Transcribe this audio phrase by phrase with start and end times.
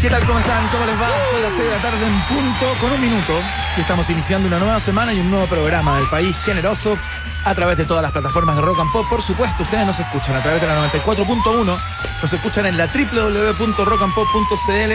[0.00, 0.24] ¿Qué tal?
[0.24, 0.66] ¿Cómo están?
[0.68, 1.10] ¿Cómo les va?
[1.30, 3.38] Son las 6 de la tarde en punto, con un minuto.
[3.76, 6.96] Y estamos iniciando una nueva semana y un nuevo programa del país generoso
[7.44, 9.06] a través de todas las plataformas de Rock and Pop.
[9.10, 11.78] Por supuesto, ustedes nos escuchan a través de la 94.1,
[12.22, 14.92] nos escuchan en la www.rockandpop.cl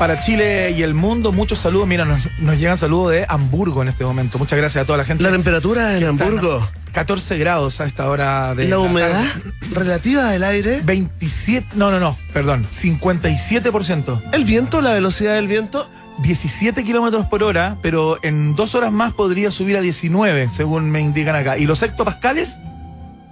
[0.00, 1.30] para Chile y el mundo.
[1.30, 1.86] Muchos saludos.
[1.86, 4.36] Mira, nos, nos llegan saludos de Hamburgo en este momento.
[4.36, 5.22] Muchas gracias a toda la gente.
[5.22, 6.68] La temperatura en Hamburgo.
[6.92, 9.24] 14 grados a esta hora de la humedad
[9.72, 14.30] relativa del aire 27, no, no, no, perdón, 57%.
[14.32, 15.88] El viento, la velocidad del viento
[16.22, 21.00] 17 kilómetros por hora, pero en dos horas más podría subir a 19, según me
[21.00, 21.56] indican acá.
[21.56, 22.58] ¿Y los hectopascales?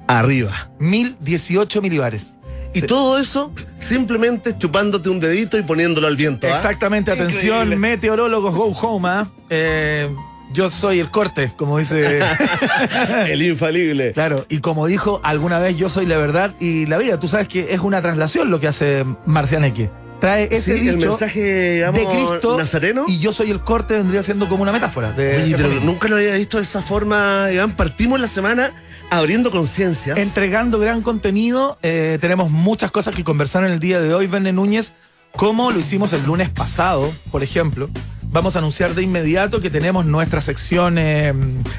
[0.06, 0.70] Arriba.
[0.78, 2.28] 1018 milibares.
[2.74, 6.46] Y todo eso simplemente chupándote un dedito y poniéndolo al viento.
[6.46, 6.54] ¿ah?
[6.54, 7.76] Exactamente, atención, Increíble.
[7.76, 9.08] meteorólogos, go home.
[9.08, 9.28] ¿ah?
[9.50, 10.08] Eh,
[10.52, 12.20] yo soy el corte, como dice.
[13.28, 14.12] El infalible.
[14.12, 17.20] claro, y como dijo alguna vez, yo soy la verdad y la vida.
[17.20, 19.90] Tú sabes que es una traslación lo que hace Marcianeque.
[20.20, 23.04] Trae ese Sí, el dicho mensaje, digamos, de Cristo nazareno.
[23.06, 25.12] y yo soy el corte vendría siendo como una metáfora.
[25.12, 27.76] De Oye, pero nunca lo había visto de esa forma, Iván.
[27.76, 28.72] Partimos la semana
[29.10, 30.18] abriendo conciencias.
[30.18, 31.78] entregando gran contenido.
[31.82, 34.94] Eh, tenemos muchas cosas que conversar en el día de hoy, Verne Núñez,
[35.36, 37.88] como lo hicimos el lunes pasado, por ejemplo.
[38.30, 41.32] Vamos a anunciar de inmediato que tenemos nuestra sección eh,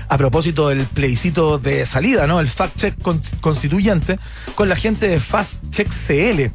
[0.07, 2.39] a propósito del plebiscito de salida, ¿no?
[2.39, 4.19] El fact check con- constituyente,
[4.55, 6.51] con la gente de Fast Check CL,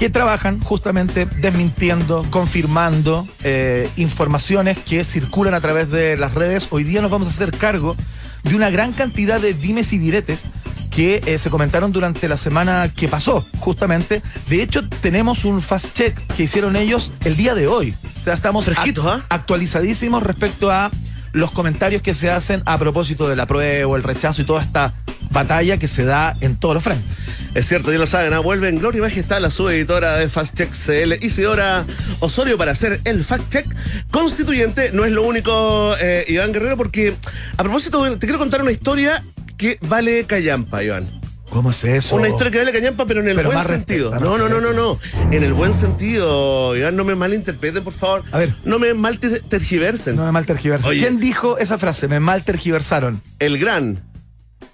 [0.00, 6.68] que trabajan justamente desmintiendo, confirmando eh, informaciones que circulan a través de las redes.
[6.70, 7.94] Hoy día nos vamos a hacer cargo
[8.42, 10.44] de una gran cantidad de dimes y diretes
[10.90, 14.22] que eh, se comentaron durante la semana que pasó, justamente.
[14.48, 17.94] De hecho, tenemos un fast check que hicieron ellos el día de hoy.
[18.22, 19.26] O sea, estamos ¿ah?
[19.28, 20.90] actualizadísimos respecto a
[21.32, 24.94] los comentarios que se hacen a propósito del apruebo, el rechazo y toda esta
[25.30, 27.18] batalla que se da en todos los frentes.
[27.54, 28.40] Es cierto, ya lo saben, ¿ah?
[28.40, 31.84] vuelve en Gloria y Majestad la subeditora de Fast Check CL, Isidora
[32.20, 33.66] Osorio, para hacer el fact check
[34.10, 34.90] constituyente.
[34.92, 37.16] No es lo único, eh, Iván Guerrero, porque
[37.56, 39.22] a propósito, te quiero contar una historia
[39.56, 41.19] que vale callampa, Iván.
[41.50, 42.14] ¿Cómo es eso?
[42.14, 44.14] Una historia que vale callampa, pero en el Pero buen sentido.
[44.18, 44.98] No, no, no, no, no.
[45.32, 48.22] En el buen sentido, Iván, no me malinterpreten, por favor.
[48.30, 48.54] A ver.
[48.64, 50.14] No me mal tergiversen.
[50.16, 50.92] No me mal tergiversaron.
[50.92, 51.00] Oye.
[51.00, 52.06] ¿Quién dijo esa frase?
[52.06, 53.20] Me mal tergiversaron.
[53.40, 54.02] El gran.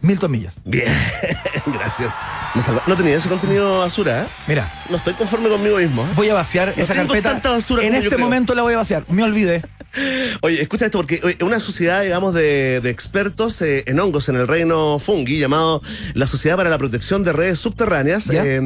[0.03, 0.57] Milton Millas.
[0.65, 0.93] Bien,
[1.67, 2.15] gracias.
[2.87, 4.27] No tenía ese contenido basura, ¿eh?
[4.47, 6.03] Mira, No estoy conforme conmigo mismo.
[6.03, 6.09] ¿eh?
[6.15, 7.33] voy a vaciar No esa tengo carpeta.
[7.33, 9.05] tanta basura en este momento la voy a vaciar.
[9.09, 9.63] Me olvidé.
[10.43, 14.37] Oye, escucha esto, porque oye, una sociedad, digamos, de, de expertos eh, en hongos en
[14.37, 15.81] el reino fungi, llamado
[16.13, 18.61] la Sociedad para la Protección de Redes Subterráneas, eh,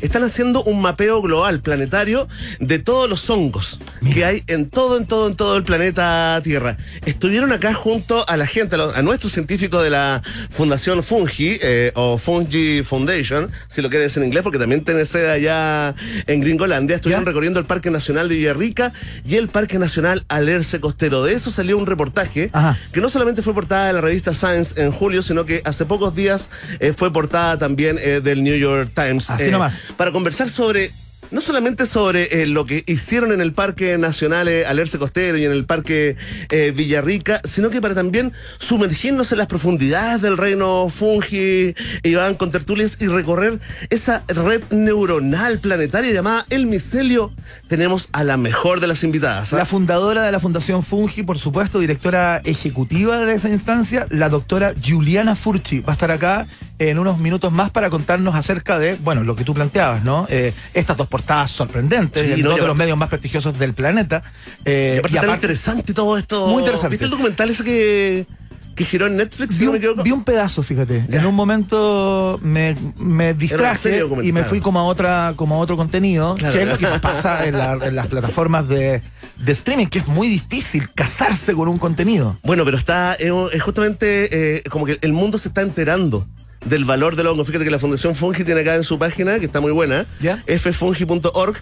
[0.00, 2.28] están haciendo un mapeo global, planetario,
[2.60, 3.78] de todos los hongos
[4.14, 6.78] que hay en todo, en todo, en todo el planeta Tierra.
[7.04, 11.58] Estuvieron acá junto a la gente, a, los- a nuestros científicos de la Fundación Fungi,
[11.60, 13.29] eh, o Fungi Foundation,
[13.68, 15.94] si lo quieres en inglés, porque también tiene sede allá
[16.26, 16.96] en Gringolandia.
[16.96, 17.28] Estuvieron ¿Ya?
[17.28, 18.92] recorriendo el Parque Nacional de Villarrica
[19.24, 21.24] y el Parque Nacional Alerce Costero.
[21.24, 22.76] De eso salió un reportaje Ajá.
[22.92, 26.14] que no solamente fue portada de la revista Science en julio, sino que hace pocos
[26.14, 29.30] días eh, fue portada también eh, del New York Times.
[29.30, 29.80] Así eh, nomás.
[29.96, 30.92] Para conversar sobre.
[31.30, 35.44] No solamente sobre eh, lo que hicieron en el Parque Nacional eh, Alerce Costero y
[35.44, 36.16] en el Parque
[36.48, 42.50] eh, Villarrica, sino que para también sumergirnos en las profundidades del reino fungi, Iván con
[42.50, 43.60] tertulias y recorrer
[43.90, 47.30] esa red neuronal planetaria llamada El Micelio,
[47.68, 49.52] tenemos a la mejor de las invitadas.
[49.52, 49.58] ¿ah?
[49.58, 54.74] La fundadora de la Fundación Fungi, por supuesto, directora ejecutiva de esa instancia, la doctora
[54.84, 56.48] Juliana Furchi, va a estar acá
[56.80, 60.26] en unos minutos más para contarnos acerca de, bueno, lo que tú planteabas, ¿no?
[60.30, 63.58] Eh, estas dos portadas sorprendentes Sí, en no, dos y de los medios más prestigiosos
[63.58, 64.22] del planeta.
[64.64, 66.46] Eh, Y aparte y tan interesante todo esto.
[66.48, 66.88] Muy interesante.
[66.94, 68.26] ¿Viste el documental ese que,
[68.74, 69.56] que giró en Netflix?
[69.56, 70.02] si Vi no me un, equivoco?
[70.04, 71.04] vi un pedazo, fíjate.
[71.10, 71.20] Ya.
[71.20, 75.76] En un momento me, me distraje y me fui como a otra, como a otro
[75.76, 76.54] contenido, Claro.
[76.54, 79.02] que es lo que pasa en, la- en las plataformas de,
[79.36, 82.38] de streaming, que es muy difícil casarse con un contenido.
[82.42, 86.26] Bueno, pero está eh, es justamente eh, como que el mundo se está enterando
[86.64, 87.44] del valor del hongo.
[87.44, 90.42] Fíjate que la Fundación Fungi tiene acá en su página, que está muy buena, ¿Ya?
[90.46, 91.56] ffungi.org.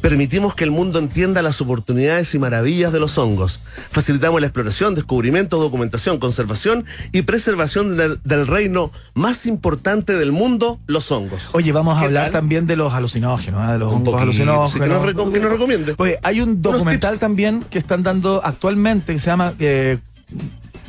[0.00, 3.60] Permitimos que el mundo entienda las oportunidades y maravillas de los hongos.
[3.92, 10.80] Facilitamos la exploración, descubrimiento, documentación, conservación y preservación del, del reino más importante del mundo,
[10.88, 11.50] los hongos.
[11.52, 12.32] Oye, vamos a ¿Qué hablar tal?
[12.32, 13.74] también de los alucinógenos, ¿ah?
[13.74, 14.72] de los Un hongos poquito, alucinógenos.
[14.72, 15.94] sí, que nos recom- que nos recomiende.
[15.98, 19.98] Oye, hay un documental también que están dando actualmente que se llama eh,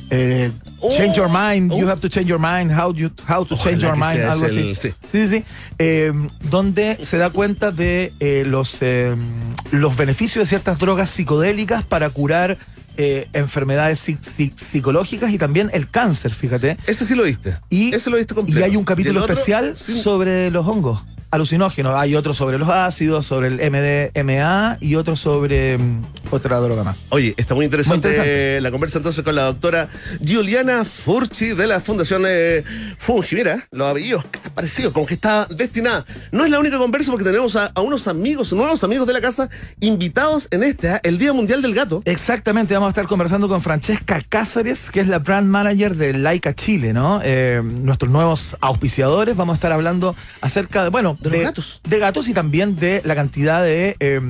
[0.09, 0.51] eh,
[0.97, 1.89] Change Your Mind, You oh.
[1.89, 4.59] Have to Change Your Mind, How, you, how to Ojalá Change Your Mind, algo así.
[4.59, 4.93] el- sí.
[5.11, 5.43] Sí, sí.
[5.79, 6.11] Eh,
[6.49, 9.15] donde se da cuenta de eh, los, eh,
[9.71, 12.57] los beneficios de ciertas drogas psicodélicas para curar
[12.95, 16.77] eh, enfermedades psi- psi- psicológicas y también el cáncer, fíjate.
[16.85, 17.57] Ese sí lo viste.
[17.69, 18.59] Y, Ese lo viste completo.
[18.59, 19.99] y hay un ¿Y capítulo especial Sí.
[19.99, 21.01] sobre los hongos.
[21.33, 21.95] Alucinógenos.
[21.95, 27.05] Hay otro sobre los ácidos, sobre el MDMA y otro sobre mm, otra droga más.
[27.09, 28.61] Oye, está muy interesante, Muy interesante.
[28.61, 29.89] la conversa entonces con la doctora
[30.23, 32.63] Giuliana Furchi de la Fundación eh,
[32.99, 33.35] Fungi.
[33.35, 36.05] Mira, los apellidos parecidos, como que está destinada.
[36.31, 39.21] No es la única conversa porque tenemos a, a unos amigos, nuevos amigos de la
[39.21, 42.03] casa, invitados en este, el Día Mundial del Gato.
[42.05, 46.53] Exactamente, vamos a estar conversando con Francesca Cáceres, que es la brand manager de Laika
[46.53, 47.21] Chile, ¿no?
[47.23, 49.35] Eh, nuestros nuevos auspiciadores.
[49.35, 51.81] Vamos a estar hablando acerca de, bueno, De los gatos.
[51.83, 54.21] De gatos y también de la cantidad de eh,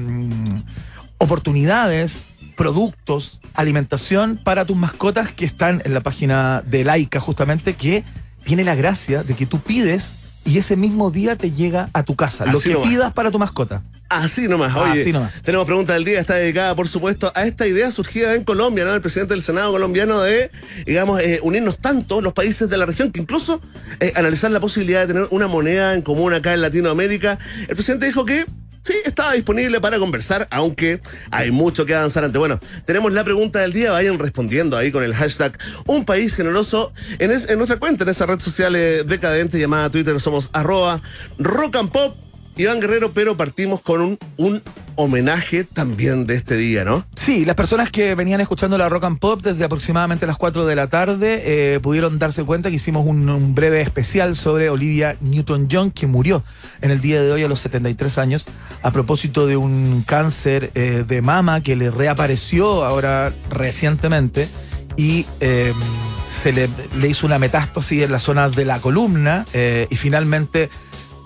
[1.18, 2.26] oportunidades,
[2.56, 8.04] productos, alimentación para tus mascotas que están en la página de Laika, justamente, que
[8.46, 12.16] tiene la gracia de que tú pides y ese mismo día te llega a tu
[12.16, 12.46] casa.
[12.46, 12.90] lo que nomás.
[12.90, 13.82] pidas para tu mascota.
[14.10, 15.02] Así nomás, oye.
[15.02, 15.42] Así nomás.
[15.42, 18.94] Tenemos pregunta del día, está dedicada, por supuesto, a esta idea surgida en Colombia, ¿no?
[18.94, 20.52] El presidente del Senado colombiano de,
[20.86, 23.62] digamos, eh, unirnos tanto los países de la región que incluso
[24.00, 27.40] eh, analizar la posibilidad de tener una moneda en común acá en Latinoamérica.
[27.68, 28.46] El presidente dijo que
[28.86, 31.00] sí, estaba disponible para conversar, aunque
[31.32, 32.38] hay mucho que avanzar ante.
[32.38, 36.94] Bueno, tenemos la pregunta del día, vayan respondiendo ahí con el hashtag Un País Generoso
[37.20, 41.02] en, es- en nuestra cuenta, en esa red social eh, decadente llamada Twitter, somos arroba
[41.38, 42.16] rock and pop.
[42.56, 44.62] Iván Guerrero, pero partimos con un, un
[44.96, 47.06] homenaje también de este día, ¿no?
[47.16, 50.76] Sí, las personas que venían escuchando la Rock and Pop desde aproximadamente las 4 de
[50.76, 56.08] la tarde eh, pudieron darse cuenta que hicimos un, breve especial sobre Olivia Newton-John, que
[56.08, 56.44] murió
[56.82, 58.46] en el día de hoy a los 73 años
[58.82, 64.48] a propósito de un cáncer eh, de mama que le reapareció ahora recientemente
[64.96, 65.74] y eh,
[66.44, 70.70] se le, le hizo una metástasis en la zona de la columna eh, y finalmente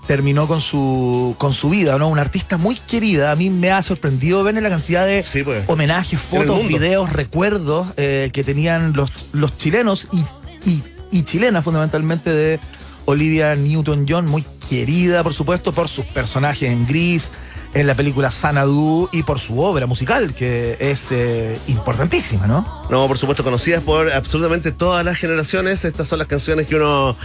[0.08, 2.08] terminó con su con su vida, ¿no?
[2.08, 3.32] Una artista muy querida.
[3.32, 5.66] A mí me ha sorprendido ver la cantidad de Sí, pues.
[5.68, 10.24] homenajes, fotos, videos, recuerdos eh, que tenían los, los chilenos y,
[10.70, 12.60] y, y chilenas fundamentalmente de
[13.06, 17.30] Olivia Newton-John, muy querida, por supuesto, por sus personajes en gris,
[17.74, 22.86] en la película Sanadu y por su obra musical, que es eh, importantísima, ¿no?
[22.90, 25.86] No, por supuesto, conocidas por absolutamente todas las generaciones.
[25.86, 27.16] Estas son las canciones que uno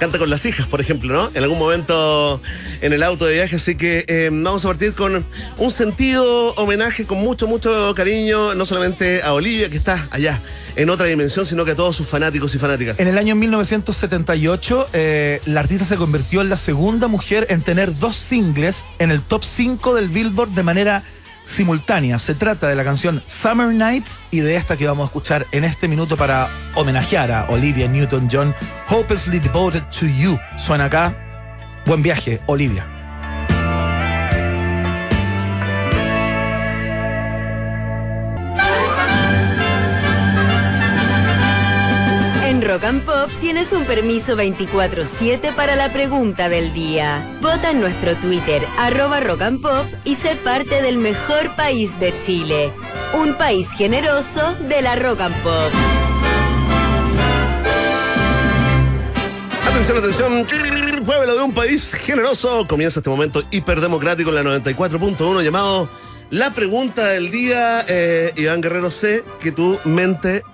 [0.00, 1.30] canta con las hijas, por ejemplo, ¿no?
[1.34, 2.40] En algún momento
[2.80, 3.56] en el auto de viaje.
[3.56, 5.24] Así que eh, vamos a partir con
[5.58, 10.40] un sentido homenaje con mucho, mucho cariño, no solamente a Olivia, que está allá
[10.76, 12.98] en otra dimensión, sino que a todos sus fanáticos y fanáticas.
[12.98, 17.98] En el año 1978, eh, la artista se convirtió en la segunda mujer en tener
[17.98, 21.02] dos singles en el top 5 del Billboard de manera
[21.50, 22.18] simultánea.
[22.18, 25.64] Se trata de la canción Summer Nights y de esta que vamos a escuchar en
[25.64, 28.54] este minuto para homenajear a Olivia Newton-John,
[28.88, 30.38] Hopelessly Devoted to You.
[30.56, 31.14] Suena acá.
[31.86, 32.99] Buen viaje, Olivia.
[42.80, 47.38] Rock and Pop tienes un permiso 24-7 para la pregunta del día.
[47.42, 52.14] Vota en nuestro Twitter, arroba Rock and Pop, y sé parte del mejor país de
[52.20, 52.72] Chile.
[53.12, 55.72] Un país generoso de la Rock and Pop.
[59.68, 62.66] Atención, atención, pueblo de un país generoso.
[62.66, 65.90] Comienza este momento hiperdemocrático en la 94.1 llamado
[66.30, 67.84] La Pregunta del Día.
[67.86, 70.44] Eh, Iván Guerrero, sé que tu mente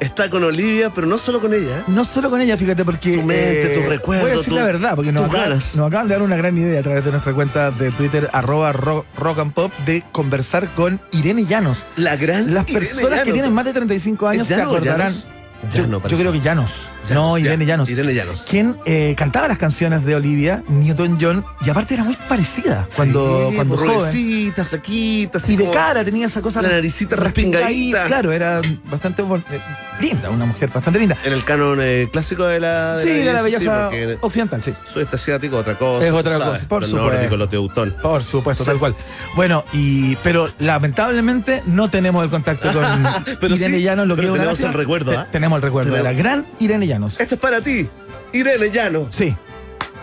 [0.00, 1.78] está con Olivia, pero no solo con ella.
[1.78, 1.82] ¿eh?
[1.88, 3.14] No solo con ella, fíjate, porque.
[3.16, 5.74] Tu mente, tus recuerdos, Voy a decir tu- la verdad, porque nos acaban, ganas.
[5.76, 8.72] nos acaban de dar una gran idea a través de nuestra cuenta de Twitter, arroba
[8.72, 11.84] rock, rock and pop, de conversar con Irene Llanos.
[11.96, 12.52] La gran.
[12.54, 13.32] Las Irene personas que Llanos.
[13.34, 14.98] tienen más de 35 años ¿Es se acordarán.
[15.08, 15.26] Llanos?
[15.70, 16.70] Yo, Llano, yo creo que Llanos.
[17.06, 17.44] Llanos, no, ya.
[17.46, 17.88] Irene Llanos.
[17.88, 18.46] Irene Llanos.
[18.48, 23.56] Quien eh, cantaba las canciones de Olivia Newton-John y aparte era muy parecida cuando, Sí,
[23.56, 24.00] cuando joven.
[24.00, 28.06] flaquita, así Y de cara tenía esa cosa la naricita respingadita.
[28.06, 28.60] Claro, era
[28.90, 29.60] bastante eh,
[30.00, 31.16] linda, una mujer bastante linda.
[31.24, 32.98] En el canon eh, clásico de la.
[33.00, 34.74] Sí, de la sí, belleza porque occidental, sí.
[34.84, 36.06] sudeste asiático, otra cosa.
[36.06, 37.36] Es otra sabes, cosa, por supuesto.
[37.36, 37.94] los teutón.
[38.02, 38.70] Por supuesto, Sí.
[38.70, 38.96] tal cual.
[39.36, 42.84] Bueno, y pero lamentablemente no tenemos el contacto con
[43.40, 45.28] Pero Irene sí, Llanos, lo que pero tenemos el recuerdo, ¿ah?
[45.56, 47.18] Tenemos el recuerdo de la gran Irene Llanos.
[47.20, 47.88] Esto es para ti,
[48.32, 49.08] Irene Llanos.
[49.10, 49.34] Sí,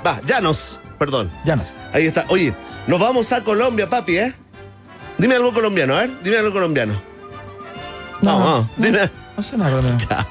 [0.05, 1.31] Va, Llanos, perdón.
[1.45, 1.67] Llanos.
[1.93, 2.25] Ahí está.
[2.27, 2.53] Oye,
[2.87, 4.33] nos vamos a Colombia, papi, ¿eh?
[5.17, 6.11] Dime algo colombiano, a ver.
[6.23, 7.01] Dime algo colombiano.
[8.21, 9.09] No, Dime.
[9.37, 10.25] no sé nada colombiano.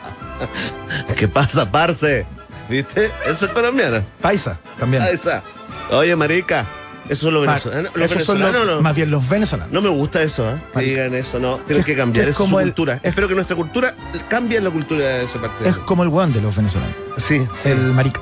[1.17, 2.26] ¿Qué pasa, parce?
[2.69, 3.11] ¿Viste?
[3.26, 4.02] Eso es colombiano.
[4.21, 5.02] Paisa, también.
[5.05, 5.43] Está.
[5.91, 6.67] Oye, marica.
[7.12, 7.83] Eso venezolano.
[7.95, 8.81] Los son los- venezolanos no.
[8.83, 9.73] más bien los venezolanos.
[9.73, 10.57] No me gusta eso, ¿eh?
[10.75, 11.57] Que digan eso, no.
[11.59, 12.25] Tienen que cambiar.
[12.25, 13.00] es es su como el- cultura.
[13.02, 13.95] Espero que nuestra cultura
[14.28, 15.69] cambie la cultura de esa parte.
[15.69, 16.95] Es como el weón de los venezolanos.
[17.19, 17.69] Sí, sí.
[17.71, 18.21] El marica.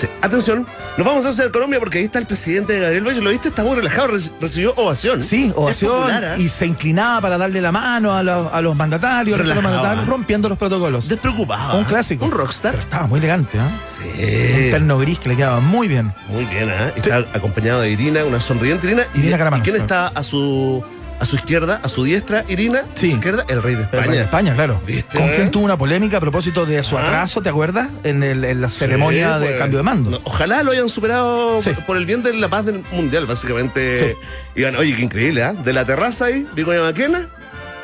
[0.00, 0.08] Sí.
[0.20, 3.22] Atención, nos vamos hacia Colombia porque ahí está el presidente Gabriel Boric.
[3.22, 3.48] ¿Lo viste?
[3.48, 5.22] Está muy relajado, re- recibió ovación.
[5.22, 5.92] Sí, ovación.
[5.92, 6.38] popular, ¿ah?
[6.38, 9.62] Y se inclinaba para darle la mano a los, a los mandatarios, a los Relajado,
[9.74, 11.08] mandatarios, rompiendo los protocolos.
[11.08, 11.78] Despreocupado.
[11.78, 12.24] Un clásico.
[12.24, 12.72] Un rockstar.
[12.72, 13.68] Pero estaba muy elegante, ¿ah?
[13.68, 14.70] Un Sí.
[14.70, 16.12] terno gris que le quedaba muy bien.
[16.28, 16.92] Muy bien, ¿ah?
[16.96, 19.04] Está acompañado de Irina, una sonriente Irina.
[19.14, 20.82] Irina ¿Y, ¿y quién está a su,
[21.22, 22.44] a su izquierda, a su diestra?
[22.48, 22.82] Irina.
[22.96, 23.06] Sí.
[23.06, 24.06] A su izquierda, el rey de El España.
[24.06, 24.80] rey de España, claro.
[24.86, 25.18] ¿Viste?
[25.18, 27.88] Con quien tuvo una polémica a propósito de su atraso, ¿te acuerdas?
[28.04, 29.58] En, el- en la ceremonia Sí, de pues.
[29.58, 30.10] cambio de mando.
[30.10, 31.70] No, ojalá lo hayan superado Sí.
[31.86, 34.16] por, el bien de la paz del mundial, básicamente.
[34.56, 35.52] Iban, oye, qué increíble, ¿ah?
[35.52, 37.28] De la terraza ahí, Vigo Maquena,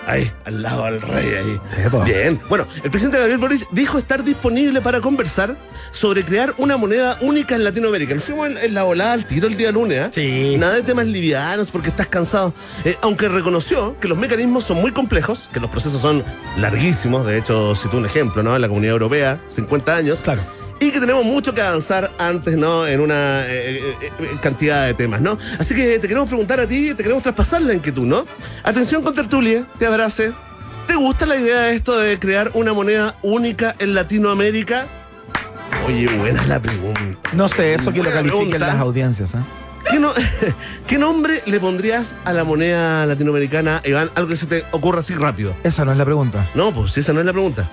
[0.08, 1.60] ahí, al lado del rey, ahí.
[2.04, 2.40] Bien.
[2.48, 5.56] Bueno, el presidente Gabriel Boric dijo estar disponible para conversar
[5.90, 8.14] sobre crear una moneda única en Latinoamérica.
[8.14, 10.10] Nos fuimos en, en la volada al tiro el día lunes, ¿ah?
[10.12, 10.56] Sí.
[10.58, 12.52] Nada de temas livianos porque estás cansado.
[12.84, 16.24] Eh, aunque reconoció que los mecanismos son muy complejos, que los procesos son
[16.56, 17.26] larguísimos.
[17.26, 18.54] De hecho, citó un ejemplo, ¿no?
[18.56, 20.20] En la comunidad europea, 50 años.
[20.20, 20.42] Claro.
[20.80, 22.86] Y que tenemos mucho que avanzar antes, ¿no?
[22.86, 25.36] En una eh, eh, eh, cantidad de temas, ¿no?
[25.58, 28.24] Así que te queremos preguntar a ti, te queremos traspasar la inquietud, ¿no?
[28.62, 30.32] Atención con tertulia, te abrace.
[30.86, 34.86] ¿Te gusta la idea de esto de crear una moneda única en Latinoamérica?
[35.86, 37.00] Oye, buena la pregunta.
[37.32, 39.42] No sé, eso que lo califiquen las audiencias, ¿ah?
[39.90, 40.12] ¿Qué, no-
[40.86, 44.10] ¿Qué nombre le pondrías a la moneda latinoamericana, Iván?
[44.14, 45.54] Algo que se te ocurra así rápido.
[45.64, 46.46] Esa no es la pregunta.
[46.54, 47.68] No, pues esa no es la pregunta.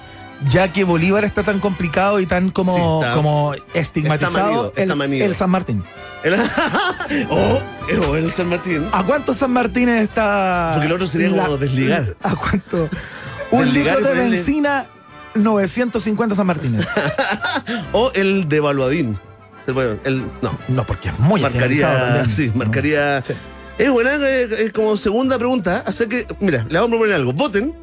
[0.50, 4.68] Ya que Bolívar está tan complicado y tan como, Sí, está- como está estigmatizado, manido,
[4.76, 5.26] está el, manido.
[5.26, 5.84] el San Martín.
[6.24, 6.36] El,
[7.30, 7.60] oh,
[8.08, 8.86] oh, el San Martín.
[8.92, 10.72] ¿A cuántos San Martínez está?
[10.74, 12.16] Porque el otro sería como desligar.
[12.24, 12.90] ¿A cuánto?
[13.52, 14.88] Un litro de benzina,
[15.36, 16.86] 950 San Martínez.
[17.94, 19.18] O el de Valuadín.
[19.68, 22.26] El, bueno, el, no, No, porque es muy marcaría.
[22.30, 22.66] Sí, ¿no?
[22.66, 23.24] marcaría.
[23.24, 23.34] Sí.
[23.78, 25.84] Es buena, eh, eh, como segunda pregunta.
[25.86, 27.34] Así que, mira, le vamos a proponer algo.
[27.34, 27.74] Voten,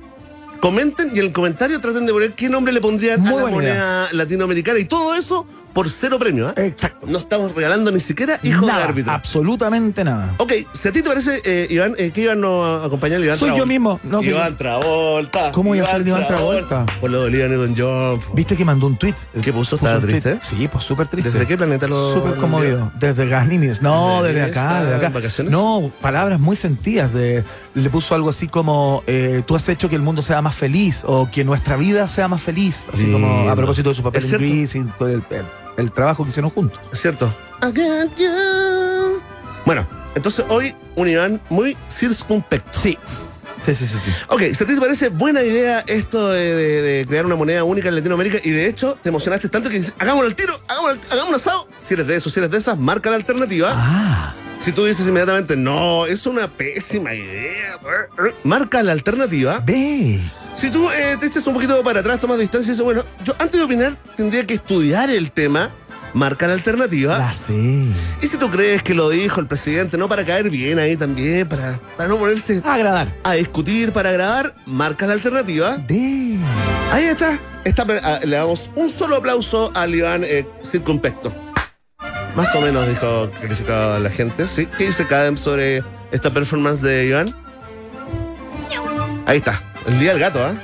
[0.62, 3.40] comenten y en el comentario traten de poner qué nombre le pondrían Muy a la
[3.42, 4.78] buena moneda latinoamericana.
[4.78, 6.48] Y todo eso por cero premio.
[6.48, 6.54] ¿ah?
[6.56, 7.06] Exacto.
[7.06, 9.12] No estamos regalando ni siquiera hijo nada, de árbitro.
[9.12, 10.34] absolutamente nada.
[10.38, 13.18] Ok, si a ti te parece, eh, Iván, eh, ¿qué Iván nos acompaña?
[13.18, 14.56] Iván Soy yo mismo, no Iván.
[14.56, 15.52] Travolta.
[15.52, 16.86] ¿Cómo voy a ser Iván Travolta?
[17.00, 18.20] Por lo de Olivia Newton-John.
[18.20, 18.34] po.
[18.34, 19.14] ¿Viste que mandó un tweet?
[19.42, 19.76] ¿Qué puso?
[19.76, 20.38] ¿Estaba triste?
[20.42, 21.30] Sí, pues súper triste.
[21.30, 22.92] ¿Desde qué planeta lo Súper conmovido.
[22.98, 23.82] Desde Ganines.
[23.82, 25.08] No, ¿Desde acá, desde acá.
[25.08, 25.52] vacaciones?
[25.52, 27.12] No, palabras muy sentidas.
[27.12, 30.54] De, le puso algo así como: eh, Tú has hecho que el mundo sea más
[30.54, 32.88] feliz o que nuestra vida sea más feliz.
[32.92, 34.30] Así como a propósito de su papel en.
[34.38, 36.78] Grease y todo el, el- el trabajo que hicieron juntos.
[36.92, 37.32] ¿Cierto?
[39.64, 42.78] Bueno, entonces hoy un Iván muy circunspecto.
[42.80, 42.98] Sí.
[43.64, 44.10] Sí, sí, sí, sí.
[44.28, 47.62] Ok, si a ti te parece buena idea esto de, de- de crear una moneda
[47.62, 51.28] única en Latinoamérica y de hecho te emocionaste tanto que dices, hagámoslo al tiro, hagámoslo,
[51.28, 51.68] un asado.
[51.78, 53.70] Si eres de eso, si eres de esas, marca la alternativa.
[53.72, 57.78] Ah, Si tú dices inmediatamente, no, es una pésima idea,
[58.42, 59.60] marca la alternativa.
[59.64, 60.20] ve.
[60.56, 63.34] Si tú eh, te echas un poquito para atrás, tomas distancia y dices, bueno, yo
[63.38, 65.70] antes de opinar tendría que estudiar el tema,
[66.14, 67.18] marca la alternativa.
[67.18, 67.86] La sé.
[68.20, 71.48] Y si tú crees que lo dijo el presidente, no para caer bien ahí también,
[71.48, 73.14] para, para no ponerse Agradar.
[73.24, 75.78] a discutir, para grabar, marca la alternativa.
[75.78, 76.36] De.
[76.92, 77.38] Ahí está.
[77.64, 81.32] Está, ah, le damos un solo aplauso al Iván eh, circunspecto.
[82.34, 84.48] Más o menos dijo calificado a la gente.
[84.48, 84.66] ¿sí?
[84.78, 87.34] ¿Qué dice Cadem sobre esta performance de Iván?
[89.26, 89.62] Ahí está.
[89.86, 90.54] El día del gato, ¿ah?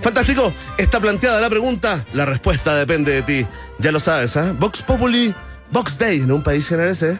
[0.00, 0.52] Fantástico.
[0.76, 2.04] Está planteada la pregunta.
[2.12, 3.46] La respuesta depende de ti.
[3.78, 4.54] Ya lo sabes, ¿ah?
[4.58, 5.34] Vox Populi,
[5.70, 7.18] Vox Day en un país general ese.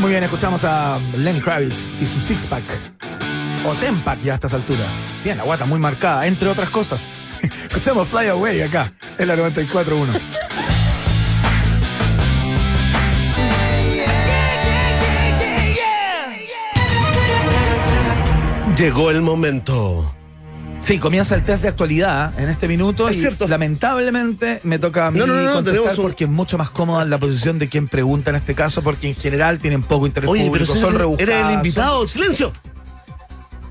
[0.00, 2.64] Muy bien, escuchamos a Lenny Kravitz y su six pack.
[3.64, 4.88] O ten pack ya a estas alturas.
[5.24, 7.06] Bien, la guata muy marcada, entre otras cosas.
[7.68, 10.20] Escuchamos Fly Away acá, en la 94.1.
[18.76, 20.12] Llegó el momento.
[20.82, 23.48] Sí, comienza el test de actualidad en este minuto Es y cierto.
[23.48, 26.70] lamentablemente me toca a mí No, no, no, no, contestar un- porque es mucho más
[26.70, 30.28] cómoda la posición de quien pregunta en este caso porque en general tienen poco interés
[30.30, 31.28] Oye, pero público, si son era- rebuscadas.
[31.28, 32.06] era el son- invitado.
[32.06, 32.52] ¡Silencio!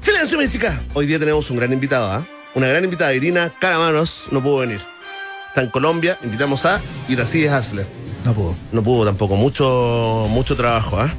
[0.01, 0.81] ¡Silencio, mi chica!
[0.93, 2.25] Hoy día tenemos un gran invitado, ¿ah?
[2.53, 4.81] Una gran invitada, Irina Caramanos, no pudo venir.
[5.50, 7.85] Está en Colombia, invitamos a Iracides Hasler.
[8.25, 8.55] No puedo.
[8.74, 11.13] No pudo tampoco, mucho, mucho trabajo, ¿ah?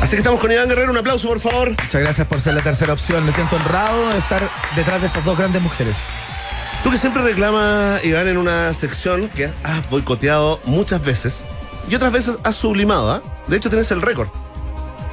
[0.00, 1.70] Así que estamos con Iván Guerrero, un aplauso, por favor.
[1.70, 3.24] Muchas gracias por ser la tercera opción.
[3.24, 5.96] Me siento honrado de estar detrás de esas dos grandes mujeres.
[6.82, 11.44] Tú que siempre reclamas, Iván, en una sección que has boicoteado muchas veces
[11.88, 13.22] y otras veces has sublimado, ¿ah?
[13.46, 14.28] De hecho, tienes el récord.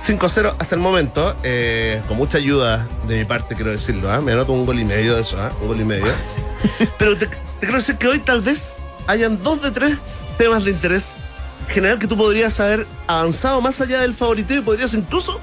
[0.06, 4.20] 5-0 hasta el momento, eh, con mucha ayuda de mi parte, quiero decirlo, ¿ah?
[4.20, 5.52] Me anoto un gol y medio de eso, ¿ah?
[5.62, 6.12] Un gol y medio.
[6.98, 9.98] Pero te, te quiero decir que hoy tal vez hayan dos de tres
[10.38, 11.18] temas de interés
[11.72, 15.40] general que tú podrías haber avanzado más allá del favorito y podrías incluso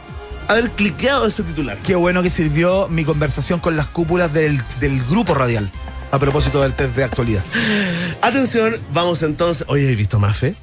[0.47, 1.77] haber cliqueado ese titular.
[1.85, 5.71] Qué bueno que sirvió mi conversación con las cúpulas del, del grupo radial.
[6.11, 7.43] a propósito del test de actualidad.
[8.23, 9.67] Atención, vamos entonces.
[9.69, 10.55] Oye, ¿has visto Mafe?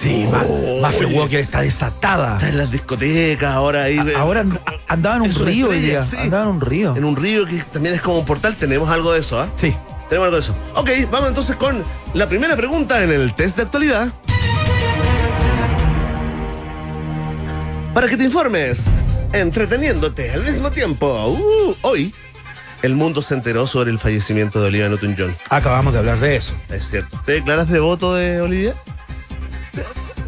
[0.00, 1.18] Sí, Oh, Ma- Mafia oye.
[1.18, 2.34] Walker está desatada.
[2.36, 3.98] Está en las discotecas ahora ahí.
[3.98, 6.02] A- Ahora and- andaba en un río hoy estrella, día.
[6.02, 6.16] sí.
[6.18, 6.96] Andaba en un río.
[6.96, 8.54] En un río que también es como un portal.
[8.56, 9.48] Tenemos algo de eso, ¿ah?
[9.56, 9.74] Sí.
[10.08, 10.54] Tenemos algo de eso.
[10.74, 11.82] Ok, vamos entonces con
[12.14, 14.12] la primera pregunta en el test de actualidad.
[17.94, 18.84] Para que te informes,
[19.32, 21.28] entreteniéndote al mismo tiempo.
[21.28, 22.12] Uh, hoy,
[22.82, 25.36] el mundo se enteró sobre el fallecimiento de Olivia Newton-John.
[25.50, 26.54] Acabamos de hablar de eso.
[26.70, 27.20] Es cierto.
[27.26, 28.74] ¿Te declaras devoto de Olivia?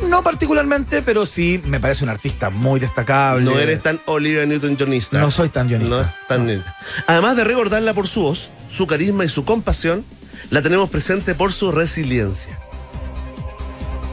[0.09, 3.45] No particularmente, pero sí me parece un artista muy destacable.
[3.45, 5.19] No eres tan Olivia Newton-Johnista.
[5.21, 5.97] No soy tan guionista.
[5.97, 6.65] No es tan-
[7.07, 10.05] Además de recordarla por su voz, su carisma y su compasión,
[10.51, 12.59] la tenemos presente por su resiliencia.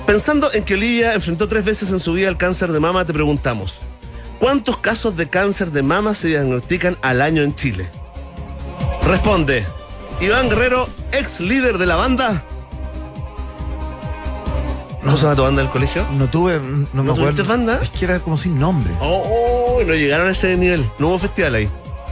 [0.06, 3.14] Pensando en que Olivia enfrentó tres veces en su vida el cáncer de mama, te
[3.14, 3.80] preguntamos,
[4.40, 7.90] ¿cuántos casos de cáncer de mama se diagnostican al año en Chile?
[9.08, 9.66] Responde,
[10.20, 12.44] Iván Guerrero, ex líder de la banda.
[15.04, 16.06] ¿Cómo se llama tu banda del colegio?
[16.12, 17.46] No tuve, no, me ¿No tuviste acuerdo.
[17.46, 17.80] banda?
[17.82, 18.94] Es que era como sin nombre.
[19.00, 20.88] Oh, oh, no llegaron a ese nivel.
[21.00, 21.70] No hubo festival ahí.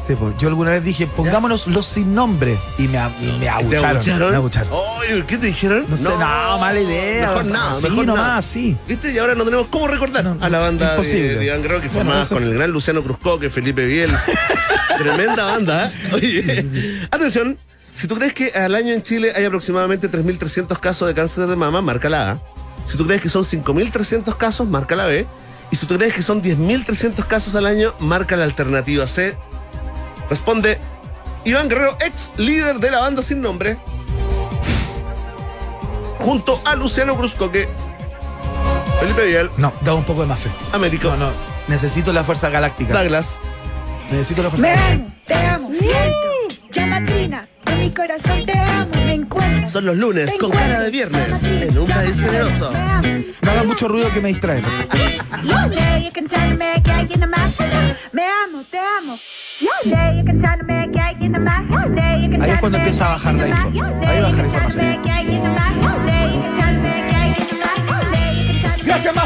[0.09, 2.57] Sí, pues, yo alguna vez dije, pongámonos los sin nombre.
[2.79, 3.85] Y me, a- y me ¿Te abucharon.
[3.85, 4.29] abucharon?
[4.31, 4.69] Me abucharon.
[4.71, 5.85] Oye, ¿qué te dijeron?
[5.87, 7.27] No sé, no, mala idea.
[7.27, 8.41] Mejor nada, sí, mejor nomás, nada.
[8.41, 8.75] sí.
[8.87, 9.11] ¿Viste?
[9.11, 11.35] Y ahora no tenemos cómo recordar No, a la banda de, imposible.
[11.35, 14.09] de Iván Guerrero que Bueno, formaba eso con el gran Luciano Cruzco, que Felipe Biel.
[14.97, 15.91] Tremenda banda.
[15.93, 16.09] ¿eh?
[16.13, 17.55] Oye, atención.
[17.93, 21.55] Si tú crees que al año en Chile hay aproximadamente 3.300 casos de cáncer de
[21.55, 22.41] mama, marca la A.
[22.87, 25.27] Si tú crees que son 5.300 casos, marca la B.
[25.71, 29.37] Y si tú crees que son 10.300 casos al año, marca la alternativa C.
[30.29, 30.79] Responde
[31.45, 33.77] Iván Guerrero, ex líder de la banda sin nombre,
[36.19, 37.67] junto a Luciano Cruzcoque,
[38.99, 40.49] Felipe Vial, No, da un poco de más fe.
[40.73, 41.31] Américo, No, no.
[41.67, 42.93] Necesito la fuerza galáctica.
[42.95, 43.37] Douglas.
[44.11, 45.13] Necesito la fuerza Me galáctica.
[45.27, 46.29] te amo, siento.
[46.71, 49.69] Llamatrina, en mi corazón te amo, me encuentro.
[49.69, 52.71] Son los lunes con cara de viernes en un país generoso.
[53.41, 54.61] No hagas mucho ruido que me distrae.
[54.61, 54.99] por favor.
[55.43, 59.17] Yo sé, you can tell me amo, te amo.
[62.41, 63.67] Ahí es cuando empieza a bajar la info.
[63.67, 64.99] Ahí baja la información.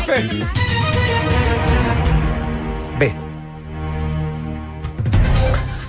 [0.06, 0.44] tell me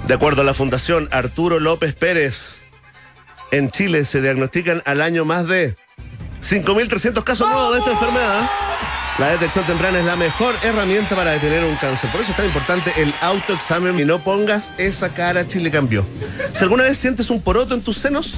[0.07, 2.63] De acuerdo a la Fundación Arturo López Pérez,
[3.51, 5.77] en Chile se diagnostican al año más de
[6.43, 8.51] 5.300 casos nuevos de esta enfermedad.
[9.19, 12.11] La detección temprana es la mejor herramienta para detener un cáncer.
[12.11, 16.05] Por eso es tan importante el autoexamen y no pongas esa cara Chile cambió.
[16.53, 18.35] Si alguna vez sientes un poroto en tus senos,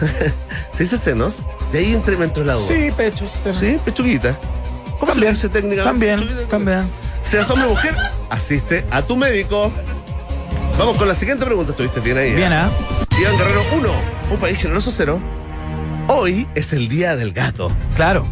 [0.76, 1.42] ¿se dice senos?
[1.72, 2.66] De ahí entre la duda.
[2.66, 3.30] Sí, pechos.
[3.52, 4.36] Sí, pechuguita.
[4.98, 5.84] ¿Cómo se le dice técnicamente?
[5.84, 6.48] También, Pechuguita.
[6.48, 6.82] también.
[7.22, 7.96] Seas hombre o mujer,
[8.28, 9.72] asiste a tu médico.
[10.82, 11.70] Vamos con la siguiente pregunta.
[11.70, 12.30] ¿Estuviste bien ahí?
[12.30, 12.34] eh?
[12.34, 12.68] Bien, ¿ah?
[13.16, 13.88] Iván Guerrero 1,
[14.32, 15.22] un país generoso 0.
[16.08, 17.70] Hoy es el día del gato.
[17.94, 18.26] Claro.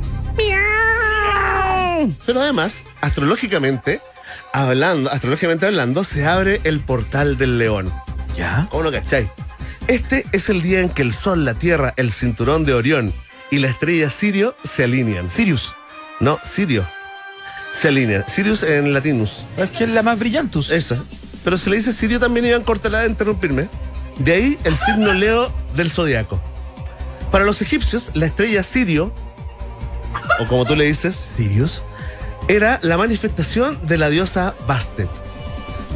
[2.27, 4.01] Pero además, astrológicamente
[4.53, 7.89] hablando, astrológicamente hablando, se abre el portal del león.
[8.37, 8.67] ¿Ya?
[8.69, 9.31] ¿Cómo lo cachai?
[9.87, 13.13] Este es el día en que el Sol, la Tierra, el cinturón de Orión
[13.53, 15.31] y la estrella Sirio se alinean.
[15.31, 15.77] Sirius.
[16.19, 16.85] No, Sirio.
[17.77, 18.25] Se alinean.
[18.27, 19.47] Sirius en latinus.
[19.57, 20.71] Es que es la más brillantus.
[20.71, 21.01] Esa.
[21.45, 23.69] Pero se le dice Sirio también Iván Cortalada de interrumpirme.
[24.19, 26.41] De ahí el signo Leo del zodiaco.
[27.31, 29.13] Para los egipcios, la estrella Sirio,
[30.41, 31.83] o como tú le dices, Sirius.
[32.49, 35.09] era la manifestación de la diosa Bastet,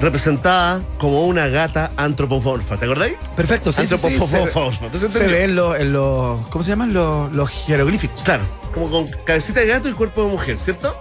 [0.00, 2.76] representada como una gata antropomorfa.
[2.76, 3.16] ¿Te acordáis?
[3.36, 4.06] Perfecto, sí, sí, sí, se,
[4.38, 4.88] Antropomorfa.
[4.90, 5.54] ¿Te se ve en
[5.92, 6.94] los, ¿cómo se llaman?
[6.94, 8.22] Los, los jeroglíficos.
[8.22, 10.96] Claro, como con cabecita de gato y cuerpo de mujer, ¿cierto?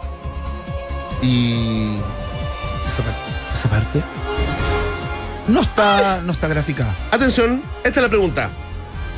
[1.21, 1.97] Y.
[3.53, 4.03] Esa parte.
[5.47, 6.95] No está, no está graficada.
[7.11, 8.49] Atención, esta es la pregunta.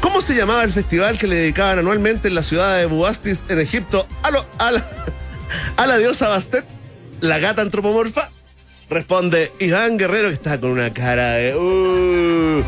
[0.02, 3.60] ¿Cómo se llamaba el festival que le dedicaban anualmente en la ciudad de Bubastis, en
[3.60, 4.86] Egipto, a, lo- a la,
[5.78, 6.66] a la diosa Bastet,
[7.22, 8.30] la gata antropomorfa?
[8.90, 11.56] Responde Iván Guerrero, que está con una cara de...
[11.56, 12.64] "Uh".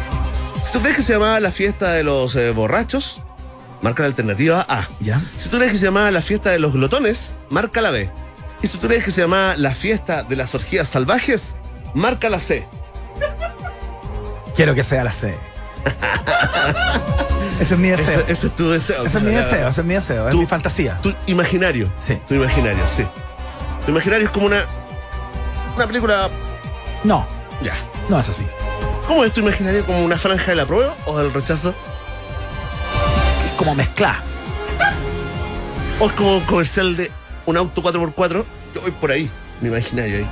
[0.64, 3.22] Si tú crees que se llamaba la fiesta de los eh, borrachos,
[3.82, 4.88] marca la alternativa A.
[5.00, 5.22] ¿Ya?
[5.38, 8.10] Si tú crees que se llamaba la fiesta de los glotones, marca la B.
[8.64, 11.56] Y si tú crees que se llamaba la fiesta de las orgías salvajes,
[11.94, 12.68] marca la C.
[14.58, 15.38] Quiero que sea la C.
[17.62, 18.20] ese es mi deseo.
[18.22, 19.06] Ese, ese es tu deseo.
[19.06, 20.98] Ese es mi deseo, ese es mi deseo, es Tú- mi fantasía.
[21.02, 21.90] Tu imaginario.
[21.98, 22.20] Sí.
[22.28, 23.06] Tu imaginario, sí.
[23.86, 24.66] Tu imaginario es como una.
[25.76, 26.30] Una película.
[27.06, 27.26] No,
[27.62, 27.76] Ya.
[28.10, 28.46] no es así.
[29.08, 29.86] ¿Cómo es tu imaginario?
[29.86, 31.70] ¿Como una franja del apruebo o del rechazo?
[33.46, 34.16] Es como mezclar.
[36.00, 37.12] ¿O es como un comercial de
[37.46, 38.44] un auto 4x4?
[38.76, 39.30] Yo voy por ahí,
[39.62, 40.28] mi imaginario ahí.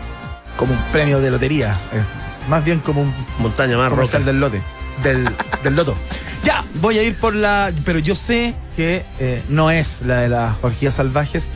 [0.58, 1.78] Como un premio de lotería.
[1.94, 2.04] eh,
[2.48, 3.96] más bien como un Montaña más roca.
[3.96, 4.62] comercial del lote.
[5.04, 5.28] Del,
[5.64, 5.96] del loto.
[6.44, 7.72] Ya, voy a ir por la.
[7.84, 11.48] Pero yo sé que eh, no es la de las orgías salvajes,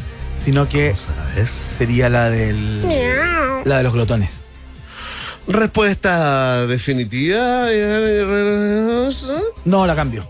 [0.44, 1.50] sino que ¿Sabes?
[1.50, 2.82] sería la del.
[3.66, 4.42] La de los glotones.
[5.48, 7.68] Respuesta definitiva.
[9.66, 10.28] No, la cambio.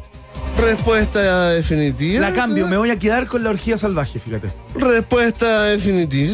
[0.58, 2.22] Respuesta definitiva.
[2.22, 4.50] La cambio, me voy a quedar con la orgía salvaje, fíjate.
[4.76, 6.34] Respuesta definitiva.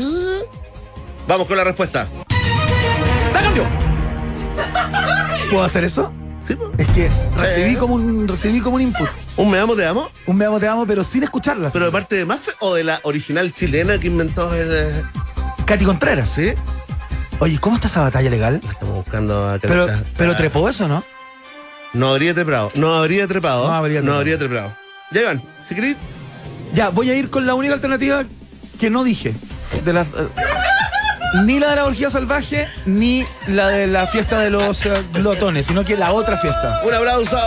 [1.28, 2.08] Vamos con la respuesta.
[3.34, 3.64] ¡La cambio!
[5.50, 6.12] ¿Puedo hacer eso?
[6.48, 6.72] Sí, po.
[6.78, 9.10] Es que recibí como un, recibí como un input.
[9.38, 10.10] Un me amo, te amo.
[10.28, 11.70] Un me amo, te amo, pero sin escucharla.
[11.72, 14.70] Pero de parte de Mafe o de la original chilena que inventó el.
[14.72, 15.04] eh,
[15.66, 16.30] Katy Contreras.
[16.30, 16.54] ¿Sí?
[17.40, 18.62] Oye, ¿cómo está esa batalla legal?
[18.64, 21.04] Estamos buscando a Pero, Ah, pero trepó eso, ¿no?
[21.94, 22.72] No habría trepado.
[22.76, 23.68] No habría trepado.
[23.68, 24.38] No habría trepado.
[24.38, 24.76] trepado.
[25.12, 25.98] Ya, Iván, si querés.
[26.74, 28.24] Ya, voy a ir con la única alternativa
[28.80, 29.34] que no dije.
[29.84, 30.28] De las, eh,
[31.44, 35.68] ni la de la orgía salvaje, ni la de la fiesta de los eh, glotones,
[35.68, 36.82] sino que la otra fiesta.
[36.86, 37.38] Un aplauso.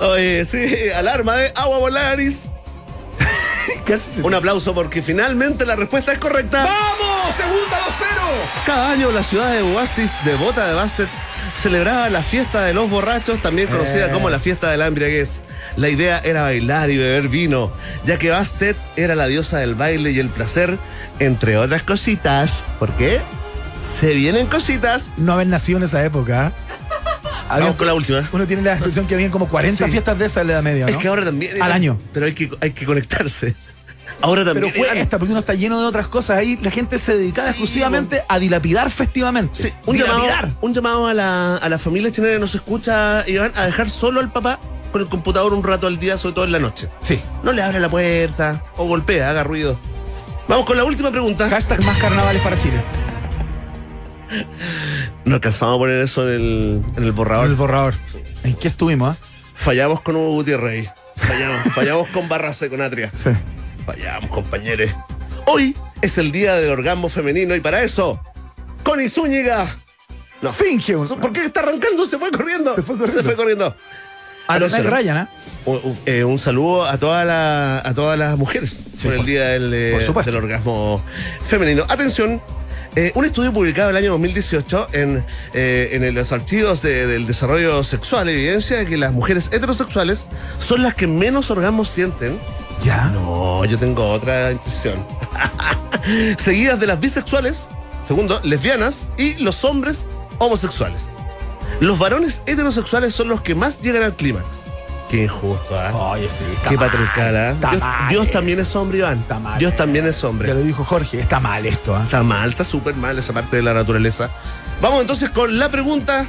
[0.00, 1.90] Oye, sí, alarma de agua.
[3.86, 6.64] Casi se- Un aplauso porque finalmente la respuesta es correcta.
[6.64, 7.34] ¡Vamos!
[7.36, 8.64] ¡Segunda 2-0!
[8.66, 11.08] Cada año la ciudad de Buastis, devota de Bastet,
[11.70, 14.10] celebraba la fiesta de los borrachos, también conocida Eh.
[14.12, 15.40] como la fiesta de la embriaguez.
[15.76, 17.72] La idea era bailar y beber vino,
[18.04, 20.78] ya que Bastet era la diosa del baile y el placer,
[21.18, 22.62] entre otras cositas.
[22.78, 23.20] ¿Por qué?
[23.98, 25.10] Se vienen cositas.
[25.16, 26.52] No haber nacido en esa época.
[27.48, 28.28] Vamos con la última.
[28.32, 29.90] uno tiene la descripción que habían como 40 Sí.
[29.90, 30.92] fiestas de esa en la edad media, ¿no?
[30.92, 31.60] Es que ahora también.
[31.60, 31.98] Al año.
[32.12, 33.56] Pero hay que, hay que conectarse.
[34.22, 34.74] Ahora Pero también.
[34.74, 36.38] cuesta, porque uno está lleno de otras cosas.
[36.38, 39.62] Ahí la gente se dedicaba Sí, exclusivamente a dilapidar festivamente.
[39.62, 40.50] Sí, un llamado, dilapidar.
[40.60, 44.20] un llamado a la, a la familia chilena que nos escucha, Iván, a dejar solo
[44.20, 44.58] al papá
[44.92, 46.88] con el computador un rato al día, sobre todo en la noche.
[47.06, 47.20] Sí.
[47.42, 49.78] No le abre la puerta o golpea, haga ruido.
[50.48, 51.48] Vamos con la última pregunta.
[51.50, 52.82] Hashtag más carnavales para Chile.
[55.24, 57.46] No alcanzamos a poner eso en el, en el borrador.
[57.46, 57.94] el borrador.
[58.44, 59.26] ¿En qué estuvimos, ah?
[59.54, 60.88] Fallamos con Hugo Gutiérrez.
[61.16, 63.10] Fallamos, fallamos con Barrace, con Atria.
[63.16, 63.30] Sí.
[63.86, 64.90] Fallamos, compañeros.
[65.46, 68.20] Hoy es el día del orgasmo femenino y para eso,
[68.82, 69.66] Connie Zúñiga.
[70.42, 70.52] No.
[70.52, 72.04] Finge un- ¿Por qué está arrancando?
[72.06, 72.74] Se fue corriendo.
[72.74, 73.20] Se fue corriendo.
[73.22, 73.74] Se fue corriendo.
[74.48, 74.94] A los Atención.
[74.94, 75.30] Ryan, ¿ah?
[75.64, 79.46] Un, un- eh, un saludo a, toda la- a todas las mujeres por el día
[79.48, 81.02] del, eh, del orgasmo
[81.48, 81.84] femenino.
[81.88, 82.40] Atención,
[82.94, 87.82] eh, un estudio publicado el año 2018 en, eh, en los archivos de- del desarrollo
[87.82, 90.28] sexual evidencia de que las mujeres heterosexuales
[90.60, 92.38] son las que menos orgasmos sienten.
[92.84, 93.06] Ya.
[93.06, 95.04] No, yo tengo otra impresión.
[96.38, 97.68] Seguidas de las bisexuales,
[98.06, 100.06] segundo, lesbianas y los hombres
[100.38, 101.12] homosexuales.
[101.80, 104.46] Los varones heterosexuales son los que más llegan al clímax.
[105.10, 106.12] Qué injusto, ¿ah?
[106.12, 106.42] Oye, sí.
[106.52, 107.50] está Qué patriarcal, ¿ah?
[107.50, 108.30] está Dios, eh.
[108.32, 109.18] también es hombre, Iván.
[109.20, 109.76] Está mal, Dios eh.
[109.76, 110.52] también es Ya hombre.
[110.52, 111.20] lo dijo Jorge.
[111.20, 112.02] Está mal esto, ¿ah?
[112.04, 114.30] Está mal, está súper mal esa parte de la naturaleza.
[114.80, 116.26] Vamos entonces con la pregunta.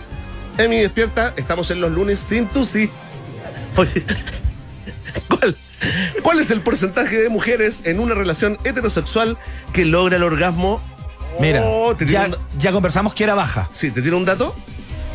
[0.58, 1.34] Emi, despierta.
[1.38, 2.90] Estamos en los lunes sin tu sí.
[3.76, 4.06] Oye,
[5.80, 9.38] ¿cuál, ¿cuál es el porcentaje de mujeres en una relación heterosexual
[9.74, 10.82] que logra el orgasmo?
[11.42, 13.70] Mira, Oh, ¿te tiro ya, ya conversamos que era baja.
[13.74, 14.56] sí, te tiro un dato.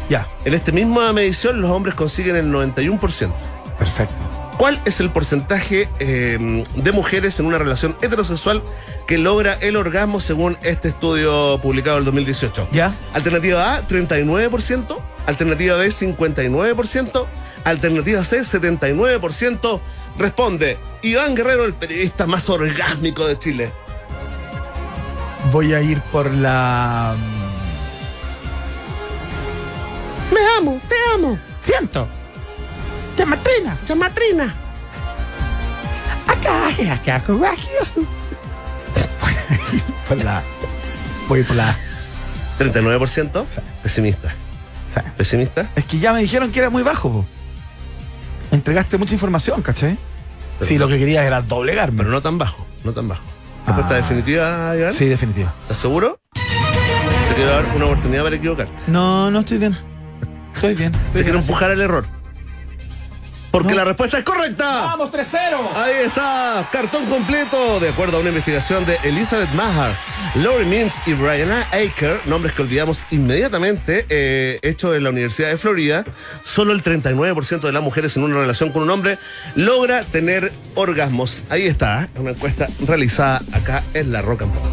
[0.09, 0.27] Ya.
[0.44, 3.33] En esta misma medición, los hombres consiguen el 91%.
[3.79, 4.14] Perfecto.
[4.59, 8.62] ¿Cuál es el porcentaje eh, de mujeres en una relación heterosexual
[9.09, 12.68] que logra el orgasmo según este estudio publicado en el 2018?
[12.72, 12.94] ¿Ya?
[13.14, 14.98] Alternativa A, 39%.
[15.27, 17.27] Alternativa B, 59%.
[17.64, 19.81] Alternativa C, 79%.
[20.18, 23.72] Responde Iván Guerrero, el periodista más orgásmico de Chile.
[25.51, 27.16] Voy a ir por la.
[30.33, 31.38] Me amo, te amo.
[31.62, 32.07] Ciento.
[33.18, 33.77] Llamatrina.
[33.85, 34.55] Chamatrina.
[36.27, 37.25] Acá, acá, acá.
[40.09, 40.42] Por la.
[41.29, 41.77] Voy por la.
[42.59, 43.44] 39%.
[43.83, 44.35] Pesimista.
[45.16, 45.68] Pesimista.
[45.75, 47.27] Es que ya me dijeron que era muy bajo, po.
[48.52, 49.96] Entregaste mucha información, ¿cachai?
[50.60, 51.98] Sí, lo que querías era doblegarme.
[51.98, 53.22] Pero no tan bajo, no tan bajo.
[53.66, 53.96] ¿Respuesta Ah.
[53.96, 54.92] definitiva, Iván?
[54.92, 55.52] Sí, definitiva.
[55.62, 56.18] ¿Estás seguro?
[56.34, 58.74] Te quiero dar una oportunidad para equivocarte.
[58.86, 59.74] No, no estoy bien.
[60.54, 60.92] Estoy bien.
[61.12, 61.48] Te quiero así.
[61.48, 62.04] empujar al error.
[63.52, 63.76] Porque No.
[63.76, 64.64] la respuesta es correcta.
[64.64, 65.76] ¡Vamos, 3-0!
[65.76, 69.92] Ahí está, cartón completo, de acuerdo a una investigación de Elizabeth Maher,
[70.36, 75.58] Laurie Mintz y Brianna Aker, nombres que olvidamos inmediatamente, eh, hecho en la Universidad de
[75.58, 76.04] Florida,
[76.42, 79.18] solo el 39% de las mujeres en una relación con un hombre
[79.54, 81.42] logra tener orgasmos.
[81.50, 84.64] Ahí está, una encuesta realizada acá en la Rock and Pop.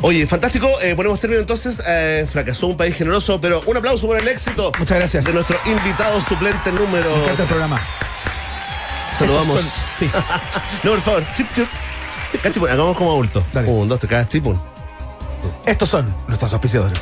[0.00, 4.16] Oye, fantástico, eh, ponemos término entonces, eh, fracasó un país generoso, pero un aplauso por
[4.18, 5.24] el éxito Muchas gracias.
[5.24, 7.10] de nuestro invitado suplente número...
[7.16, 7.80] Me encanta el programa.
[9.18, 9.58] Saludamos.
[9.58, 10.10] Estos son- Sí.
[10.84, 11.66] No, por favor, chip, chip.
[12.42, 13.44] Cachipun, hagamos como adulto.
[13.52, 13.68] Dale.
[13.68, 14.28] Un, dos, tres.
[15.66, 16.98] Estos son nuestros auspiciadores.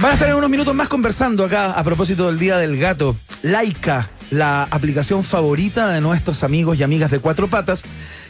[0.00, 3.14] Van a estar en unos minutos más conversando acá a propósito del Día del Gato.
[3.42, 7.84] Laika, la aplicación favorita de nuestros amigos y amigas de cuatro patas,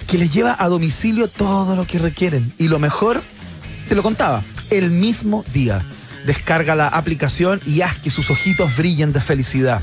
[0.04, 2.52] que les lleva a domicilio todo lo que requieren.
[2.58, 3.22] Y lo mejor,
[3.88, 5.82] te lo contaba, el mismo día.
[6.26, 9.82] Descarga la aplicación y haz que sus ojitos brillen de felicidad.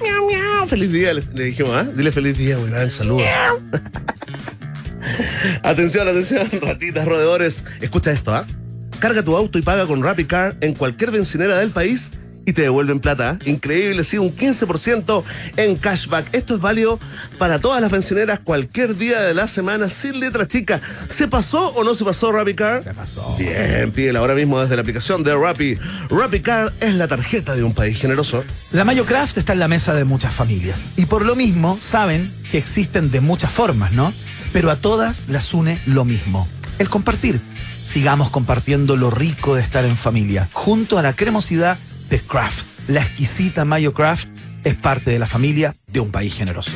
[0.00, 0.68] Miau, miau.
[0.68, 1.84] Feliz día, le, le dijimos, ¿ah?
[1.84, 3.24] Dile feliz día, gran saludo.
[5.62, 7.64] atención, atención, ratitas, roedores.
[7.80, 8.46] Escucha esto, ¿ah?
[8.98, 12.12] Carga tu auto y paga con RappiCar en cualquier bencinera del país
[12.46, 13.38] y te devuelven plata.
[13.44, 15.24] Increíble, sí, un 15%
[15.56, 16.32] en cashback.
[16.32, 16.98] Esto es válido
[17.38, 20.80] para todas las bencineras cualquier día de la semana sin letra chica.
[21.08, 22.84] ¿Se pasó o no se pasó RappiCar?
[22.84, 23.36] Se pasó.
[23.36, 25.76] Bien, pídela ahora mismo desde la aplicación de Rappi.
[26.08, 28.44] RappiCard es la tarjeta de un país generoso.
[28.72, 32.30] La Mayo Craft está en la mesa de muchas familias y por lo mismo saben
[32.50, 34.12] que existen de muchas formas, ¿no?
[34.52, 37.40] Pero a todas las une lo mismo, el compartir.
[37.86, 41.78] Sigamos compartiendo lo rico de estar en familia, junto a la cremosidad
[42.10, 42.88] de Craft.
[42.88, 44.28] La exquisita Mayo Craft
[44.64, 46.72] es parte de la familia de un país generoso.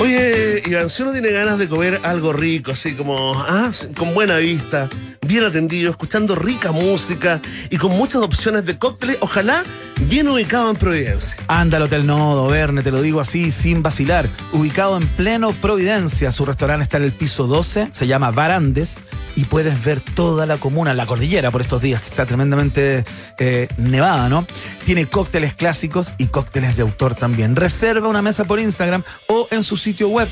[0.00, 4.38] Oye, Iván, si uno tiene ganas de comer algo rico, así como, ah, con buena
[4.38, 4.88] vista,
[5.26, 7.40] bien atendido, escuchando rica música
[7.70, 9.64] y con muchas opciones de cócteles, ojalá
[10.08, 11.36] bien ubicado en Providencia.
[11.48, 14.26] Anda al Hotel Nodo, Verne, te lo digo así, sin vacilar.
[14.52, 18.98] Ubicado en pleno Providencia, su restaurante está en el piso 12, se llama Barandes,
[19.36, 23.04] y puedes ver toda la comuna, la cordillera por estos días, que está tremendamente
[23.38, 24.44] eh, nevada, ¿no?
[24.84, 27.54] Tiene cócteles clásicos y cócteles de autor también.
[27.54, 30.26] Reserva una mesa por Instagram o en su sitio web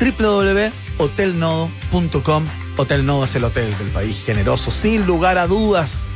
[0.00, 2.44] www.hotelnodo.com.
[2.76, 6.06] Hotel Nodo es el hotel del país generoso, sin lugar a dudas.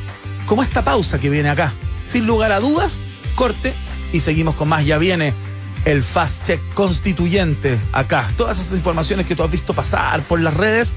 [0.46, 1.74] Como esta pausa que viene acá.
[2.10, 3.02] Sin lugar a dudas,
[3.34, 3.74] corte
[4.12, 4.86] y seguimos con más.
[4.86, 5.34] Ya viene
[5.84, 8.28] el Fast Check constituyente acá.
[8.36, 10.92] Todas esas informaciones que tú has visto pasar por las redes,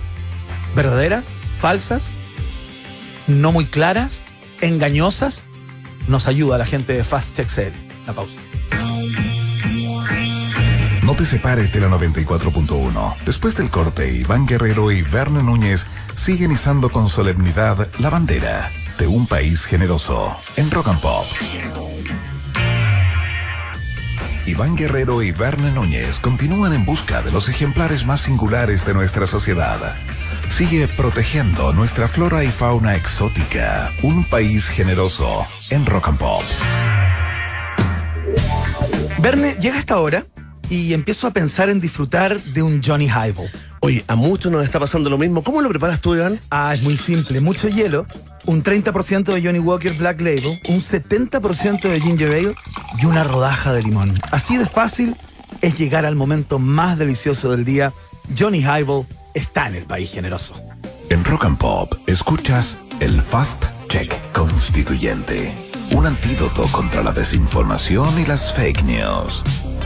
[0.76, 1.28] verdaderas,
[1.60, 2.10] falsas,
[3.28, 4.24] no muy claras,
[4.62, 5.44] engañosas,
[6.08, 7.74] nos ayuda la gente de Fast Check CL.
[8.06, 8.36] La pausa.
[11.04, 13.16] No te separes de la 94.1.
[13.26, 15.86] Después del corte, Iván Guerrero y Verne Núñez
[16.16, 21.26] siguen izando con solemnidad la bandera de un país generoso en Rock and Pop.
[24.48, 29.26] Iván Guerrero y Verne Núñez continúan en busca de los ejemplares más singulares de nuestra
[29.26, 29.96] sociedad.
[30.50, 33.92] Sigue protegiendo nuestra flora y fauna exótica.
[34.04, 36.44] Un país generoso en Rock and Pop.
[39.20, 40.26] Verne, llega esta hora
[40.70, 43.50] y empiezo a pensar en disfrutar de un Johnny Highball.
[43.82, 45.44] Oye, a muchos nos está pasando lo mismo.
[45.44, 46.40] ¿Cómo lo preparas tú, Iván?
[46.50, 47.42] Ah, es muy simple.
[47.42, 48.06] Mucho hielo,
[48.46, 52.56] un 30% de Johnny Walker Black Label, un 70% de Ginger Ale
[53.02, 54.18] y una rodaja de limón.
[54.32, 55.16] Así de fácil
[55.62, 57.94] es llegar al momento más delicioso del día.
[58.38, 59.06] Johnny Highball
[59.36, 60.56] está en el país generoso.
[61.10, 65.54] En Rock and Pop escuchas el Fast Check Constituyente,
[65.92, 69.44] un antídoto contra la desinformación y las fake news.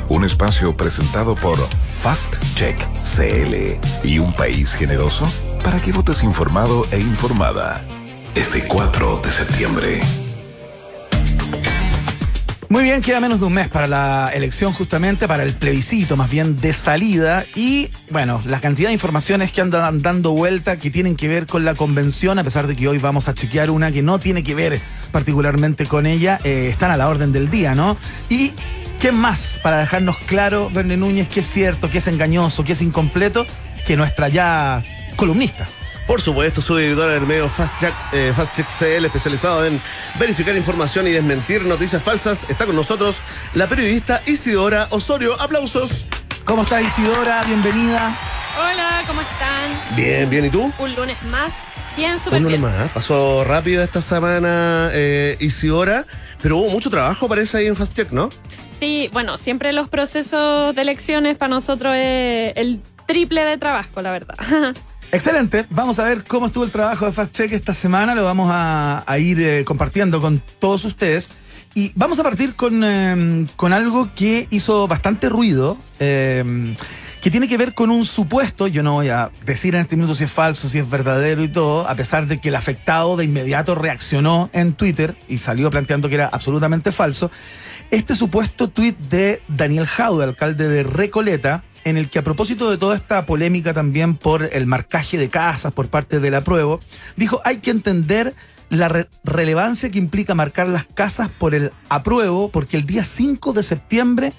[0.08, 1.58] Un espacio presentado por
[2.02, 5.30] Fast Check CL y un país generoso
[5.64, 7.84] para que votes informado e informada.
[8.36, 10.29] Este 4 de septiembre.
[12.70, 16.30] Muy bien, queda menos de un mes para la elección, justamente para el plebiscito, más
[16.30, 17.44] bien de salida.
[17.56, 21.66] Y bueno, la cantidad de informaciones que andan dando vuelta que tienen que ver con
[21.66, 24.54] la convención, a pesar de que hoy vamos a chequear una que no tiene que
[24.54, 24.80] ver
[25.12, 27.98] particularmente con ella, eh, están a la orden del día, ¿no?
[28.30, 28.52] Y
[29.02, 32.84] ¿qué más para dejarnos claro, Verne Núñez, que es cierto, que es engañoso, que es
[32.84, 33.48] incompleto,
[33.88, 34.84] que nuestra ya
[35.16, 35.66] columnista?
[36.10, 39.80] Por supuesto, soy editor del medio Fast Check, eh, Fast Check CL, especializado en
[40.18, 42.50] verificar información y desmentir noticias falsas.
[42.50, 43.22] Está con nosotros
[43.54, 45.40] la periodista Isidora Osorio.
[45.40, 46.08] Aplausos.
[46.46, 47.44] ¿Cómo está Isidora?
[47.44, 48.18] Bienvenida.
[48.58, 49.96] Hola, ¿cómo están?
[49.96, 50.46] Bien, bien.
[50.46, 50.74] ¿Y tú?
[50.80, 51.54] Un lunes más.
[51.96, 52.74] Bien, súper Un lunes bien.
[52.76, 52.88] más.
[52.88, 52.92] ¿eh?
[52.92, 56.08] Pasó rápido esta semana, eh, Isidora,
[56.42, 58.30] pero hubo mucho trabajo, parece, ahí en Fast Check, ¿no?
[58.80, 64.12] Sí, bueno, siempre los procesos de elecciones para nosotros es el triple de trabajo, la
[64.12, 64.36] verdad.
[65.12, 65.66] Excelente.
[65.72, 68.14] Vamos a ver cómo estuvo el trabajo de Fast Check esta semana.
[68.14, 71.32] Lo vamos a, ir eh, compartiendo con todos ustedes.
[71.74, 76.76] Y vamos a partir con, eh, con algo que hizo bastante ruido, eh,
[77.22, 80.16] que tiene que ver con un supuesto, yo no voy a decir en este minuto
[80.16, 83.26] si es falso, si es verdadero y todo, a pesar de que el afectado de
[83.26, 87.30] inmediato reaccionó en Twitter y salió planteando que era absolutamente falso.
[87.92, 92.78] Este supuesto tuit de Daniel Jaude, alcalde de Recoleta, en el que a propósito de
[92.78, 96.80] toda esta polémica también por el marcaje de casas por parte del apruebo,
[97.16, 98.34] dijo hay que entender
[98.70, 103.54] la re- relevancia que implica marcar las casas por el apruebo, porque el día 5
[103.54, 104.34] de septiembre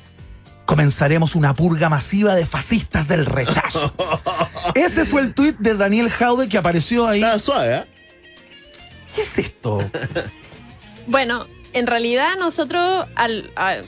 [0.67, 3.93] comenzaremos una purga masiva de fascistas del rechazo.
[4.77, 7.21] Ese fue el tuit de Daniel Jaude que apareció ahí.
[7.21, 7.85] Nada suave, ¿eh?
[9.17, 9.79] ¿Qué es esto?
[11.09, 13.85] Bueno, en realidad nosotros al, al-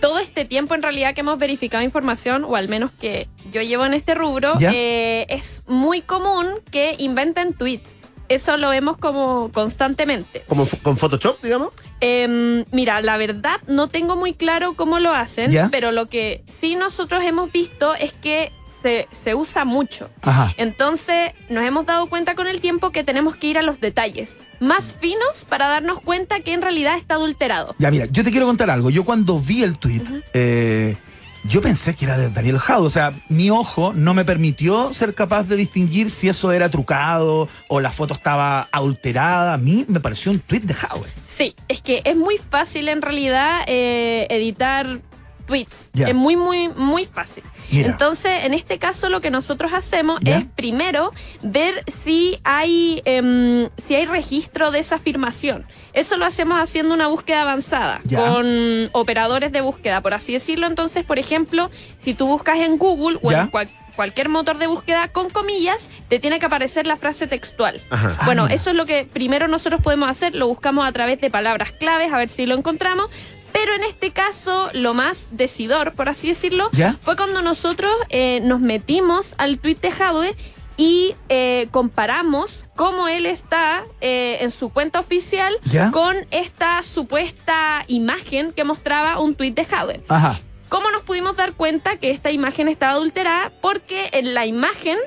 [0.00, 3.86] todo este tiempo en realidad que hemos verificado información, o al menos que yo llevo
[3.86, 7.96] en este rubro, eh, es muy común que inventen tweets.
[8.28, 10.44] Eso lo vemos como constantemente.
[10.48, 11.70] Como con Photoshop, digamos.
[12.00, 15.68] Em, mira, la verdad no tengo muy claro cómo lo hacen, ¿Ya?
[15.70, 20.10] pero lo que sí nosotros hemos visto es que se, se usa mucho.
[20.22, 20.54] Ajá.
[20.56, 24.38] Entonces nos hemos dado cuenta con el tiempo que tenemos que ir a los detalles
[24.60, 27.74] más finos para darnos cuenta que en realidad está adulterado.
[27.78, 28.90] Ya, mira, yo te quiero contar algo.
[28.90, 30.96] Yo cuando vi el tweet, eh,
[31.44, 32.86] yo pensé que era de Daniel Jaude.
[32.86, 37.48] O sea, mi ojo no me permitió ser capaz de distinguir si eso era trucado
[37.68, 39.54] o la foto estaba adulterada.
[39.54, 41.08] A mí me pareció un tweet de Jaude.
[41.28, 45.00] Sí, es que es muy fácil en realidad eh, editar
[45.48, 45.90] tweets.
[45.94, 47.42] Es muy, muy, muy fácil.
[47.72, 47.88] Mira.
[47.88, 51.10] Entonces, en este caso, lo que nosotros hacemos es primero
[51.42, 55.66] ver si hay, em, si hay registro de esa afirmación.
[55.94, 58.46] Eso lo hacemos haciendo una búsqueda avanzada con
[58.92, 60.66] operadores de búsqueda, por así decirlo.
[60.68, 61.70] Entonces, por ejemplo,
[62.02, 66.20] si tú buscas en Google o en cual- cualquier motor de búsqueda con comillas, te
[66.20, 67.82] tiene que aparecer la frase textual.
[67.90, 68.16] Ajá.
[68.20, 68.54] Ah, Bueno, mira.
[68.54, 72.12] eso es lo que primero nosotros podemos hacer, lo buscamos a través de palabras claves,
[72.12, 73.08] a ver si lo encontramos.
[73.52, 76.96] Pero en este caso, lo más decidor, por así decirlo, ¿Ya?
[77.02, 80.36] fue cuando nosotros eh, nos metimos al tweet de Jadwe
[80.76, 85.90] y eh, comparamos cómo él está eh, en su cuenta oficial ¿Ya?
[85.90, 90.04] con esta supuesta imagen que mostraba un tweet de Jadwe.
[90.08, 90.40] Ajá.
[90.68, 93.50] ¿Cómo nos pudimos dar cuenta que esta imagen estaba adulterada?
[93.60, 94.98] Porque en la imagen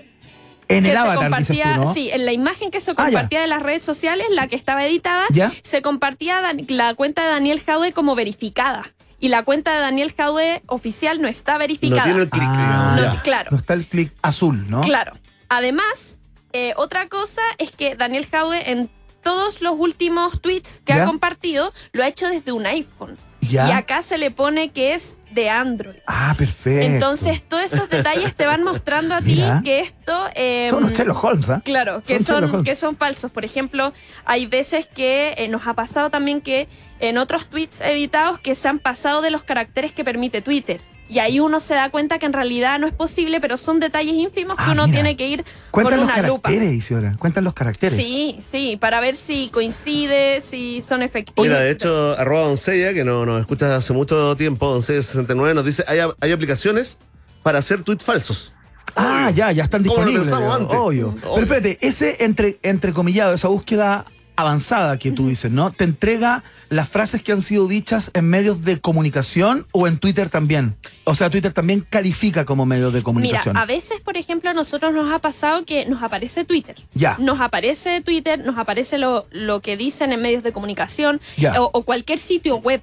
[0.77, 1.93] En el se avatar, dices compartía, tú, ¿no?
[1.93, 4.85] sí, en la imagen que se Ah, compartía de las redes sociales, la que estaba
[4.85, 5.51] editada, ¿Ya?
[5.63, 8.93] se compartía la cuenta de Daniel Jaude como verificada.
[9.19, 12.03] Y la cuenta de Daniel Jaude oficial no está No verificada.
[12.05, 12.55] tiene el clic, Ah,
[12.95, 12.95] digamos.
[13.07, 13.21] No, ya.
[13.21, 13.51] claro.
[13.51, 14.81] No está el clic azul, ¿no?
[14.81, 15.13] Claro.
[15.47, 16.19] Además,
[16.53, 18.89] eh, otra cosa es que Daniel Jaude en
[19.21, 21.03] todos los últimos tweets que ¿Ya?
[21.03, 23.17] ha compartido lo ha hecho desde un iPhone.
[23.51, 23.67] Ya.
[23.69, 25.95] Y acá se le pone que es de Android.
[26.07, 26.85] Ah, perfecto.
[26.85, 29.61] Entonces, todos esos detalles te van mostrando a ti Mira.
[29.63, 30.27] que esto...
[30.35, 31.61] eh, Son los Sherlock Holmes, ¿ah?
[31.63, 33.31] Claro, que Son que son falsos.
[33.31, 33.93] Por ejemplo,
[34.25, 36.67] hay veces que eh, nos ha pasado también que
[36.99, 40.81] en otros tweets editados que se han pasado de los caracteres que permite Twitter.
[41.11, 44.13] Y ahí uno se da cuenta que en realidad no es posible, pero son detalles
[44.15, 44.95] ínfimos que Ah, uno mira.
[44.95, 46.49] tiene que ir Cuentan con una lupa.
[46.49, 47.11] caracteres, Isidora.
[47.19, 47.97] Cuentan los caracteres.
[47.97, 51.45] Sí, sí, para ver si coincide, si son efectivos.
[51.45, 55.83] Mira, de hecho, arroba Doncella, que no, nos escucha hace mucho tiempo, Doncella69, nos dice,
[55.87, 56.97] hay, hay aplicaciones
[57.43, 58.53] para hacer tweets falsos.
[58.95, 60.23] Ah, ya, ya están ¿Cómo lo disponibles.
[60.29, 60.77] pensamos digamos, antes?
[60.77, 61.07] Obvio.
[61.09, 61.21] Obvio.
[61.35, 64.05] Pero espérate, ese entre, entrecomillado, esa búsqueda
[64.41, 65.71] avanzada que tú dices, ¿no?
[65.71, 70.29] ¿Te entrega las frases que han sido dichas en medios de comunicación o en Twitter
[70.29, 70.75] también?
[71.05, 73.57] O sea, Twitter también califica como medio de Mira, comunicación.
[73.57, 76.75] a veces, por ejemplo, a nosotros nos ha pasado que nos aparece Twitter.
[76.93, 77.15] Ya.
[77.19, 81.21] Nos aparece Twitter, nos aparece lo, lo que dicen en medios de comunicación
[81.57, 82.81] o cualquier sitio web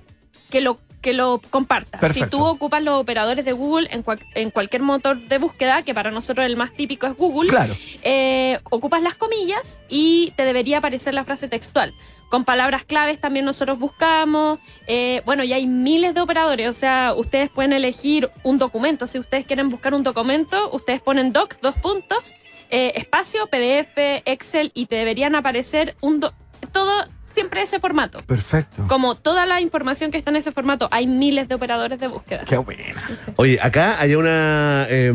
[0.51, 1.99] que lo que lo comparta.
[1.99, 2.25] Perfecto.
[2.25, 5.95] Si tú ocupas los operadores de Google en, cual- en cualquier motor de búsqueda, que
[5.95, 7.75] para nosotros el más típico es Google, Claro.
[8.03, 11.95] eh, ocupas las comillas y te debería aparecer la frase textual.
[12.31, 14.59] Con palabras claves también nosotros buscamos.
[14.87, 16.69] eh, bueno, y hay miles de operadores.
[16.69, 19.07] O sea, ustedes pueden elegir un documento.
[19.07, 22.35] Si ustedes quieren buscar un documento, ustedes ponen doc, dos puntos,
[22.71, 26.35] eh, espacio, PDF, Excel y te deberían aparecer un do-
[26.73, 27.05] todo,
[27.39, 28.21] siempre ese formato.
[28.23, 28.87] Perfecto.
[28.89, 32.43] Como toda la información que está en ese formato, hay miles de operadores de búsqueda.
[32.45, 33.01] Qué buena.
[33.37, 35.07] Oye, acá hay una eh,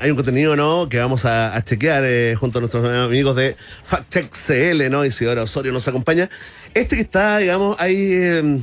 [0.00, 0.88] hay un contenido, ¿no?
[0.88, 5.04] Que vamos a, a chequear eh, junto a nuestros amigos de Fact Check CL, ¿no?
[5.04, 6.28] Isidora Osorio nos acompaña.
[6.74, 8.62] Este que está, digamos, ahí eh,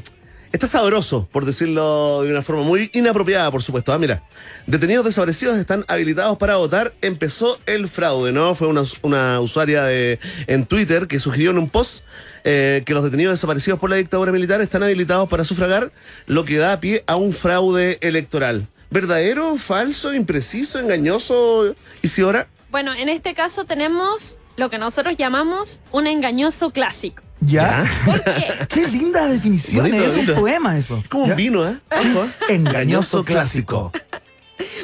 [0.58, 3.94] está sabroso, por decirlo de una forma muy inapropiada, por supuesto.
[3.94, 4.24] Ah, mira,
[4.66, 6.96] detenidos desaparecidos están habilitados para votar.
[7.02, 8.56] Empezó el fraude, ¿no?
[8.56, 12.04] Fue una, usuaria de, en Twitter que sugirió en un post
[12.44, 15.92] eh, que los detenidos desaparecidos por la dictadura militar están habilitados para sufragar,
[16.26, 18.68] lo que da pie a un fraude electoral.
[18.90, 22.48] ¿Verdadero, falso, impreciso, engañoso, Isidora?
[22.72, 27.27] Bueno, en este caso tenemos lo que nosotros llamamos un engañoso clásico.
[27.40, 27.86] ¿Ya?
[28.06, 28.54] ¿Por qué?
[28.70, 29.86] Qué linda definición.
[29.90, 31.04] Bonito, es un poema eso.
[31.10, 31.78] Como un vino, ¿eh?
[31.92, 32.28] Ojo.
[32.50, 33.92] Engañoso clásico.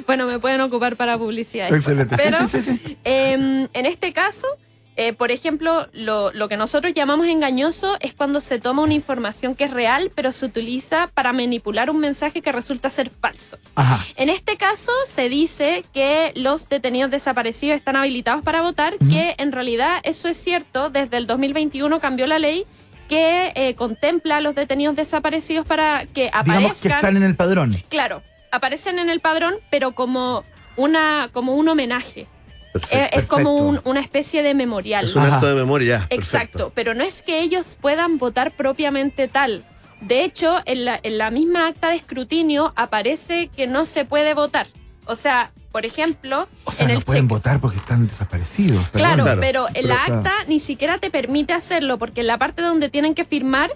[0.06, 1.74] Bueno, me pueden ocupar para publicidad.
[1.74, 2.16] Excelente.
[2.16, 2.98] Sí, Pero, sí, sí, sí.
[3.04, 4.48] em, en este caso,
[4.96, 9.56] eh, por ejemplo, lo, lo que nosotros llamamos engañoso es cuando se toma una información
[9.56, 13.58] que es real, pero se utiliza para manipular un mensaje que resulta ser falso.
[13.76, 14.06] Ajá.
[14.16, 19.52] En este caso, se dice que los detenidos desaparecidos están habilitados para votar, que en
[19.52, 20.90] realidad eso es cierto.
[20.90, 22.66] Desde el 2021 cambió la ley
[23.10, 26.92] que eh, contempla a los detenidos desaparecidos para que Digamos que aparezcan.
[26.92, 27.84] están en el padrón.
[27.90, 28.22] Claro,
[28.52, 30.44] aparecen en el padrón, pero como
[30.76, 32.28] una como un homenaje.
[32.74, 32.98] Perfecto.
[32.98, 35.06] Eh, es como un- una especie de memorial.
[35.06, 35.36] Es un Ajá.
[35.36, 36.08] acto de memoria.
[36.10, 36.72] Exacto, perfecto.
[36.76, 39.64] pero no es que ellos puedan votar propiamente tal.
[40.02, 44.34] De hecho, en la, en la misma acta de escrutinio aparece que no se puede
[44.34, 44.68] votar.
[45.06, 48.88] O sea, por ejemplo, O sea, en no el pueden cheque- votar porque están desaparecidos.
[48.90, 49.40] Claro, Claro.
[49.40, 52.90] pero en la Pero, acta ni siquiera te permite hacerlo, porque en la parte donde
[52.90, 53.72] tienen que firmar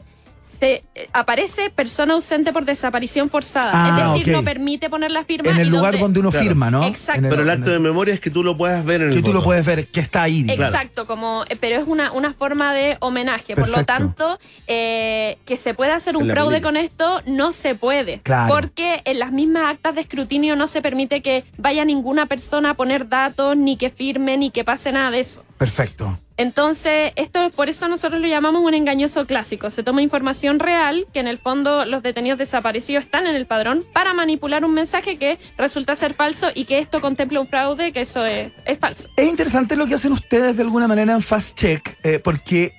[0.60, 3.72] se eh, aparece persona ausente por desaparición forzada.
[3.74, 5.52] Ah, es decir, no permite poner la firma.
[5.52, 6.46] En el y lugar donde uno Claro.
[6.46, 6.84] firma, ¿no?
[6.86, 7.22] Exacto.
[7.24, 9.22] El- Pero el acto de memoria es que tú lo puedas ver en el que
[9.22, 10.44] tú lo puedes ver, que está ahí.
[10.44, 10.74] digamos.
[10.74, 13.56] Exacto, como, pero es una, una forma de homenaje.
[13.56, 18.20] Por lo tanto, eh, que se pueda hacer un fraude con esto no se puede.
[18.22, 18.54] Claro.
[18.54, 22.74] Porque en las mismas actas de escrutinio no se permite que vaya ninguna persona a
[22.74, 25.44] poner datos, ni que firme, ni que pase nada de eso.
[25.58, 26.18] Perfecto.
[26.38, 29.72] Entonces, esto por eso nosotros lo llamamos un engañoso clásico.
[29.72, 33.84] Se toma información real, que en el fondo los detenidos desaparecidos están en el padrón,
[33.92, 38.02] para manipular un mensaje que resulta ser falso y que esto contempla un fraude, que
[38.02, 39.10] eso es, es falso.
[39.16, 42.74] Es interesante lo que hacen ustedes de alguna manera en Fast Check, eh, porque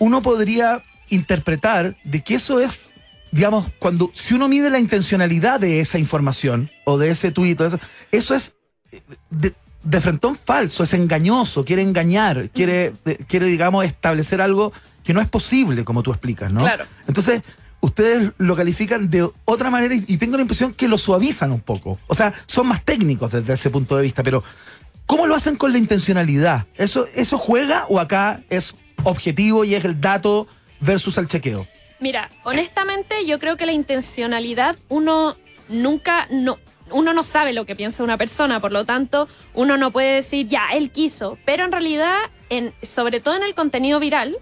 [0.00, 2.80] uno podría interpretar de que eso es,
[3.30, 7.66] digamos, cuando si uno mide la intencionalidad de esa información o de ese tuit, o
[7.66, 7.78] eso,
[8.10, 8.56] eso es
[8.90, 9.54] eh, de,
[9.84, 14.72] de frentón falso, es engañoso, quiere engañar, quiere, de- quiere, digamos, establecer algo
[15.04, 16.60] que no es posible, como tú explicas, ¿no?
[16.60, 16.86] Claro.
[17.06, 17.42] Entonces,
[17.80, 21.60] ustedes lo califican de otra manera y, y tengo la impresión que lo suavizan un
[21.60, 21.98] poco.
[22.06, 24.42] O sea, son más técnicos desde ese punto de vista, pero
[25.06, 26.64] ¿cómo lo hacen con la intencionalidad?
[26.76, 30.48] ¿Eso, eso juega o acá es objetivo y es el dato
[30.80, 31.66] versus el chequeo?
[32.00, 35.36] Mira, honestamente yo creo que la intencionalidad uno
[35.68, 36.58] nunca no
[36.94, 40.48] uno no sabe lo que piensa una persona, por lo tanto, uno no puede decir
[40.48, 42.16] ya él quiso, pero en realidad
[42.48, 44.38] en sobre todo en el contenido viral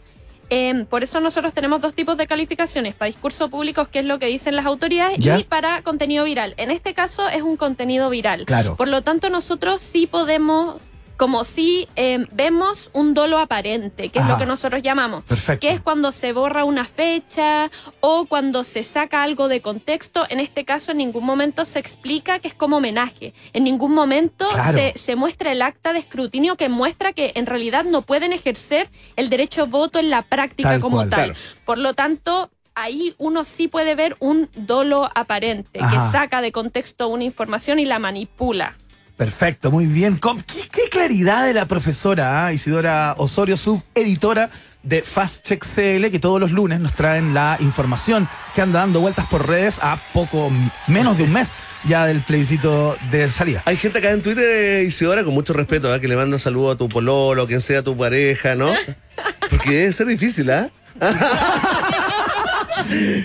[0.54, 4.18] eh, por eso nosotros tenemos dos tipos de calificaciones, para discurso público, que es lo
[4.18, 5.38] que dicen las autoridades, ¿Ya?
[5.38, 6.52] y para contenido viral.
[6.58, 8.44] En este caso es un contenido viral.
[8.44, 8.76] Claro.
[8.76, 10.76] Por lo tanto, nosotros sí podemos,
[11.16, 15.24] como si eh, vemos un dolo aparente, que es lo que nosotros llamamos.
[15.24, 15.60] Perfecto.
[15.60, 20.26] Que es cuando se borra una fecha o cuando se saca algo de contexto.
[20.28, 23.34] En este caso, en ningún momento se explica que es como homenaje.
[23.52, 24.72] En ningún momento Claro.
[24.76, 28.88] se, se muestra el acta de escrutinio que muestra que en realidad no pueden ejercer
[29.16, 31.10] el derecho a voto en la práctica Tal como cual.
[31.10, 31.24] tal.
[31.32, 31.38] Claro.
[31.64, 35.90] Por lo tanto, ahí uno sí puede ver un dolo aparente Ajá.
[36.06, 38.76] que saca de contexto una información y la manipula.
[39.16, 40.18] Perfecto, muy bien.
[40.18, 44.50] ¿Qué, qué claridad de la profesora ah, Isidora Osorio, subeditora
[44.82, 49.00] de Fast Check CL, que todos los lunes nos traen la información que anda dando
[49.00, 50.50] vueltas por redes a poco
[50.88, 51.52] menos de un mes
[51.84, 53.62] ya del plebiscito de salida.
[53.64, 56.00] Hay gente acá en Twitter, eh, Isidora, con mucho respeto, ¿ah?
[56.00, 58.72] que le manda saludos a tu pololo, quien sea tu pareja, ¿no?
[59.50, 60.68] Porque debe ser difícil, ¿ah?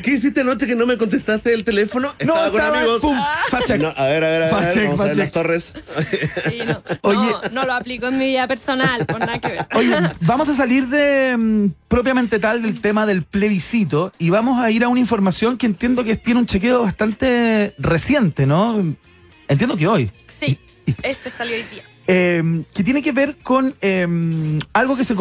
[0.04, 2.14] ¿Qué hiciste anoche que no me contestaste el teléfono?
[2.20, 3.02] Estaba con estaba- amigos.
[3.02, 3.18] pum,
[3.50, 3.82] fact check.
[3.82, 5.74] No, a ver, a ver, a ver, Fact check, vamos a ver las torres.
[6.50, 7.18] Sí, no, Oye.
[7.18, 9.68] no, no lo aplico en mi vida personal, por nada que ver.
[9.76, 14.70] Oye, vamos a salir de mm, propiamente tal del tema del plebiscito y vamos a
[14.72, 18.84] ir a una información que entiendo que tiene un chequeo bastante reciente, ¿no?
[19.48, 20.12] Entiendo que hoy.
[20.40, 21.84] Sí, Y- y- este salió hoy día.
[22.08, 24.08] Eh, que tiene que ver con eh,
[24.74, 25.16] algo que se,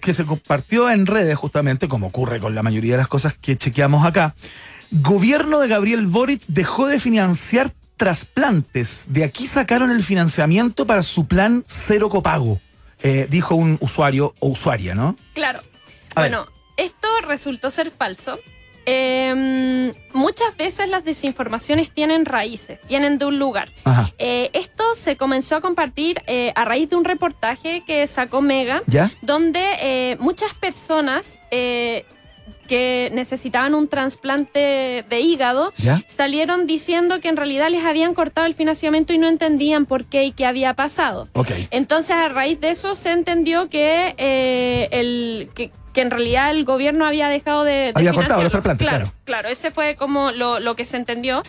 [0.00, 3.56] que se compartió en redes justamente, como ocurre con la mayoría de las cosas que
[3.56, 4.34] chequeamos acá.
[4.90, 9.04] Gobierno de Gabriel Boric dejó de financiar trasplantes.
[9.08, 12.58] De aquí sacaron el financiamiento para su plan cero copago,
[13.02, 15.16] eh, dijo un usuario o usuaria, ¿no?
[15.34, 15.60] Claro.
[16.14, 16.46] A bueno,
[16.78, 18.38] esto resultó ser falso.
[18.86, 23.70] Eh, muchas veces las desinformaciones tienen raíces, vienen de un lugar.
[24.18, 28.82] Eh, esto se comenzó a compartir eh, a raíz de un reportaje que sacó Mega,
[28.86, 29.10] ¿Ya?
[29.22, 31.40] donde eh, muchas personas
[32.70, 36.04] que necesitaban un trasplante de hígado ¿Ya?
[36.06, 40.22] salieron diciendo que en realidad les habían cortado el financiamiento y no entendían por qué
[40.22, 41.26] y qué había pasado.
[41.72, 46.64] Entonces, a raíz de eso se entendió que, eh, el, que, que en realidad el
[46.64, 49.18] gobierno había dejado de, de Había cortado los trasplantes, claro, claro.
[49.24, 51.42] claro, ese fue como lo, lo que se entendió.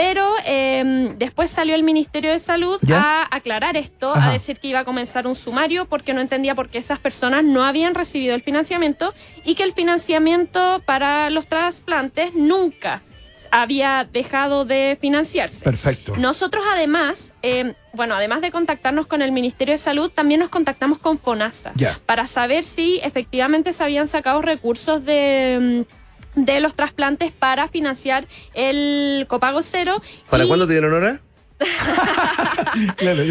[0.00, 3.24] Pero eh, después salió el Ministerio de Salud ¿Ya?
[3.24, 4.30] a aclarar esto, Ajá.
[4.30, 7.44] a decir que iba a comenzar un sumario porque no entendía por qué esas personas
[7.44, 9.12] no habían recibido el financiamiento
[9.44, 13.02] y que el financiamiento para los trasplantes nunca
[13.50, 15.64] había dejado de financiarse.
[15.64, 16.16] Perfecto.
[16.16, 20.96] Nosotros además, eh, bueno, además de contactarnos con el Ministerio de Salud, también nos contactamos
[20.96, 21.74] con FONASA
[22.06, 25.99] para saber si efectivamente se habían sacado recursos de, mm,
[26.34, 30.02] de los trasplantes para financiar el copago cero.
[30.28, 31.20] ¿Para Y, cuándo te dieron hora?
[32.96, 33.22] Claro.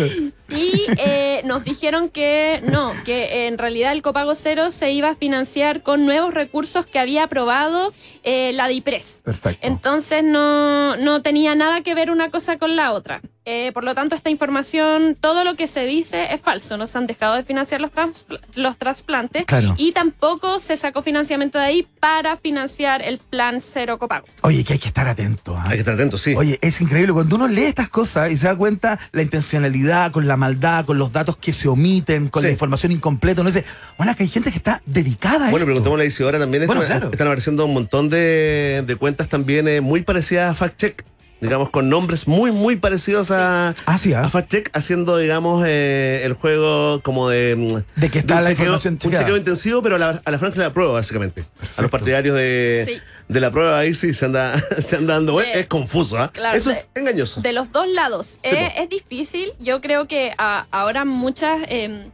[0.49, 5.15] Y eh, nos dijeron que no, que en realidad el copago cero se iba a
[5.15, 9.21] financiar con nuevos recursos que había aprobado eh, la DIPRES.
[9.25, 9.65] Perfecto.
[9.65, 13.21] Entonces no, no tenía nada que ver una cosa con la otra.
[13.45, 16.77] Eh, por lo tanto, esta información, todo lo que se dice es falso.
[16.77, 19.73] No se han dejado de financiar los, transpl- los trasplantes Claro.
[19.75, 24.27] y tampoco se sacó financiamiento de ahí para financiar el plan cero copago.
[24.43, 25.55] Oye, que hay que estar atento.
[25.57, 25.63] ¿ah?
[25.65, 26.35] Hay que estar atentos, sí.
[26.35, 30.27] Oye, es increíble cuando uno lee estas cosas y se da cuenta la intencionalidad, con
[30.27, 33.43] la maldad, con los datos que se omiten, con la información incompleta.
[33.43, 33.63] No sé,
[33.97, 35.65] bueno, que hay gente que está dedicada a Bueno, esto.
[35.65, 36.65] preguntamos a la Isidora también.
[36.65, 37.11] Bueno, están, claro.
[37.11, 41.03] están apareciendo un montón de, de cuentas también eh, muy parecidas a Fact Check.
[41.41, 44.21] Digamos, con nombres muy, muy parecidos a, Ah, sí, ¿ah?
[44.25, 47.55] a Fact Check, haciendo, digamos, eh, el juego como de.
[47.55, 50.31] mm, De que está un la chequeo- información Un chequeo intensivo, pero a la, a
[50.31, 51.45] la franja de la prueba, básicamente.
[51.77, 53.01] A los partidarios de, Sí.
[53.29, 55.39] de la prueba ahí sí se anda, se anda dando.
[55.41, 56.29] Eh, es confuso, ¿ah?
[56.33, 57.39] claro, Eso de- es engañoso.
[57.41, 58.27] De los dos lados.
[58.43, 59.53] Sí, Eh, es difícil.
[59.59, 62.07] Yo creo que a- ahora muchas, eh,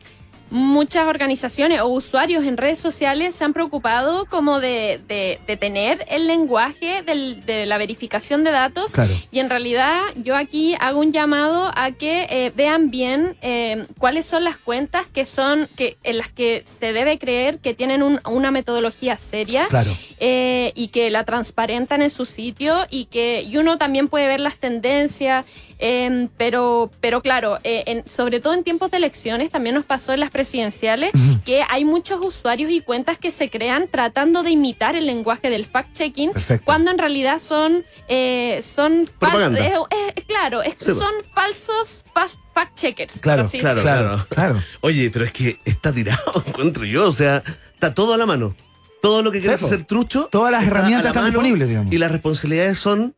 [0.52, 6.06] muchas organizaciones o usuarios en redes sociales se han preocupado como de, de- de tener
[6.08, 8.94] el lenguaje del- de la verificación de datos.
[8.94, 9.14] Claro.
[9.32, 14.26] Y en realidad yo aquí hago un llamado a que eh, vean bien eh, cuáles
[14.26, 18.20] son las cuentas que son que en las que se debe creer que tienen un-
[18.30, 19.92] una metodología seria Claro.
[20.20, 24.40] eh, y que la transparentan en su sitio y que y uno también puede ver
[24.40, 25.46] las tendencias,
[25.80, 30.14] eh, pero, pero claro, eh, en- sobre todo en tiempos de elecciones, también nos pasó
[30.14, 31.12] en las presidenciales,
[31.46, 35.66] que hay muchos usuarios y cuentas que se crean tratando de imitar el lenguaje del
[35.72, 36.32] fact-checking,
[36.64, 39.60] cuando en realidad son, eh, son fal- Propaganda.
[39.66, 39.74] eh,
[40.16, 42.04] eh, claro, es- Sí, son falsos
[42.54, 43.20] fact-checkers.
[43.22, 43.82] Claro, claro.
[43.82, 44.64] Claro, claro.
[44.82, 47.08] Oye, pero es que está tirado, encuentro yo.
[47.08, 48.56] O sea, está todo a la mano.
[49.02, 50.30] Todo lo que quieras hacer trucho.
[50.32, 51.94] Todas las está herramientas la están disponibles, digamos.
[51.94, 53.14] Y las responsabilidades son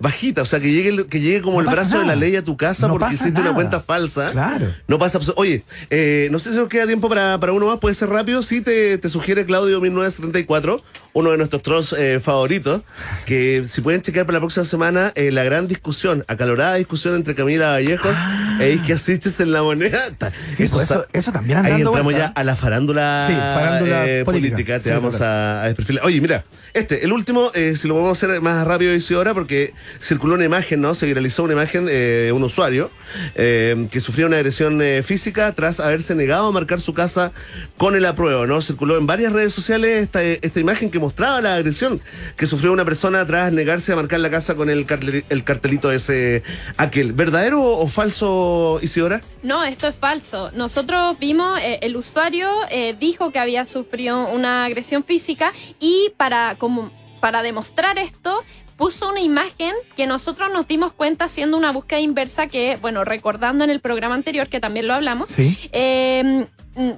[0.00, 0.42] bajitas.
[0.42, 2.56] O sea, que llegue, que llegue como No el brazo de la ley a tu
[2.56, 4.32] casa No porque hiciste una cuenta falsa.
[4.32, 4.74] Claro.
[4.88, 7.94] No pasa Oye, eh, no sé si nos queda tiempo para, para uno más, puede
[7.94, 8.42] ser rápido.
[8.42, 10.82] Sí, te, te sugiere Claudio 1974,
[11.12, 12.82] uno de nuestros trolls eh, favoritos,
[13.26, 17.34] que si pueden chequear para la próxima semana eh, la gran discusión, acalorada discusión entre
[17.34, 18.16] Camila Vallejos
[18.60, 19.98] e Isque Asiches en la moneda.
[20.20, 20.30] Ah.
[20.30, 22.26] Sí, pues eso, eso también anda Ahí entramos vuelta.
[22.34, 24.54] ya a la farándula, Sí, farándula eh, política.
[24.54, 24.78] política.
[24.78, 26.04] Te Sí, vamos a, a desperfilar.
[26.04, 26.44] Oye, mira,
[26.74, 30.80] este, el último, si lo podemos hacer más rápido y ahora, porque circuló una imagen,
[30.80, 30.94] ¿no?
[30.94, 32.90] Se viralizó una imagen de un usuario
[33.34, 37.32] que sufrió una agresión física tras haberse negado a marcar su casa
[37.76, 38.60] con el apruebo, ¿no?
[38.60, 42.00] Circuló en varias redes sociales esta, esta imagen que mostraba la agresión
[42.36, 45.90] que sufrió una persona tras negarse a marcar la casa con el, cartel- el cartelito
[45.90, 46.44] ese
[46.76, 47.12] aquel.
[47.12, 49.22] ¿Verdadero o falso, Isidora?
[49.42, 50.50] No, esto es falso.
[50.52, 56.54] Nosotros vimos, eh, el usuario eh, dijo que había sufrido una agresión física y para,
[56.56, 56.90] como,
[57.20, 58.38] para demostrar esto
[58.76, 63.62] puso una imagen que nosotros nos dimos cuenta haciendo una búsqueda inversa que, bueno, recordando
[63.64, 65.58] en el programa anterior que también lo hablamos, Sí.
[65.72, 66.46] eh,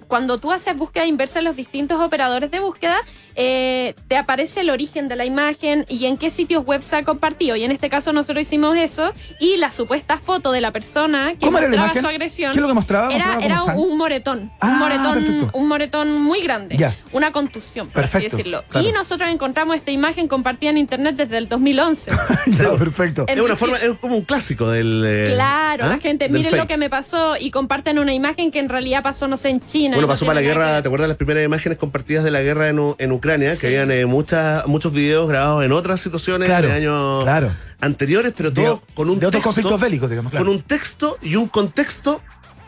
[0.07, 2.97] cuando tú haces búsqueda inversa en los distintos operadores de búsqueda,
[3.35, 7.05] eh, te aparece el origen de la imagen y en qué sitios web se ha
[7.05, 7.57] compartido.
[7.57, 11.39] Y en este caso nosotros hicimos eso y la supuesta foto de la persona que
[11.47, 12.03] ¿Cómo era la mostraba imagen?
[12.03, 13.13] su agresión ¿Qué es lo que mostraba?
[13.15, 15.59] era, un moretón, Ah, un moretón, perfecto.
[15.59, 16.95] un moretón muy grande, Ya.
[17.13, 18.65] una contusión, por así decirlo.
[18.69, 18.87] claro.
[18.87, 22.11] Y nosotros encontramos esta imagen compartida en internet desde el 2011.
[22.47, 23.25] ya, perfecto.
[23.27, 25.03] Es una forma, es como un clásico del.
[25.07, 25.89] eh, Claro, ¿ah?
[25.89, 26.61] la gente, miren fake.
[26.63, 29.62] lo que me pasó y comparten una imagen que en realidad pasó, no sé, en
[29.67, 29.95] China.
[29.97, 32.69] Bueno, pasó para la guerra, que ¿te acuerdas las primeras imágenes compartidas de la guerra
[32.69, 33.55] en, Ucrania?
[33.55, 33.61] Sí.
[33.63, 37.51] Que habían eh, muchas, muchos videos grabados en otras situaciones Claro, de años claro.
[37.81, 39.49] anteriores, pero De- todo con un de otros texto.
[39.49, 40.45] conflictos bélicos, digamos, claro.
[40.47, 42.21] Con un texto y un contexto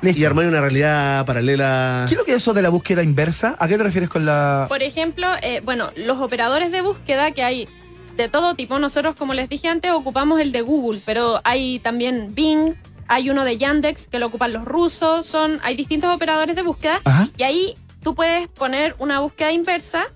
[0.03, 0.20] Listo.
[0.20, 2.05] y armar una realidad paralela.
[2.09, 3.57] ¿Qué es lo que es eso de la búsqueda inversa?
[3.59, 4.66] ¿A qué te refieres con la...?
[4.68, 7.68] Por ejemplo, eh, bueno, los operadores de búsqueda que hay
[8.16, 12.28] de todo tipo, nosotros como les dije antes ocupamos el de Google, pero hay también
[12.32, 12.74] Bing,
[13.09, 17.01] hay uno de Yandex que lo ocupan los rusos, son hay distintos operadores de búsqueda
[17.05, 17.29] Ajá.
[17.37, 20.07] y ahí tú puedes poner una búsqueda inversa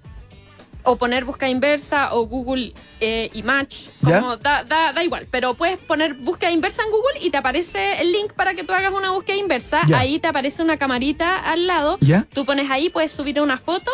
[0.84, 5.78] o poner búsqueda inversa o Google eh, Image, como da, da, da igual, pero puedes
[5.78, 9.11] poner búsqueda inversa en Google y te aparece el link para que tú hagas una
[9.11, 9.99] búsqueda inversa, Ya.
[9.99, 12.26] ahí te aparece una camarita al lado, ¿Ya?
[12.32, 13.91] tú pones ahí, puedes subir una foto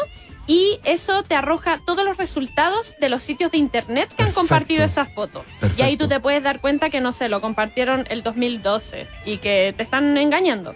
[0.46, 4.84] y eso te arroja todos los resultados de los sitios de internet que han compartido
[4.84, 5.44] esa foto.
[5.60, 5.82] Perfecto.
[5.82, 9.38] Y ahí tú te puedes dar cuenta que, no sé, lo compartieron el 2012 y
[9.38, 10.74] que te están engañando.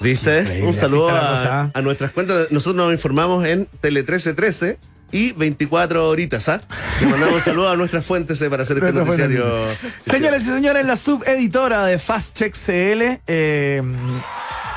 [0.00, 0.40] ¿Viste?
[0.40, 2.50] Increíble, Un saludo a, a nuestras cuentas.
[2.52, 4.78] Nosotros nos informamos en Tele 1313
[5.10, 6.60] y 24 horitas, ¿ah?
[7.00, 9.64] Le mandamos un saludo a nuestras fuentes eh, para hacer este noticiario.
[10.06, 13.20] Señoras y señores, la subeditora de Fast Check CL.
[13.26, 13.82] eh,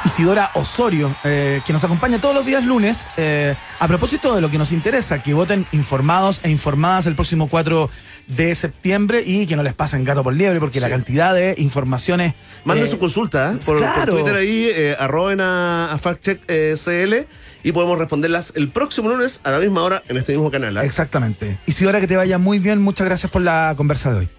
[0.04, 4.50] Isidora Osorio, eh, que nos acompaña todos los días lunes, eh, a propósito de lo
[4.50, 7.90] que nos interesa, que voten informados e informadas el próximo 4
[8.28, 10.80] de septiembre y que no les pasen gato por liebre, porque Sí.
[10.80, 12.34] la cantidad de informaciones...
[12.66, 13.58] Manden eh, su consulta ¿eh?
[13.66, 14.14] por, por claro.
[14.14, 17.28] Twitter ahí, eh, arroben a, a FactCheck eh, CL
[17.64, 20.78] y podemos responderlas el próximo lunes a la misma hora en este mismo canal.
[20.78, 20.82] ¿eh?
[20.84, 21.58] Exactamente.
[21.68, 22.82] Isidora, que te vaya muy bien.
[22.82, 24.30] Muchas gracias por la conversa de hoy.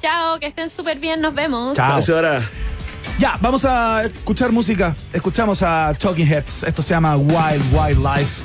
[0.00, 1.76] Chao, que estén súper bien, nos vemos.
[1.76, 2.00] Chao.
[2.14, 2.42] Ahora.
[3.18, 4.96] Ya, vamos a escuchar música.
[5.12, 6.64] Escuchamos a Talking Heads.
[6.64, 8.44] Esto se llama Wild Wild Life.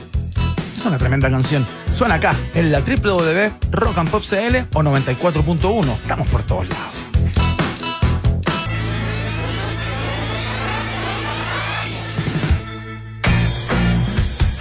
[0.77, 1.65] Es una tremenda canción.
[1.95, 5.93] Suena acá, en la www Rock and Pop CL o 94.1.
[5.93, 7.06] Estamos por todos lados.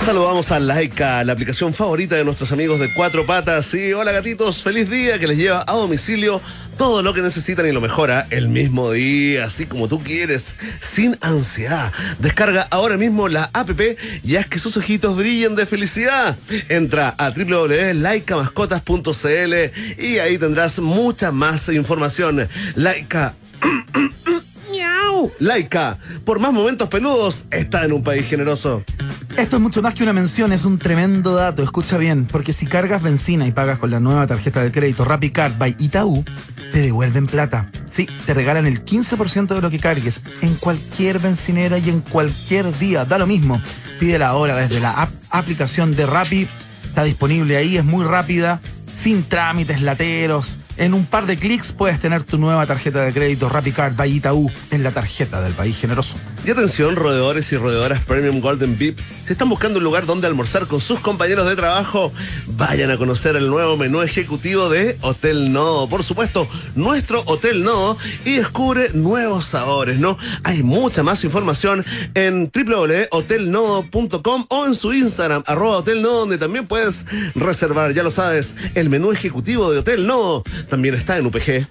[0.07, 3.67] Saludamos a Laika, la aplicación favorita de nuestros amigos de Cuatro Patas.
[3.67, 6.41] Sí, hola gatitos, feliz día que les lleva a domicilio
[6.79, 11.19] todo lo que necesitan y lo mejora el mismo día, así como tú quieres, sin
[11.23, 11.93] ansiedad.
[12.21, 13.69] Descarga ahora mismo la app
[14.23, 16.39] y haz que sus ojitos brillen de felicidad.
[16.69, 22.49] Entra a www.laicamascotas.cl y ahí tendrás mucha más información.
[22.77, 23.35] Laika.
[24.71, 25.33] Miau.
[25.41, 28.85] Laika, por más momentos peludos, está en un país generoso.
[29.37, 31.63] Esto es mucho más que una mención, es un tremendo dato.
[31.63, 35.59] Escucha bien, porque si cargas benzina y pagas con la nueva tarjeta de crédito RappiCard
[35.59, 36.25] by Itaú,
[36.73, 37.71] te devuelven plata.
[37.93, 42.77] Sí, te regalan el 15% de lo que cargues en cualquier bencinera y en cualquier
[42.79, 43.05] día.
[43.05, 43.61] Da lo mismo.
[44.01, 46.49] Pídela ahora desde la aplicación de Rappi.
[46.87, 48.59] Está disponible ahí, es muy rápida,
[48.99, 50.61] sin trámites lateros.
[50.79, 54.51] En un par de clics puedes tener tu nueva tarjeta de crédito RappiCard by Itaú
[54.71, 56.17] en la tarjeta del país generoso.
[56.45, 59.01] Y atención, roedores y roedoras Premium Golden VIP.
[59.27, 62.13] Si están buscando un lugar donde almorzar con sus compañeros de trabajo,
[62.47, 65.89] vayan a conocer el nuevo menú ejecutivo de Hotel Nodo.
[65.89, 66.47] Por supuesto,
[66.77, 70.17] nuestro Hotel Nodo y descubre nuevos sabores, ¿no?
[70.45, 76.67] Hay mucha más información en www.hotelnodo.com o en su Instagram, arroba Hotel Nodo, donde también
[76.67, 80.45] puedes reservar, ya lo sabes, el menú ejecutivo de Hotel Nodo.
[80.69, 81.67] También está en UPG.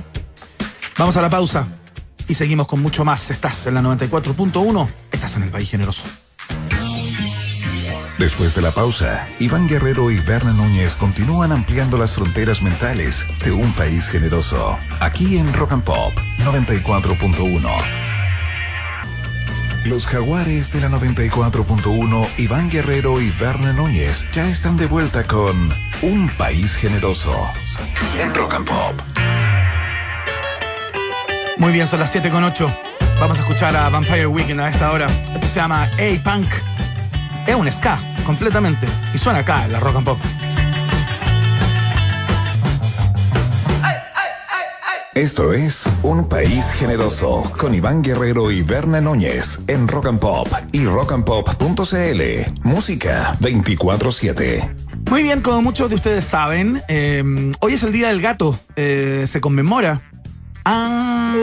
[0.98, 1.68] Vamos a la pausa
[2.28, 3.30] y seguimos con mucho más.
[3.30, 6.04] Estás en la 94.1, estás en el País Generoso.
[8.22, 13.52] Después de la pausa, Iván Guerrero y Berna Núñez continúan ampliando las fronteras mentales de
[13.52, 14.78] un país generoso.
[15.00, 16.14] Aquí en Rock and Pop
[16.46, 17.68] 94.1.
[19.86, 25.74] Los jaguares de la 94.1, Iván Guerrero y Berna Núñez ya están de vuelta con
[26.04, 27.36] Un País Generoso.
[28.20, 29.02] En Rock and Pop.
[31.58, 32.72] Muy bien, son las 7 con 8.
[33.20, 35.08] Vamos a escuchar a Vampire Weekend a esta hora.
[35.34, 36.54] Esto se llama A-Punk.
[37.48, 38.88] Es un ska, completamente.
[39.14, 40.20] Y suena acá en la Rock and Pop.
[45.14, 50.48] Esto es Un País Generoso con Iván Guerrero y Berna Núñez en Rock and Pop
[50.72, 52.22] y rockandpop.cl.
[52.64, 54.74] Música 24-7.
[55.10, 58.58] Muy bien, como muchos de ustedes saben, eh, hoy es el Día del Gato.
[58.78, 60.02] Eh, se conmemora.
[60.64, 61.36] Ah,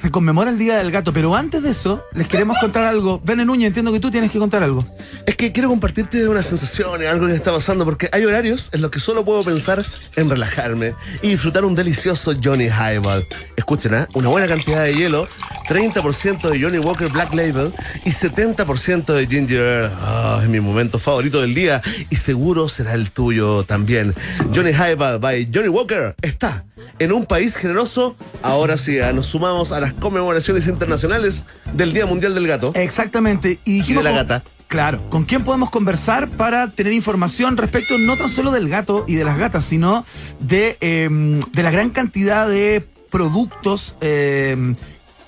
[0.00, 3.20] se conmemora el Día del Gato, pero antes de eso, les queremos contar algo.
[3.22, 4.82] Bene Núñez, entiendo que tú tienes que contar algo.
[5.26, 8.90] Es que quiero compartirte una sensación, algo que está pasando, porque hay horarios en los
[8.90, 9.84] que solo puedo pensar
[10.16, 13.26] en relajarme y disfrutar un delicioso Johnny Highball.
[13.70, 14.06] Escuchen, ¿eh?
[14.14, 15.28] una buena cantidad de hielo,
[15.68, 17.72] 30% de Johnny Walker Black Label
[18.04, 19.88] y 70% de Ginger.
[20.02, 24.12] Ah, es mi momento favorito del día y seguro será el tuyo también.
[24.52, 26.64] Johnny Highball by Johnny Walker está
[26.98, 28.16] en un país generoso.
[28.42, 29.12] Ahora sí, ¿eh?
[29.12, 32.72] nos sumamos a las conmemoraciones internacionales del Día Mundial del Gato.
[32.74, 33.60] Exactamente.
[33.64, 34.42] Y, de la gata.
[34.66, 39.14] Claro, ¿con quién podemos conversar para tener información respecto no tan solo del gato y
[39.14, 40.04] de las gatas, sino
[40.40, 44.74] de, eh, de la gran cantidad de productos eh,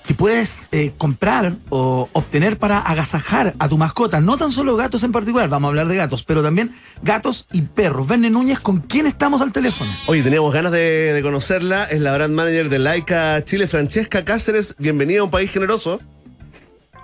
[0.07, 4.19] que puedes eh, comprar o obtener para agasajar a tu mascota?
[4.19, 7.61] No tan solo gatos en particular, vamos a hablar de gatos, pero también gatos y
[7.61, 8.07] perros.
[8.07, 9.91] Verne Núñez, ¿con quién estamos al teléfono?
[10.07, 11.85] Oye, teníamos ganas de, de conocerla.
[11.85, 14.75] Es la brand manager de Laika Chile, Francesca Cáceres.
[14.77, 15.99] Bienvenida a un país generoso.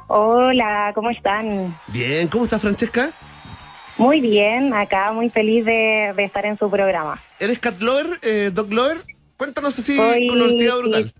[0.07, 1.77] Hola, ¿cómo están?
[1.87, 3.11] Bien, ¿cómo está Francesca?
[3.97, 7.21] Muy bien, acá muy feliz de, de estar en su programa.
[7.37, 8.97] ¿Eres cat lover, eh, dog lover?
[9.39, 11.13] Cuéntanos así Soy- con honestidad brutal.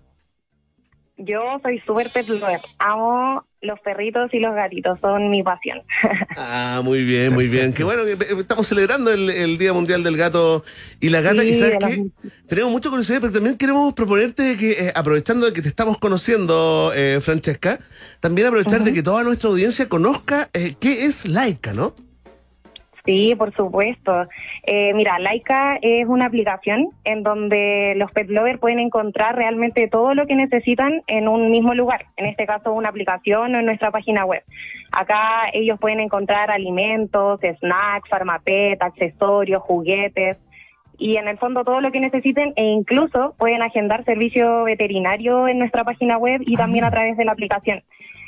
[1.16, 2.60] Yo soy súper pet lover.
[2.78, 5.82] Amo los perritos y los gatitos, son mi pasión.
[6.36, 7.72] Ah, muy bien, muy bien.
[7.74, 10.64] Qué bueno que estamos celebrando el, el Día Mundial del Gato
[11.00, 11.42] y la Gata.
[11.42, 12.06] Sí, y sabes que
[12.46, 16.92] tenemos mucha curiosidad, pero también queremos proponerte que, eh, aprovechando de que te estamos conociendo,
[16.94, 17.80] eh, Francesca,
[18.20, 21.94] también aprovechar de que toda nuestra audiencia conozca eh, qué es Laika, ¿no?
[23.04, 24.28] Sí, por supuesto.
[24.66, 30.14] Eh, mira, Laika es una aplicación en donde los pet lovers pueden encontrar realmente todo
[30.14, 32.06] lo que necesitan en un mismo lugar.
[32.16, 34.42] En este caso, una aplicación o en nuestra página web.
[34.92, 40.36] Acá ellos pueden encontrar alimentos, snacks, farmapet, accesorios, juguetes
[41.00, 45.58] y en el fondo todo lo que necesiten e incluso pueden agendar servicio veterinario en
[45.58, 47.82] nuestra página web y también a través de la aplicación.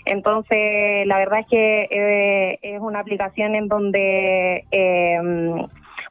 [0.04, 5.18] Entonces, la verdad es que eh, es una aplicación en donde eh,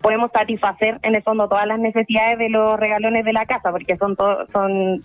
[0.02, 3.98] podemos satisfacer en el fondo todas las necesidades de los regalones de la casa, porque
[3.98, 5.04] son to- son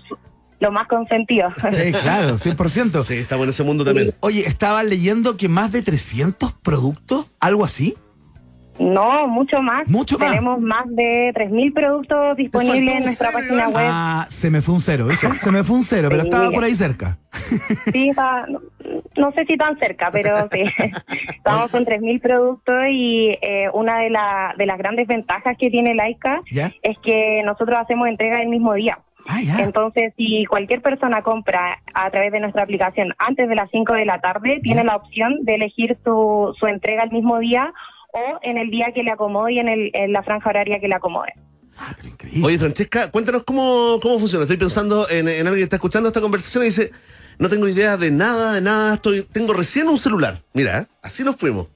[0.59, 1.53] lo más consentidos.
[1.73, 3.03] Eh, claro, 100%.
[3.03, 4.15] Sí, estamos en ese mundo también.
[4.21, 7.95] Oye, estaba leyendo que más de 300 productos, algo así.
[8.79, 9.89] No, mucho más.
[9.89, 10.31] Mucho más.
[10.31, 13.87] Tenemos más de 3.000 productos disponibles en nuestra página web.
[13.89, 15.29] Ah, se me fue un cero, ¿viste?
[15.39, 17.19] Se me fue un cero, pero estaba por ahí cerca.
[17.93, 18.61] Sí, está, no,
[19.17, 20.63] no sé si tan cerca, pero sí.
[21.37, 25.95] Estamos con 3.000 productos y eh, una de, la, de las grandes ventajas que tiene
[25.95, 26.73] Laika ¿Ya?
[26.83, 28.99] es que nosotros hacemos entrega el mismo día.
[29.29, 29.57] Ah, ya.
[29.59, 34.05] Entonces, si cualquier persona compra a través de nuestra aplicación antes de las 5 de
[34.05, 37.73] la tarde, tiene la opción de elegir su, su entrega el mismo día
[38.13, 40.89] o en el día que le acomode y en, el, en la franja horaria que
[40.89, 41.33] le acomode.
[41.79, 42.47] Ah, pero increíble.
[42.47, 44.45] Oye, Francesca, cuéntanos cómo, cómo funciona.
[44.45, 46.91] Estoy pensando en, en alguien que está escuchando esta conversación y dice,
[47.39, 50.37] no tengo idea de nada, de nada, estoy, tengo recién un celular.
[50.55, 50.87] Mira, ¿eh?
[51.03, 51.69] así nos fuimos.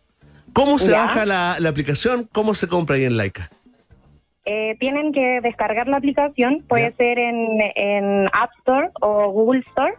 [0.54, 1.02] ¿Cómo se Ya.
[1.02, 2.28] baja la, la aplicación?
[2.32, 3.50] ¿Cómo se compra ahí en Laika?
[4.46, 7.36] Eh, tienen que descargar la aplicación, puede ser en,
[7.76, 9.92] en App Store o Google Store.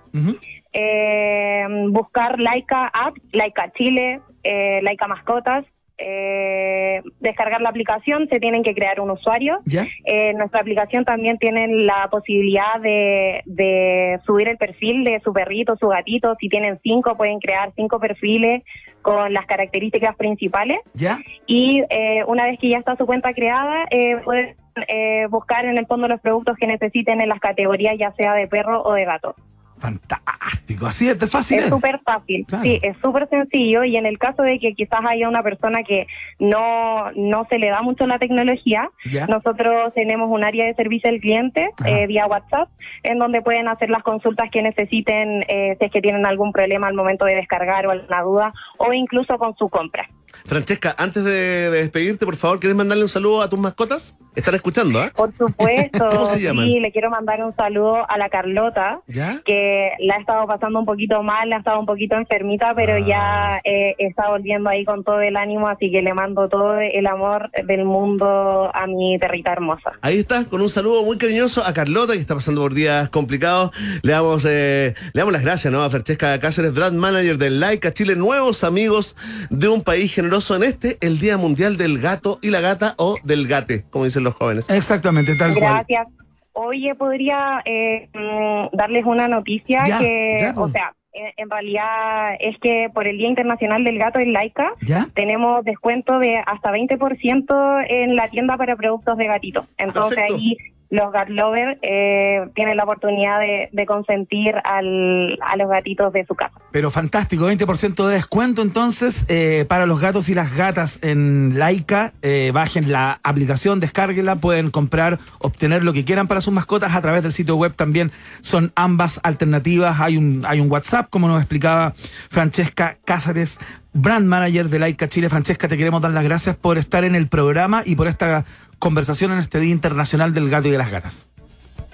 [0.74, 5.64] Eh, buscar Laika App, Laika Chile, eh, Laika Mascotas.
[6.02, 9.60] Eh, descargar la aplicación, se tienen que crear un usuario.
[9.66, 9.88] ¿Ya?
[10.06, 15.76] Eh, nuestra aplicación también tienen la posibilidad de, de subir el perfil de su perrito,
[15.78, 16.36] su gatito.
[16.40, 18.64] Si tienen cinco, pueden crear cinco perfiles
[19.02, 21.20] con las características principales ¿Ya?
[21.48, 24.56] y eh, una vez que ya está su cuenta creada, eh, pueden
[24.88, 28.48] eh, buscar en el fondo los productos que necesiten en las categorías, ya sea de
[28.48, 29.36] perro o de gato.
[29.82, 30.86] Fantástico.
[30.86, 31.60] Así es de fácil.
[31.60, 32.64] Es súper fácil, Claro.
[32.64, 36.06] sí, es súper sencillo y en el caso de que quizás haya una persona que
[36.40, 39.26] no, no se le da mucho la tecnología, ¿Ya?
[39.26, 42.70] nosotros tenemos un área de servicio al cliente eh, vía WhatsApp,
[43.04, 46.88] en donde pueden hacer las consultas que necesiten eh, si es que tienen algún problema
[46.88, 50.08] al momento de descargar o alguna duda, o incluso con su compra.
[50.46, 54.18] Francesca, antes de, de despedirte, por favor, ¿quieres mandarle un saludo a tus mascotas?
[54.36, 55.12] Están escuchando, ¿ah?
[55.16, 56.66] Por supuesto, ¿Cómo se llaman?
[56.68, 59.42] sí, le quiero mandar un saludo a la Carlota, ¿Ya?
[59.44, 62.94] que la ha estado pasando un poquito mal, la ha estado un poquito enfermita, pero
[62.94, 63.00] Ah.
[63.06, 67.06] ya eh, está volviendo ahí con todo el ánimo, así que le mando todo el
[67.08, 69.92] amor del mundo a mi perrita hermosa.
[70.02, 73.72] Ahí está, con un saludo muy cariñoso a Carlota, que está pasando por días complicados.
[74.02, 75.84] Le damos, eh, le damos las gracias ¿no?
[75.84, 79.18] a Francesca Cáceres, brand manager del Laika Chile, nuevos amigos
[79.50, 83.18] de un país generoso en este, el Día Mundial del Gato y la Gata, o
[83.24, 84.70] del Gate, como dicen los jóvenes.
[84.70, 85.74] Exactamente, tal cual.
[85.88, 86.08] Gracias.
[86.54, 90.70] Oye, podría eh, mm, darles una noticia Ya, que, ya, pues.
[90.70, 94.74] o sea, en, en realidad es que por el Día Internacional del Gato en Laika
[94.82, 95.08] ¿Ya?
[95.16, 99.66] tenemos descuento de hasta 20% en la tienda para productos de gatito.
[99.78, 100.36] Entonces Perfecto.
[100.36, 100.58] ahí
[100.92, 106.36] los gat lovers eh, tienen la oportunidad de, consentir al, a los gatitos de su
[106.36, 106.54] casa.
[106.72, 112.14] Pero fantástico, 20% de descuento entonces eh, para los gatos y las gatas en Laika.
[112.22, 117.02] Eh, bajen la aplicación, descárguela, pueden comprar, obtener lo que quieran para sus mascotas a
[117.02, 118.12] través del sitio web también.
[118.42, 120.02] Son ambas alternativas.
[120.02, 121.94] Hay un, hay un WhatsApp, como nos explicaba
[122.30, 123.60] Francesca Cáceres,
[123.94, 125.30] brand manager de Laika Chile.
[125.30, 128.46] Francesca, te queremos dar las gracias por estar en el programa y por esta
[128.80, 131.30] conversación en este Día Internacional del Gato y de las Gatas.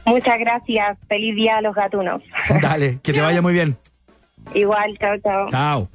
[0.05, 0.97] Muchas gracias.
[1.09, 2.23] Feliz día a los gatunos.
[2.61, 3.77] Dale, que te vaya muy bien.
[4.53, 5.49] Igual, chao, chao.
[5.49, 5.89] Chao.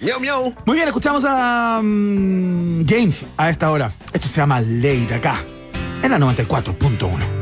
[0.00, 0.54] Miau, miau.
[0.64, 3.92] Muy bien, escuchamos a mm, James a esta hora.
[4.12, 5.36] Esto se llama Ley acá,
[6.02, 7.41] en la 94.1.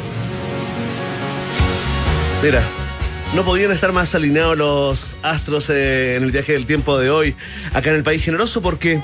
[2.43, 2.63] Mira,
[3.35, 7.35] no podían estar más alineados los astros eh, en el viaje del tiempo de hoy
[7.71, 8.99] acá en el país generoso porque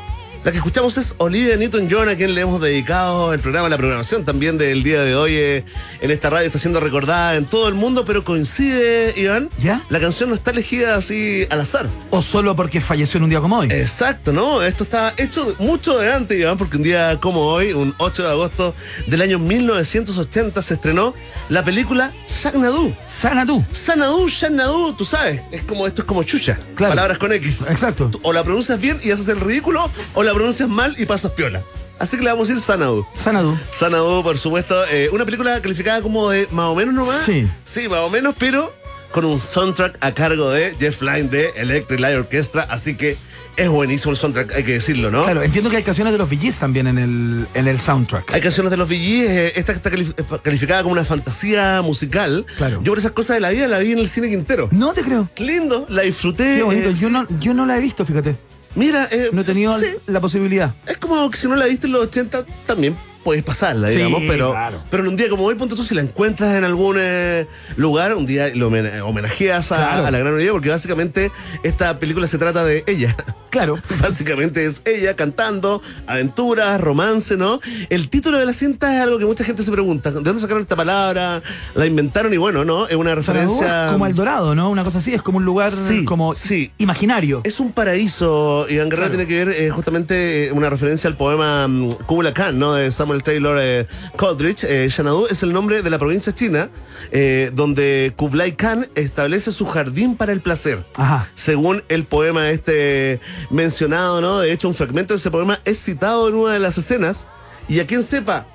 [0.48, 4.24] la que escuchamos es Olivia Newton-John, a quien le hemos dedicado el programa, la programación
[4.24, 5.66] también del día de hoy eh,
[6.00, 6.46] en esta radio.
[6.46, 9.50] Está siendo recordada en todo el mundo, pero coincide, Iván.
[9.60, 9.84] ¿Ya?
[9.90, 11.88] La canción no está elegida así al azar.
[12.12, 13.68] O solo porque falleció en un día como hoy.
[13.72, 14.64] Exacto, ¿no?
[14.64, 18.30] Esto está hecho mucho de antes, Iván, porque un día como hoy, un 8 de
[18.30, 18.74] agosto
[19.08, 21.14] del año 1980, se estrenó
[21.50, 22.94] la película Shagnadu.
[23.22, 23.66] Sanadu.
[23.72, 26.60] Sanadu, Shanadu, tú sabes, es como esto es como chucha.
[26.76, 26.92] Claro.
[26.92, 27.66] Palabras con X.
[27.70, 28.10] Exacto.
[28.12, 31.32] Tú O la pronuncias bien y haces el ridículo, o la pronuncias mal y pasas
[31.32, 31.64] piola.
[31.98, 33.08] Así que le vamos a decir Sanadu.
[33.14, 33.58] Sanadu.
[33.72, 37.24] Sanadu, por supuesto, eh, una película calificada como de más o menos nomás.
[37.26, 37.48] Sí.
[37.66, 38.72] Sí, más o menos, pero
[39.12, 43.18] con un soundtrack a cargo de Jeff Lynne de Electric Light Orchestra, así que
[43.58, 45.24] es buenísimo el soundtrack, hay que decirlo, ¿no?
[45.26, 48.34] Claro, entiendo que hay canciones de los VGs también en el, en el soundtrack.
[48.34, 50.06] Hay canciones de los VGs, eh, esta está eh,
[50.44, 52.46] calificada como una fantasía musical.
[52.58, 52.82] Claro.
[52.84, 54.70] Yo por esas cosas de la vida la vi en el cine Quintero.
[54.72, 55.30] No te creo.
[55.38, 56.58] Lindo, la disfruté.
[56.58, 56.90] Qué bonito.
[56.90, 58.36] eh, Yo no, yo no la he visto, fíjate.
[58.76, 60.76] Mira, eh, No he tenido sí, la posibilidad.
[60.86, 62.96] es como que si no la viste en los 80 también
[63.28, 64.78] puedes pasarla, Sí, digamos, pero, claro.
[64.90, 68.16] pero en un día como hoy, ponte tú, si la encuentras en algún eh, lugar,
[68.16, 70.06] un día lo homen- homenajeas a, Claro.
[70.06, 71.30] a la gran Olivia, porque básicamente
[71.64, 73.14] esta película se trata de ella.
[73.50, 73.76] Claro.
[74.02, 77.60] Básicamente es ella cantando, aventuras, romance, ¿no?
[77.90, 80.12] El título de la cinta es algo que mucha gente se pregunta.
[80.12, 81.42] ¿De dónde sacaron esta palabra?
[81.74, 82.34] ¿La inventaron?
[82.34, 82.88] Y bueno, ¿no?
[82.88, 83.86] Es una referencia.
[83.88, 84.70] es como el Dorado, ¿no?
[84.70, 85.14] Una cosa así.
[85.14, 86.72] Es como un lugar Sí, como sí.
[86.78, 87.42] imaginario.
[87.46, 88.68] Es un paraíso.
[88.70, 89.18] Iván Guerrero Claro.
[89.26, 92.74] tiene que ver eh, justamente eh, una referencia al poema mm, Kubla Khan, ¿no?
[92.74, 94.64] De Samuel Taylor eh, Coleridge.
[94.64, 96.70] Eh, Xanadu es el nombre de la provincia china
[97.12, 100.84] eh, donde Kublai Khan establece su jardín para el placer.
[100.96, 101.28] Ajá.
[101.36, 104.40] Según el poema este mencionado, ¿no?
[104.40, 107.28] De hecho, un fragmento de ese poema es citado en una de las escenas.
[107.70, 108.46] Y a quien sepa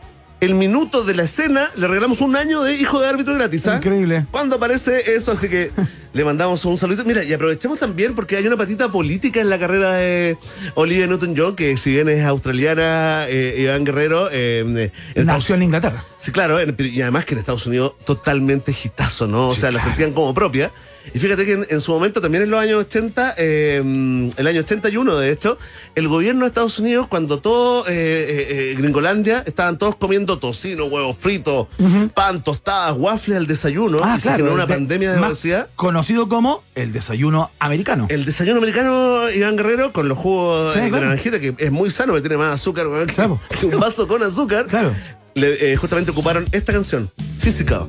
[0.43, 3.64] el minuto de la escena, le regalamos un año de hijo de árbitro gratis.
[3.68, 3.76] ¿ah?
[3.76, 4.26] Increíble.
[4.32, 5.30] ¿Cuándo aparece eso?
[5.30, 5.70] Así que
[6.12, 7.05] le mandamos un saludito.
[7.05, 10.36] Mira, y aprovechemos también porque hay una patita política en la carrera de
[10.74, 16.05] Olivia Newton-John, que si bien es australiana, eh, Iván Guerrero, eh, Estados- Nació en Inglaterra.
[16.23, 19.49] Sí, claro, y además que en Estados Unidos totalmente gitazo, ¿no?
[19.49, 20.70] O sea, la sentían como propia.
[21.12, 24.61] Y fíjate que en, en su momento, también en los años 80, eh, el año
[24.61, 25.59] 81 de hecho,
[25.97, 30.85] el gobierno de Estados Unidos, cuando todo, eh, eh, eh, Gringolandia, estaban todos comiendo tocino,
[30.85, 31.66] huevos fritos,
[32.14, 35.70] pan, tostadas, waffles al desayuno, y se generó una de- pandemia de obesidad.
[35.75, 38.07] Conocido como el desayuno americano.
[38.09, 41.07] El desayuno americano, Iván Guerrero, con los jugos Sí, de claro.
[41.07, 43.41] naranjita, que es muy sano, que tiene más azúcar que, Claro.
[43.59, 44.66] que un vaso con azúcar.
[44.68, 44.95] Claro.
[45.35, 47.11] Le- eh, justamente ocuparon esta canción,
[47.41, 47.89] Physical,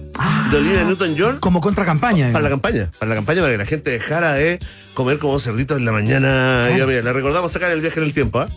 [0.50, 2.32] de Olivia Newton-John, Como contracampaña.
[2.32, 2.90] para la campaña.
[2.98, 4.60] Para la campaña, para que la gente dejara de
[4.94, 6.66] comer como cerditos en la mañana.
[6.70, 6.84] Claro.
[6.86, 8.40] Y, mira, la recordamos en el viaje en el tiempo.
[8.40, 8.48] ¿ah?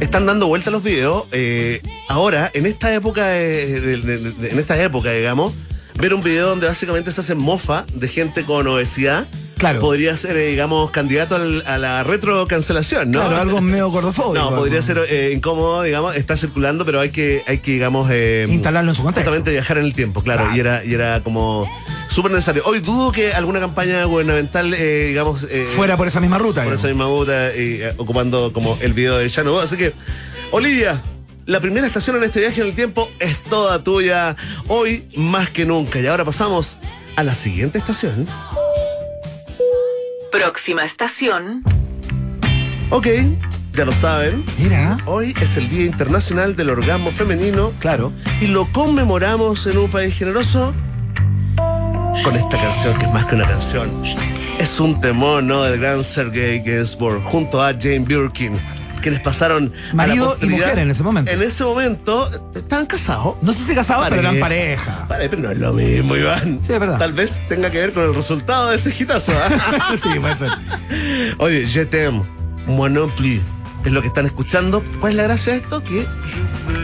[0.00, 1.24] Están dando vuelta los videos.
[1.32, 5.54] eh, ahora, en esta época, eh, de- de- de- en esta época, digamos,
[5.98, 9.26] ver un video donde básicamente se hacen mofa de gente con obesidad.
[9.58, 9.80] Claro.
[9.80, 13.20] Podría ser, eh, digamos, candidato al- a la retrocancelación, ¿no?
[13.20, 14.34] Claro, algo medio gordofóbico.
[14.50, 18.44] No, podría ser eh, incómodo, digamos, está circulando, pero hay que, hay que digamos, eh,
[18.48, 19.30] Instalarlo en su contexto.
[19.30, 20.56] Justamente viajar en el tiempo, claro, Claro.
[20.56, 21.66] y era, y era como
[22.10, 22.62] súper necesario.
[22.66, 26.56] Hoy dudo que alguna campaña gubernamental, eh, digamos, eh, Fuera por esa misma ruta.
[26.62, 26.78] por digamos.
[26.80, 29.58] esa misma ruta, eh, ocupando como el video de Llano.
[29.58, 29.94] Así que,
[30.50, 31.00] Olivia,
[31.46, 34.36] la primera estación en este viaje en el tiempo es toda tuya,
[34.68, 35.98] hoy más que nunca.
[35.98, 36.76] Y ahora pasamos
[37.16, 38.26] a la siguiente estación.
[40.30, 41.62] Próxima estación,
[42.90, 43.08] Ok,
[43.72, 44.44] ya lo saben.
[44.58, 48.12] Mira, Hoy es el Día Internacional del Orgasmo Femenino claro.
[48.40, 50.72] y lo conmemoramos en un país generoso
[52.22, 53.90] con esta canción que es más que una canción.
[54.60, 55.64] Es un temor, ¿no?
[55.64, 58.52] Del gran Sergei Gainsbourg junto a Jane Birkin,
[59.06, 61.30] quienes pasaron a la Marido y mujer en ese momento.
[61.30, 63.36] En ese momento estaban casados.
[63.40, 65.06] No sé si casados, pero eran pareja.
[65.06, 66.58] Pare, pero no es lo mismo, Iván.
[66.60, 66.98] Sí, es verdad.
[66.98, 69.32] Tal vez tenga que ver con el resultado de este hitazo.
[69.32, 69.94] ¿ah?
[70.02, 70.50] sí, puede ser.
[71.38, 71.88] Oye,
[72.66, 73.40] non plus.
[73.84, 74.82] Es lo que están escuchando.
[74.98, 75.84] ¿Cuál es la gracia de esto?
[75.84, 76.04] Que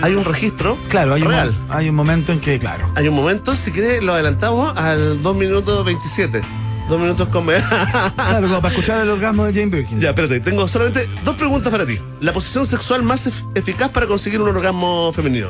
[0.00, 1.52] hay un registro Claro, hay un, real.
[1.70, 2.84] hay un momento en que, claro.
[2.94, 6.40] Hay un momento, si quieres, lo adelantamos al 2 minutos 27.
[6.88, 7.46] 2 minutos con...
[7.46, 10.00] Claro, como para escuchar el orgasmo de Jane Birkin.
[10.00, 11.98] ya, espérate, tengo solamente dos preguntas para ti.
[12.20, 15.48] La posición sexual más ef- eficaz para conseguir un orgasmo femenino.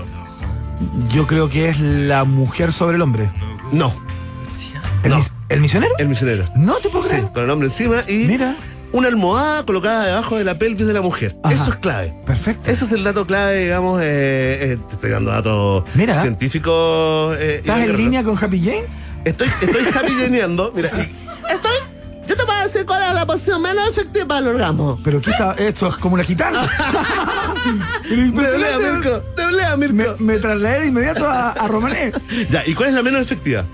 [1.13, 3.31] Yo creo que es la mujer sobre el hombre.
[3.73, 3.95] No,
[5.05, 5.17] ¿El, No.
[5.19, 5.95] mis- ¿el misionero?
[5.99, 6.45] el misionero.
[6.57, 7.33] No te puedo Sí, creer.
[7.33, 8.57] con el hombre encima y Mira.
[8.93, 11.37] una almohada colocada debajo de la pelvis de la mujer.
[11.43, 11.55] Ajá.
[11.55, 12.15] Eso es clave.
[12.27, 12.71] Perfecto.
[12.71, 14.01] Ese es el dato clave, digamos.
[14.03, 16.21] eh, eh, te estoy dando datos Mira.
[16.21, 17.37] científicos.
[17.41, 18.85] eh, ¿Estás en línea con Happy Jane?
[19.25, 20.13] Estoy, estoy happy.
[20.75, 20.91] Mira,
[21.51, 21.73] estoy.
[22.27, 24.99] Yo te puedo decir ¿cuál es la posición menos efectiva para el orgasmo?
[25.03, 25.55] Pero ¿qué está?
[25.55, 26.63] Esto es como una gitana.
[28.05, 28.91] Pero Deblea, impresionante.
[29.11, 29.23] Mirko.
[29.37, 30.15] Deblea, me, Mirko.
[30.19, 32.13] me trasladé de inmediato a, a Romané.
[32.51, 33.65] Ya, ¿y cuál es la menos efectiva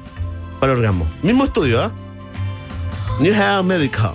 [0.60, 1.06] para el orgasmo?
[1.22, 1.92] Mismo estudio, ¿ah?
[3.20, 4.12] New Hair Medical.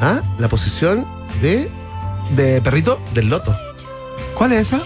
[0.00, 0.22] ¿Ah?
[0.38, 1.06] La posición
[1.42, 1.68] de
[2.36, 3.00] ¿De perrito?
[3.12, 3.56] del loto.
[4.34, 4.82] ¿Cuál es esa?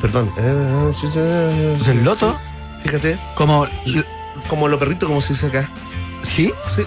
[0.00, 0.32] Perdón.
[0.36, 2.32] ¿Del loto?
[2.82, 2.88] sí.
[2.88, 3.18] Fíjate.
[3.34, 3.66] Como.
[4.48, 5.68] Como lo perrito, como se dice acá.
[6.22, 6.52] ¿Sí?
[6.74, 6.82] Sí.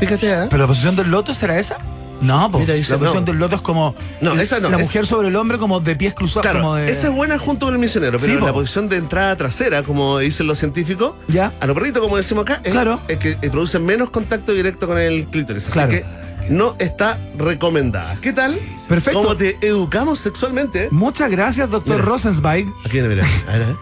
[0.00, 0.46] Fíjate, ¿ah?
[0.50, 1.78] ¿Pero la posición del loto será esa?
[2.20, 2.66] No, pues.
[2.66, 3.20] La posición no.
[3.22, 3.94] del loto es como.
[4.20, 6.42] No, esa no, La es- mujer sobre el hombre, como de pies cruzados.
[6.42, 6.90] Claro, como de...
[6.90, 8.46] esa es buena junto con el misionero, pero Sí, po.
[8.46, 11.52] la posición de entrada trasera, como dicen los científicos, Ya.
[11.60, 13.00] a lo perrito, como decimos acá, es, Claro.
[13.08, 15.64] es que eh, produce menos contacto directo con el clítoris.
[15.64, 15.90] Así Claro.
[15.90, 16.04] que
[16.50, 18.16] no está recomendada.
[18.20, 18.58] ¿Qué tal?
[18.88, 19.20] Perfecto.
[19.22, 20.88] ¿Cómo te educamos sexualmente?
[20.90, 22.04] Muchas gracias, doctor Mira.
[22.08, 22.66] Rosenzweig.
[22.84, 23.24] Aquí viene, mira.
[23.48, 23.76] A ver, a ver.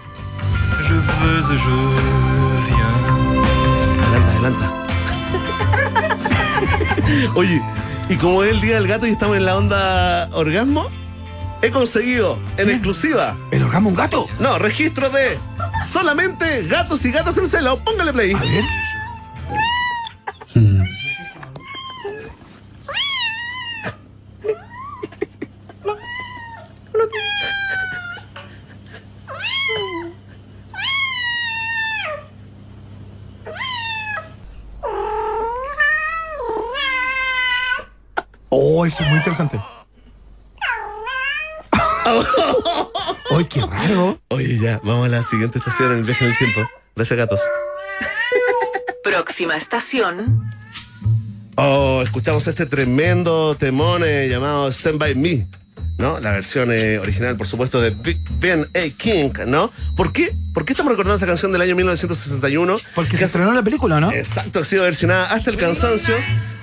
[2.74, 4.72] Adelanta, adelanta.
[7.34, 7.62] Oye,
[8.08, 10.88] y como es el día del gato y estamos en la onda orgasmo,
[11.62, 14.26] he conseguido en exclusiva, ¿El orgasmo un gato?
[14.40, 15.38] no, registro de
[15.90, 17.78] solamente gatos y gatos en celo.
[17.84, 18.32] Póngale play.
[18.32, 18.64] A ver.
[38.78, 39.58] Oh, eso es muy interesante.
[43.30, 44.20] ¡Ay, qué raro!
[44.28, 46.60] Oye, ya, vamos a la siguiente estación en el viaje en el tiempo.
[46.94, 47.40] Gracias, gatos.
[49.02, 50.52] Próxima estación.
[51.56, 55.46] Oh, escuchamos este tremendo temón eh, llamado Stand By Me,
[55.96, 56.20] ¿no?
[56.20, 58.94] La versión eh, original, por supuesto, de Big Ben A.
[58.98, 59.72] King, ¿no?
[59.96, 60.36] ¿Por qué?
[60.52, 62.76] ¿Por qué estamos recordando esta canción del año 1961?
[62.94, 64.12] Porque Que se estrenó la película, ¿no?
[64.12, 66.14] Exacto, ha sido versionada hasta el cansancio.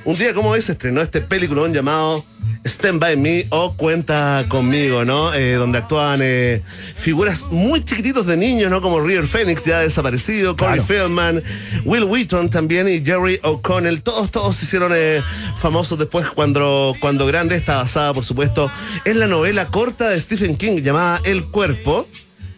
[0.06, 2.26] Un día como hoy se estrenó este peliculón llamado
[2.66, 5.34] Stand By Me o Cuenta Conmigo, ¿no?
[5.34, 6.62] Eh, donde actúan eh,
[6.94, 8.82] figuras muy chiquititos de niños, ¿no?
[8.82, 10.84] Como River Phoenix, ya desaparecido, Corey Claro.
[10.84, 11.44] Feldman,
[11.86, 14.02] Will Wheaton también y Jerry O'Connell.
[14.02, 15.22] Todos, todos se hicieron eh,
[15.58, 17.56] famosos después cuando, cuando grande.
[17.56, 18.70] Está basada, por supuesto,
[19.06, 22.10] en la novela corta de Stephen King llamada El Cuerpo.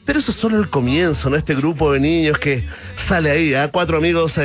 [0.03, 1.35] Pero eso es solo el comienzo, ¿no?
[1.35, 2.63] Este grupo de niños que
[2.97, 3.69] sale ahí, ¿ah?
[3.71, 4.39] Cuatro amigos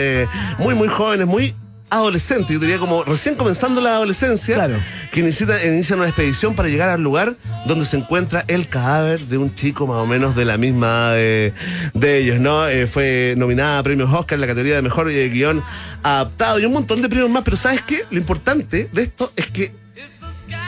[0.59, 1.55] muy, muy jóvenes, muy
[1.91, 4.74] adolescentes, yo diría como recién comenzando la adolescencia, Claro.
[5.12, 7.36] que inician, inician una expedición para llegar al lugar
[7.66, 11.53] donde se encuentra el cadáver de un chico más o menos de la misma de,
[11.95, 12.66] de ellos, ¿no?
[12.68, 15.62] Eh, fue nominada a premios Oscar en la categoría de mejor eh, guion
[16.03, 18.05] adaptado y un montón de premios más, pero ¿sabes qué?
[18.11, 19.74] Lo importante de esto es que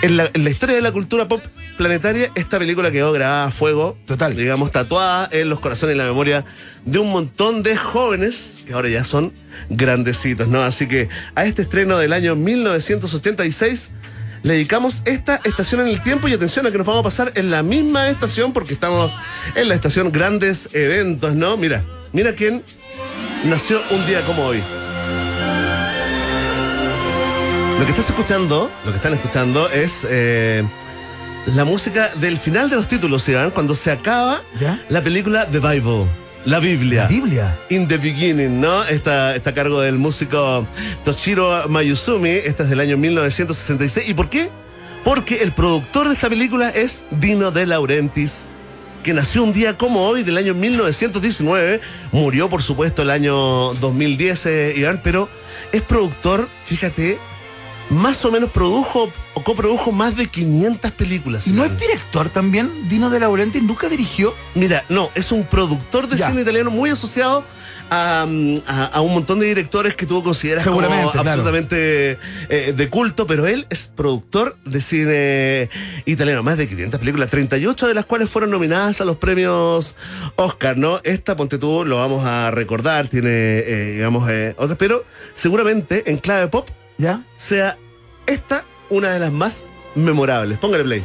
[0.02, 1.42] en la, en la historia de la cultura pop
[1.78, 3.96] planetaria, esta película quedó grabada a fuego.
[4.04, 4.36] Total.
[4.36, 6.44] Digamos, tatuada en los corazones y la memoria
[6.84, 9.32] de un montón de jóvenes que ahora ya son
[9.70, 10.62] grandecitos, ¿no?
[10.62, 13.92] Así que a este estreno del año 1986
[14.42, 17.32] le dedicamos esta estación en el tiempo y atención a que nos vamos a pasar
[17.36, 19.12] en la misma estación porque estamos
[19.54, 21.56] en la estación Grandes Eventos, ¿no?
[21.56, 22.64] Mira, mira quién
[23.44, 24.60] nació un día como hoy.
[27.78, 30.62] Lo que estás escuchando, lo que están escuchando es eh,
[31.46, 33.34] la música del final de los títulos, ¿sí?
[33.54, 34.80] Cuando se acaba ¿Ya?
[34.88, 36.06] la película The Bible,
[36.44, 37.02] la Biblia.
[37.02, 37.58] La Biblia.
[37.70, 38.82] In the Beginning, ¿no?
[38.84, 40.66] Está, está a cargo del músico
[41.04, 42.30] Toshiro Mayuzumi.
[42.30, 44.08] Esta es del año 1966.
[44.08, 44.50] ¿Y por qué?
[45.04, 48.54] Porque el productor de esta película es Dino De Laurentiis,
[49.04, 51.80] que nació un día como hoy del año 1919.
[52.10, 55.28] Murió, por supuesto, el año 2010, eh, Iván, pero
[55.70, 57.18] es productor, fíjate,
[57.92, 61.46] más o menos produjo o coprodujo más de 500 películas.
[61.46, 62.88] ¿Y no es director también?
[62.88, 64.34] Dino de Laurenti nunca dirigió.
[64.54, 66.28] Mira, no, es un productor de Ya.
[66.28, 67.44] cine italiano muy asociado
[67.90, 68.26] a,
[68.66, 71.12] a- a un montón de directores que tú consideras como claro.
[71.14, 72.18] absolutamente
[72.48, 75.70] eh, de culto, pero él es productor de cine
[76.06, 76.42] italiano.
[76.42, 79.96] Más de 500 películas, 38 de las cuales fueron nominadas a los premios
[80.36, 81.00] Oscar, ¿no?
[81.04, 86.18] Esta, ponte tú, lo vamos a recordar, tiene, eh, digamos, eh, otras, pero seguramente en
[86.18, 86.68] clave pop
[86.98, 87.24] ¿Ya?
[87.36, 87.78] sea
[88.32, 90.58] esta una de las más memorables.
[90.58, 91.04] Póngale play.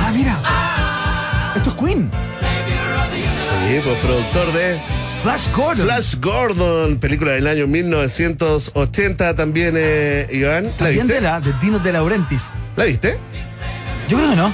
[0.00, 0.38] Ah, mira.
[1.56, 2.10] Esto es Queen.
[2.40, 4.78] Sí, pues, productor de
[5.22, 5.86] Flash Gordon.
[5.86, 10.64] Flash Gordon, película del año 1980 también, eh, Iván.
[10.64, 11.20] ¿La También de viste?
[11.20, 12.44] la, de Dino de Laurentiis.
[12.76, 13.18] ¿La viste?
[14.08, 14.52] Yo creo que no.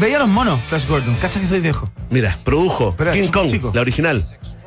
[0.00, 1.14] Veía los monos, Flash Gordon.
[1.20, 1.88] Cacha que soy viejo.
[2.10, 3.70] Mira, produjo Pero King Kong, chico.
[3.74, 4.24] la original,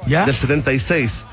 [0.08, 0.26] ¿Ya?
[0.26, 1.26] del 76.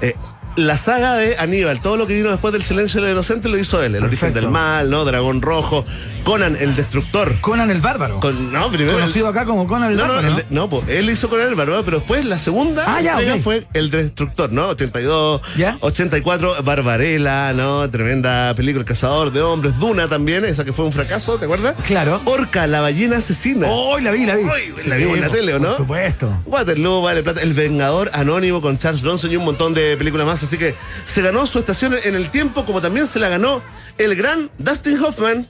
[0.00, 0.14] Eh,
[0.56, 3.58] la saga de Aníbal, todo lo que vino después del silencio de los inocentes lo
[3.58, 3.94] hizo él.
[3.94, 5.04] El origen del mal, ¿no?
[5.04, 5.84] Dragón Rojo,
[6.24, 7.40] Conan el Destructor.
[7.40, 8.20] Conan el Bárbaro.
[8.20, 8.92] Con- no, primero.
[8.98, 10.36] Conocido acá como Conan el no, Bárbaro.
[10.50, 10.68] ¿no?
[10.68, 14.52] pues él hizo Conan el Bárbaro, pero después la segunda Ah, ya, fue el Destructor,
[14.52, 14.68] ¿no?
[14.68, 15.78] 82, ¿Ya?
[15.80, 17.88] 84, Barbarella, ¿no?
[17.90, 21.74] Tremenda película, El Cazador de Hombres, Duna también, esa que fue un fracaso, ¿te acuerdas?
[21.86, 22.20] Claro.
[22.26, 23.68] Orca, la ballena asesina.
[23.70, 24.42] ¡Oh, la vi, la vi!
[24.44, 25.68] Uy, la vimos en la tele, ¿o no?
[25.68, 26.32] Por supuesto.
[26.44, 30.41] Waterloo, Vale Plata, El Vengador Anónimo con Charles Bronson y un montón de películas más.
[30.42, 30.74] Así que
[31.04, 33.62] se ganó su estación en el tiempo, como también se la ganó
[33.98, 35.48] el gran Dustin Hoffman.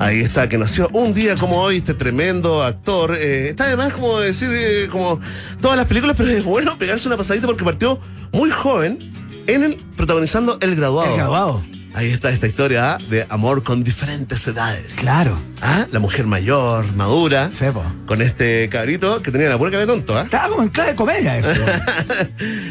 [0.00, 3.14] Ahí está, que nació un día como hoy, este tremendo actor.
[3.16, 5.20] Eh, está además como decir, eh, como
[5.60, 8.00] todas las películas, pero es bueno pegarse una pasadita porque partió
[8.32, 8.98] muy joven
[9.46, 11.10] en el protagonizando El Graduado.
[11.10, 11.62] El graduado.
[11.94, 12.98] Ahí está esta historia ¿ah?
[13.08, 14.94] de amor con diferentes edades.
[14.94, 15.38] Claro.
[15.62, 17.84] Ah, la mujer mayor, madura, Sepo.
[18.06, 20.22] con este cabrito que tenía la puerca de tonto, ¿ah?
[20.22, 21.50] Estaba como en clave de comedia eso.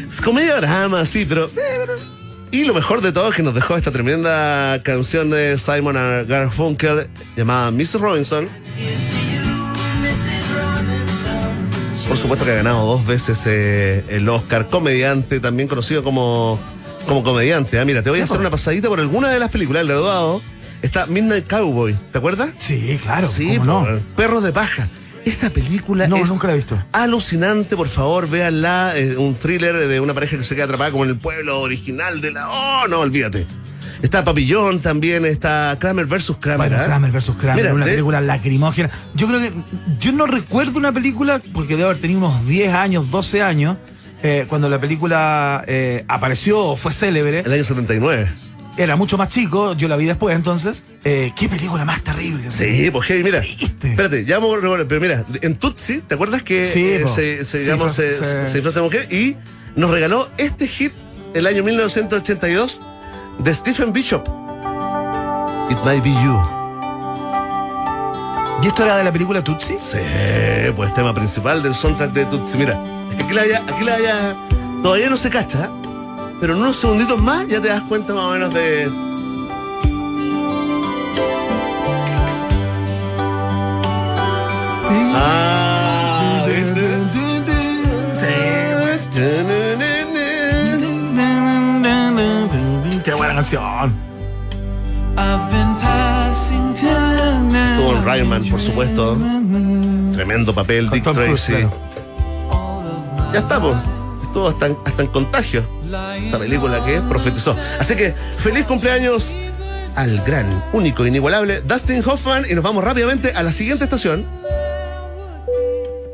[0.06, 1.48] Es comedia drama, sí, pero.
[2.50, 5.96] Y lo mejor de todo es que nos dejó esta tremenda canción de Simon
[6.28, 8.46] Garfunkel llamada Miss Robinson.
[12.06, 16.60] Por supuesto que ha ganado dos veces eh, el Oscar comediante, también conocido como,
[17.06, 17.78] como comediante.
[17.78, 19.82] Ah, mira, te voy a hacer una pasadita por alguna de las películas.
[19.82, 20.42] El graduado
[20.82, 22.50] está Midnight Cowboy, ¿te acuerdas?
[22.58, 23.26] Sí, claro.
[23.26, 23.98] Sí, ¿cómo no?
[24.16, 24.88] Perros de paja.
[25.24, 26.78] Esa película No, es nunca la he visto.
[26.92, 28.94] alucinante, por favor, véanla.
[28.96, 32.20] Es un thriller de una pareja que se queda atrapada como en el pueblo original
[32.20, 32.48] de la.
[32.50, 33.46] Oh, no, olvídate.
[34.02, 36.68] Está Papillón también, está Kramer versus Kramer.
[36.68, 36.84] Bueno, ¿ah?
[36.84, 38.90] Kramer versus Kramer, Mira, una de- película lacrimógena.
[39.14, 39.50] Yo creo que.
[39.98, 43.78] Yo no recuerdo una película, porque debo haber tenido unos 10 años, 12 años,
[44.24, 47.40] eh, cuando la película eh, apareció o fue célebre.
[47.40, 48.28] El año 79.
[48.76, 50.82] Era mucho más chico, yo la vi después entonces.
[51.04, 52.50] Eh, qué película más terrible.
[52.50, 53.38] Sí, pues hey, mira.
[53.38, 57.58] Espérate, ya vamos a pero mira, en Tutsi, ¿te acuerdas que Sí, eh, se, se,
[57.58, 59.36] Sí, digamos, fue- se, se- se disfraza de mujer y
[59.76, 60.90] nos regaló este hit
[61.34, 62.82] el año 1982
[63.38, 64.26] de Stephen Bishop?
[65.70, 66.63] It might be you.
[68.64, 69.78] ¿Y esto era de la película Tutsi?
[69.78, 69.98] Sí,
[70.74, 72.56] pues tema principal del soundtrack de Tutsi.
[72.56, 74.34] Mira, aquí la haya, aquí la haya,
[74.82, 75.68] todavía no se cacha,
[76.40, 78.90] pero en unos segunditos más ya te das cuenta más o menos de.
[85.14, 86.46] Ah,
[92.82, 93.02] ¿viste?
[93.04, 94.14] Qué buena canción.
[97.84, 99.18] Estuvo en Ryan por supuesto.
[100.14, 101.52] Tremendo papel, Con Dick Tom Tracy.
[101.52, 101.70] claro.
[103.30, 103.76] Ya está, pues.
[104.22, 105.62] Estuvo hasta en, hasta en contagio.
[106.24, 107.54] Esta película que profetizó.
[107.78, 109.36] Así que feliz cumpleaños
[109.96, 112.46] al gran, único, inigualable Dustin Hoffman.
[112.50, 114.24] Y nos vamos rápidamente a la siguiente estación.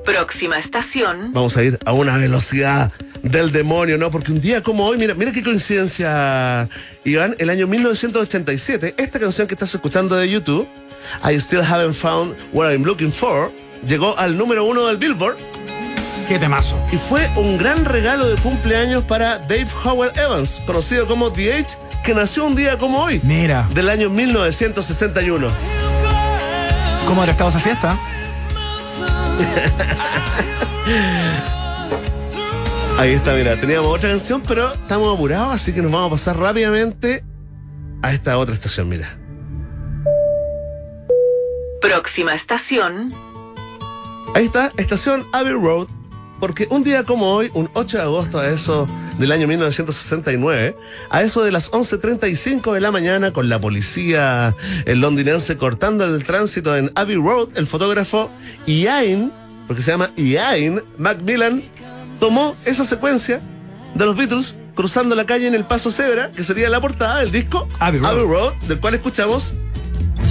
[0.04, 1.32] Próxima estación.
[1.32, 2.90] Vamos a ir a una velocidad
[3.22, 4.10] del demonio, ¿no?
[4.10, 6.68] Porque un día como hoy, mira, mira qué coincidencia,
[7.04, 10.66] Iván, el año 1987, esta canción que estás escuchando de YouTube,
[11.24, 13.53] I Still Haven't Found What I'm Looking For,
[13.86, 15.36] llegó al número uno del Billboard
[16.28, 16.80] Qué temazo.
[16.92, 21.76] y fue un gran regalo de cumpleaños para Dave Howell Evans, conocido como The Age,
[22.05, 25.48] que nació un día como hoy, Mira, del año 1961.
[27.07, 27.96] ¿cómo habrá estado esa fiesta?
[32.98, 36.38] Ahí está, mira, teníamos otra canción, pero estamos apurados, así que nos vamos a pasar
[36.38, 37.24] rápidamente
[38.03, 39.16] a esta otra estación, mira.
[41.81, 43.12] Próxima estación.
[44.35, 45.89] Ahí está, estación Abbey Road,
[46.39, 48.87] porque un día como hoy, un 8 de agosto a eso
[49.18, 50.76] del año 1969,
[51.09, 54.55] a eso de las 11.35 de la mañana, con la policía
[54.85, 58.31] el londinense cortando el tránsito en Abbey Road, el fotógrafo
[58.66, 59.33] Ian,
[59.66, 61.62] porque se llama Ian Macmillan,
[62.18, 63.41] tomó esa secuencia
[63.95, 67.33] de los Beatles cruzando la calle en el paso cebra, que sería la portada del
[67.33, 68.53] disco Abbey Road.
[68.68, 69.55] del cual escuchamos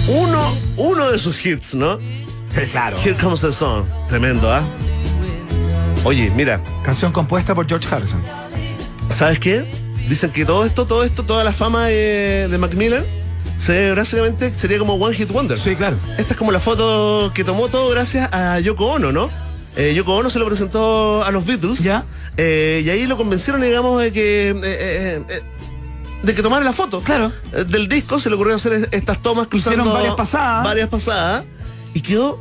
[0.08, 1.98] uno, uno de sus hits, ¿no?
[2.72, 2.96] claro.
[2.98, 3.84] Here Comes the Sun.
[4.08, 4.62] Tremendo, ¿ah?
[6.04, 8.22] Oye, mira, Canción compuesta por George Harrison.
[9.10, 9.70] ¿sabes qué?
[10.08, 13.04] Dicen que todo esto, todo esto, toda la fama de, de Macmillan
[13.60, 15.58] se, básicamente sería como One Hit Wonder.
[15.58, 15.96] Sí, claro.
[16.16, 19.30] Esta es como la foto que tomó todo gracias a Yoko Ono, ¿no?
[19.76, 21.80] Eh, Yoko Ono se lo presentó a los Beatles.
[21.80, 22.04] Ya.
[22.36, 25.22] Eh, y ahí lo convencieron, digamos, de que.
[26.22, 27.00] De que tomara la foto.
[27.00, 27.32] Claro.
[27.52, 29.78] Eh, Del disco se le ocurrió hacer es- estas tomas cruzando.
[29.82, 30.64] Hicieron varias pasadas.
[30.64, 31.44] Varias pasadas.
[31.94, 32.38] Y quedó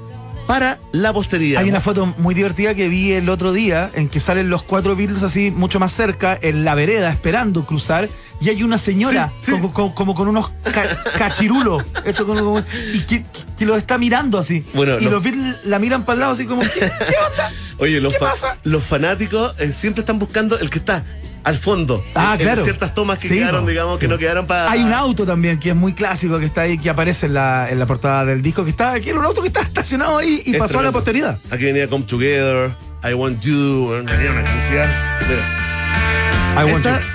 [0.47, 1.61] para la posteridad.
[1.61, 4.95] Hay una foto muy divertida que vi el otro día en que salen los cuatro
[4.95, 8.10] Beatles así mucho más cerca, en la vereda, esperando cruzar,
[8.41, 9.51] y hay una señora Sí, sí.
[9.51, 13.23] Como, como- como con unos ca- cachirulos hechos con, con- y que,
[13.60, 14.65] que los está mirando así.
[14.73, 15.11] Bueno, y no.
[15.11, 16.85] los Beatles la miran para el lado así como, ¿qué, qué
[17.31, 17.51] onda?
[17.77, 18.57] Oye, los, ¿Qué fa- pasa?
[18.64, 21.06] los fanáticos eh, siempre están buscando el que está
[21.44, 22.03] al fondo.
[22.16, 22.64] Ah, En- en claro.
[22.64, 24.70] ciertas tomas que Sí, quedaron, digamos, que no quedaron para.
[24.72, 27.68] Hay un auto también que es muy clásico que está ahí, que aparece en la,
[27.70, 30.41] en la portada del disco, que está, que era un auto que está estacionado ahí
[30.45, 31.38] y Es pasó a la posteridad.
[31.52, 32.72] Aquí venía Come Together,
[33.03, 35.20] I Want You, venía una cantidad.
[35.28, 36.61] Mira.
[36.61, 37.06] I want Esta, you.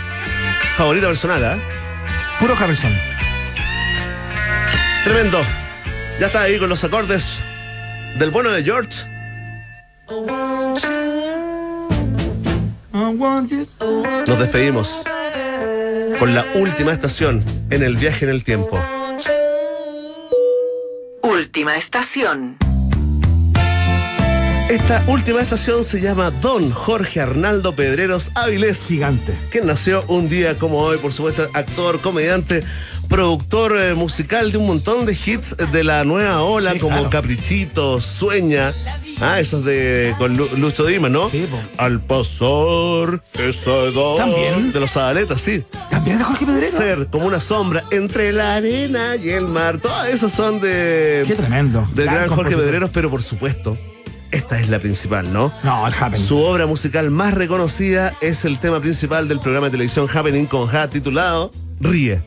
[0.77, 1.59] favorita personal, ¿ah?
[2.41, 2.93] Puro Harrison.
[5.05, 5.41] Tremendo.
[6.19, 7.45] Ya está ahí con los acordes
[8.19, 9.05] del bueno de George.
[13.13, 15.05] Nos despedimos
[16.19, 18.83] con la última estación en el viaje en el tiempo.
[21.23, 22.57] Última estación.
[24.71, 28.87] Esta última estación se llama Don Jorge Arnaldo Pedreros Áviles.
[28.87, 29.35] Gigante.
[29.51, 32.65] Que nació un día como hoy, por supuesto, actor, comediante,
[33.09, 37.11] productor eh, musical de un montón de hits de la nueva ola, Sí, como claro.
[37.11, 38.75] Caprichito, Sueña.
[39.21, 41.29] Ah, esos de con Lu- Lucho Dimas, ¿no?
[41.31, 41.59] Sí, po.
[41.77, 44.17] Al pasar esa edad.
[44.17, 44.73] También.
[44.73, 45.63] De los Zabaletas, sí.
[45.91, 46.77] También de Jorge Pedrero.
[46.77, 49.79] Ser como una sombra entre la arena y el mar.
[49.81, 51.25] Todas esas son de.
[51.27, 51.89] Qué tremendo.
[51.95, 52.57] Del gran, Jorge.
[52.57, 53.77] Pedreros, pero por supuesto,
[54.33, 55.53] esta es la principal, ¿no?
[55.63, 56.27] No, el Happening.
[56.27, 60.67] Su obra musical más reconocida es el tema principal del programa de televisión Happening con
[60.67, 61.51] Ja titulado
[61.81, 62.23] Ríe.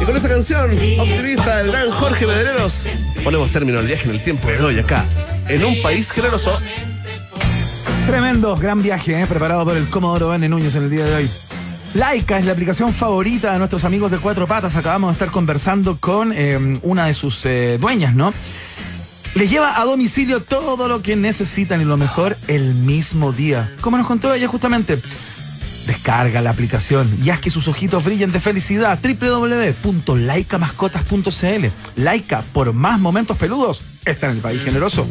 [0.00, 2.88] Y con esa canción optimista del gran Jorge Pedreros,
[3.22, 5.04] ponemos término al viaje en el tiempo de hoy acá,
[5.48, 6.58] en un país generoso.
[8.06, 9.26] Tremendo, gran viaje, ¿eh?
[9.26, 11.30] preparado por el Comodoro Vane Núñez en el día de hoy.
[11.94, 14.76] Laika es la aplicación favorita de nuestros amigos de Cuatro Patas.
[14.76, 18.32] Acabamos de estar conversando con eh, una de sus eh, dueñas, ¿no?
[19.34, 23.72] Les lleva a domicilio todo lo que necesitan y lo mejor el mismo día.
[23.80, 24.98] Como nos contó ella justamente.
[25.86, 28.98] Descarga la aplicación y haz que sus ojitos brillen de felicidad.
[29.02, 31.66] www.laicamascotas.cl
[31.96, 35.06] Laika, por más momentos peludos, está en el país generoso.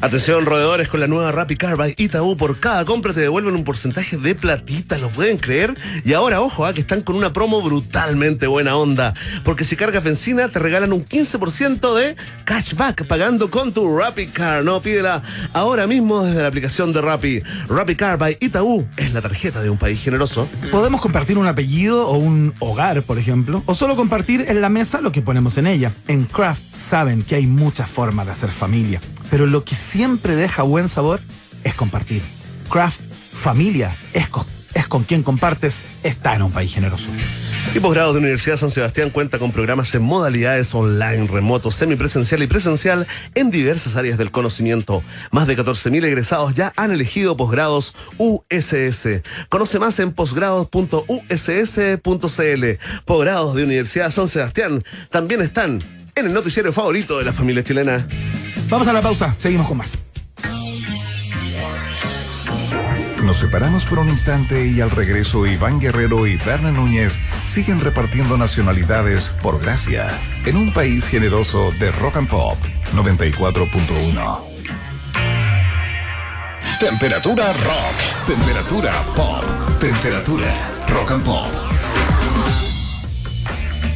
[0.00, 3.62] Atención, roedores, con la nueva Rappi Car by Itaú, por cada compra te devuelven un
[3.62, 5.76] porcentaje de platita, ¿lo pueden creer?
[6.04, 9.14] Y ahora, ojo, ah, que están con una promo brutalmente buena onda,
[9.44, 14.64] porque si cargas benzina te regalan un 15% de cashback pagando con tu Rappi Car,
[14.64, 14.82] ¿no?
[14.82, 15.22] Pídela
[15.52, 17.40] ahora mismo desde la aplicación de Rappi.
[17.68, 20.48] Rappi Car by Itaú es la tarjeta de un país generoso.
[20.72, 25.00] Podemos compartir un apellido o un hogar, por ejemplo, o solo compartir en la mesa
[25.00, 25.92] lo que ponemos en ella.
[26.08, 29.00] En Craft saben que hay muchas formas de hacer familia,
[29.30, 31.20] pero lo que siempre deja buen sabor
[31.64, 32.22] es compartir.
[32.68, 33.00] Craft
[33.32, 34.28] Familia es
[34.74, 37.08] es con quien compartes, está en un país generoso.
[37.74, 42.46] Y posgrado de Universidad San Sebastián cuenta con programas en modalidades online, remoto, semipresencial y
[42.46, 45.02] presencial en diversas áreas del conocimiento.
[45.30, 49.22] Más de 14.000 egresados ya han elegido posgrados USS.
[49.48, 52.64] Conoce más en posgrados.uss.cl.
[53.04, 55.80] Posgrados de Universidad San Sebastián también están
[56.14, 58.06] en el noticiero favorito de la familia chilena.
[58.68, 59.98] Vamos a la pausa, seguimos con más.
[63.22, 68.36] Nos separamos por un instante y al regreso Iván Guerrero y Berna Núñez siguen repartiendo
[68.36, 70.08] nacionalidades por gracia
[70.44, 72.58] en un país generoso de rock and pop
[72.94, 74.52] 94.1.
[76.80, 79.44] Temperatura rock, temperatura pop,
[79.78, 82.71] temperatura rock and pop.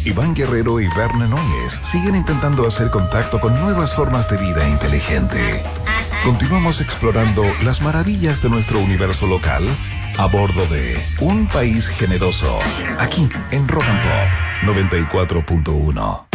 [0.07, 5.65] Iván Guerrero y Berna Núñez siguen intentando hacer contacto con nuevas formas de vida inteligente.
[6.23, 9.67] Continuamos explorando las maravillas de nuestro universo local
[10.17, 12.57] a bordo de Un País Generoso,
[13.01, 16.27] aquí en Rock Pop 94.1.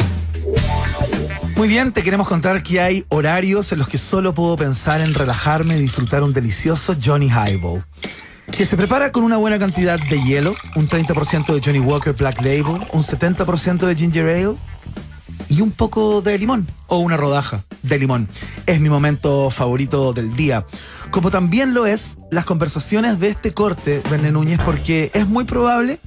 [1.56, 5.14] Muy bien, te queremos contar que hay horarios en los que solo puedo pensar en
[5.14, 7.85] relajarme y disfrutar un delicioso Johnny Highball.
[8.51, 12.41] Que se prepara con una buena cantidad de hielo, un 30% de Johnny Walker Black
[12.41, 14.55] Label, un 70% de Ginger Ale
[15.49, 18.27] y un poco de limón o una rodaja de limón.
[18.65, 20.65] Es mi momento favorito del día.
[21.11, 25.99] Como también lo es las conversaciones de este corte, Verne Núñez, porque es muy probable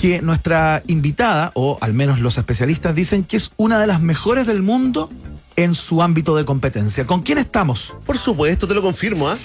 [0.00, 4.46] que nuestra invitada, o al menos los especialistas, dicen que es una de las mejores
[4.46, 5.10] del mundo
[5.56, 7.06] en su ámbito de competencia.
[7.06, 7.94] ¿Con quién estamos?
[8.04, 9.36] Por supuesto, te lo confirmo, ¿ah?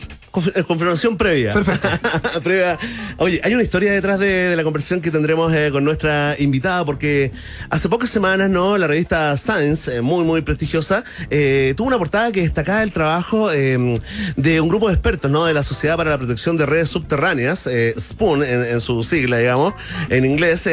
[0.56, 1.54] Eh, confirmación previa.
[1.54, 1.90] Perfecto.
[2.44, 2.80] Previa.
[3.18, 6.86] Oye, hay una historia detrás de, de la conversación que tendremos eh, con nuestra invitada,
[6.86, 7.34] porque
[7.70, 8.78] hace pocas semanas, ¿no?
[8.78, 13.52] La revista Science, eh, muy, muy prestigiosa, eh, tuvo una portada que destacaba el trabajo
[13.52, 14.00] eh,
[14.38, 15.44] de un grupo de expertos, ¿no?
[15.44, 19.74] De la Sociedad para la Protección de Redes Subterráneas, SPOON en, en su sigla, digamos,
[20.10, 20.70] en inglés,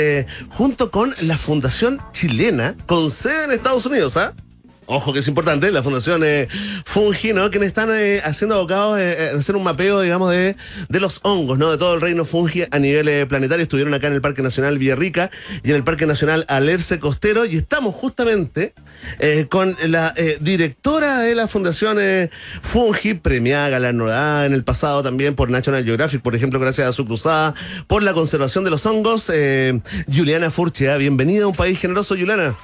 [0.50, 4.34] junto con la Fundación Chilena, con sede en Estados Unidos, ¿ah?
[4.88, 6.48] Ojo que es importante, la Fundación eh,
[6.84, 7.50] Fungi, ¿no?
[7.50, 10.56] Quienes están eh, haciendo abocados eh, en hacer un mapeo, digamos, de,
[10.88, 11.70] de los hongos, ¿no?
[11.70, 13.62] De todo el reino Fungi a nivel eh, planetario.
[13.62, 15.30] Estuvieron acá en el Parque Nacional Villarrica
[15.62, 18.72] y en el Parque Nacional Alerce Costero y estamos justamente
[19.18, 22.30] eh, con la eh, directora de la Fundación eh,
[22.62, 27.04] Fungi, premiada, galardonada en el pasado también por National Geographic, por ejemplo, gracias a su
[27.04, 27.54] cruzada
[27.86, 29.80] por la conservación de los hongos, eh,
[30.12, 30.96] Juliana Furchia.
[30.96, 32.54] Bienvenida a un país generoso, Juliana.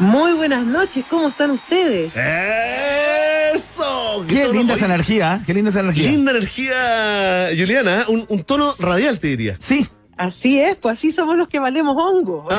[0.00, 2.10] Muy buenas noches, ¿cómo están ustedes?
[3.54, 4.24] ¡Eso!
[4.26, 5.42] Qué linda esa energía, ¿eh?
[5.46, 6.10] qué linda esa energía.
[6.10, 8.00] Linda energía, Juliana.
[8.00, 8.04] ¿eh?
[8.08, 9.56] Un, un tono radial, te diría.
[9.58, 9.86] Sí,
[10.20, 12.44] Así es, pues así somos los que valemos hongos.
[12.50, 12.56] ¿no?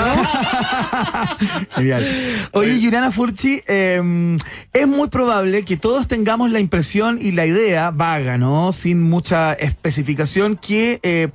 [1.76, 2.04] Genial.
[2.54, 4.38] Oye, Juliana Furchi, eh,
[4.74, 8.74] es muy probable que todos tengamos la impresión y la idea vaga, ¿no?
[8.74, 11.30] Sin mucha especificación, que eh,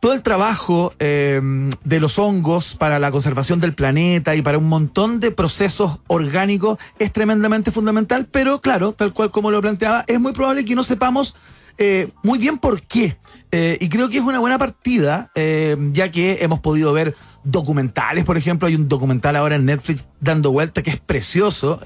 [0.00, 1.40] todo el trabajo eh,
[1.84, 6.78] de los hongos para la conservación del planeta y para un montón de procesos orgánicos
[6.98, 10.84] es tremendamente fundamental, pero claro, tal cual como lo planteaba, es muy probable que no
[10.84, 11.34] sepamos
[11.78, 13.16] eh, muy bien por qué.
[13.50, 17.14] Eh, y creo que es una buena partida, eh, ya que hemos podido ver
[17.44, 21.80] documentales, por ejemplo, hay un documental ahora en Netflix dando vuelta que es precioso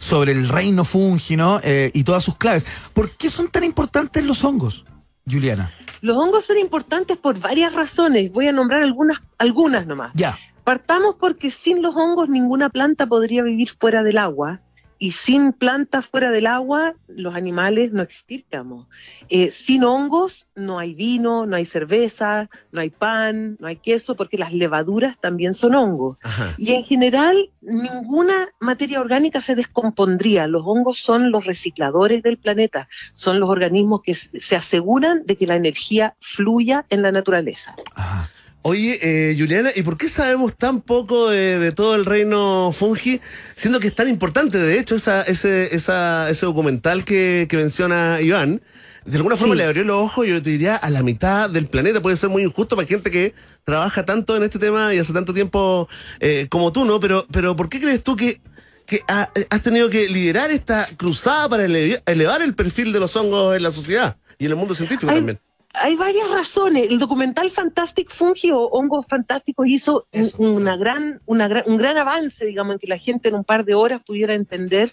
[0.00, 1.60] sobre el reino fungi, ¿no?
[1.62, 2.64] Eh, y todas sus claves.
[2.92, 4.84] ¿Por qué son tan importantes los hongos,
[5.30, 5.70] Juliana?
[6.06, 8.30] Los hongos son importantes por varias razones.
[8.30, 10.12] Voy a nombrar algunas, algunas nomás.
[10.14, 10.38] Ya.
[10.62, 14.60] Partamos porque sin los hongos ninguna planta podría vivir fuera del agua.
[14.98, 18.86] Y sin plantas fuera del agua, los animales no existiríamos.
[19.28, 24.16] Eh, sin hongos no hay vino, no hay cerveza, no hay pan, no hay queso,
[24.16, 26.16] porque las levaduras también son hongos.
[26.22, 26.54] Ajá.
[26.56, 30.46] Y en general, ninguna materia orgánica se descompondría.
[30.46, 35.46] Los hongos son los recicladores del planeta, son los organismos que se aseguran de que
[35.46, 37.74] la energía fluya en la naturaleza.
[37.94, 38.30] Ajá.
[38.68, 43.20] Oye, eh, Juliana, ¿y por qué sabemos tan poco de, de todo el reino fungi,
[43.54, 44.58] siendo que es tan importante?
[44.58, 48.60] De hecho, esa, ese, esa, ese documental que, que menciona Iván,
[49.04, 49.58] de alguna forma Sí.
[49.58, 52.02] le abrió los ojos, yo te diría, a la mitad del planeta.
[52.02, 53.34] Puede ser muy injusto para gente que
[53.64, 55.88] trabaja tanto en este tema y hace tanto tiempo
[56.18, 56.98] eh, como tú, ¿no?
[56.98, 58.40] Pero, pero ¿por qué crees tú que,
[58.84, 63.14] que ha- has tenido que liderar esta cruzada para ele- elevar el perfil de los
[63.14, 65.38] hongos en la sociedad y en el mundo científico también?
[65.78, 66.90] Hay varias razones.
[66.90, 70.36] El documental Fantastic Fungi o Hongos Fantásticos hizo Eso.
[70.42, 73.64] una gran, una gran- un gran avance, digamos, en que la gente en un par
[73.64, 74.92] de horas pudiera entender.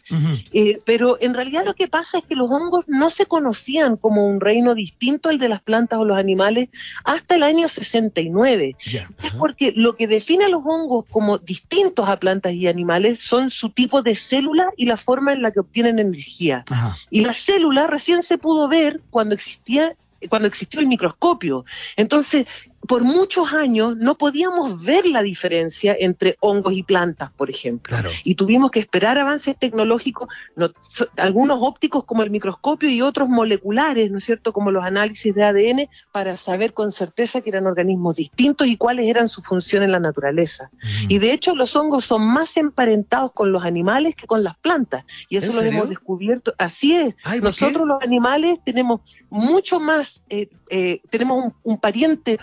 [0.51, 4.27] Eh, pero en realidad lo que pasa es que los hongos no se conocían como
[4.27, 6.69] un reino distinto al de las plantas o los animales
[7.03, 8.75] hasta el año 69.
[8.85, 9.09] Ya.
[9.23, 13.51] Es porque lo que define a los hongos como distintos a plantas y animales son
[13.51, 16.65] su tipo de célula y la forma en la que obtienen energía.
[17.09, 19.95] Y la célula recién se pudo ver cuando existía
[20.29, 21.65] cuando existió el microscopio.
[21.95, 22.45] Entonces,
[22.87, 28.09] por muchos años no podíamos ver la diferencia entre hongos y plantas, por ejemplo Claro.
[28.23, 30.69] y tuvimos que esperar avances tecnológicos, no-
[31.17, 35.43] algunos ópticos como el microscopio y otros moleculares, ¿no es cierto?, como los análisis de
[35.43, 39.91] ADN, para saber con certeza que eran organismos distintos y cuáles eran su función en
[39.91, 40.69] la naturaleza.
[41.07, 45.05] Y de hecho los hongos son más emparentados con los animales que con las plantas,
[45.29, 45.77] y eso ¿En lo serio?
[45.77, 46.53] hemos descubierto.
[46.57, 47.65] Así es, Ay, ¿por qué?
[47.65, 52.39] nosotros los animales tenemos mucho más, eh, eh, tenemos un, un pariente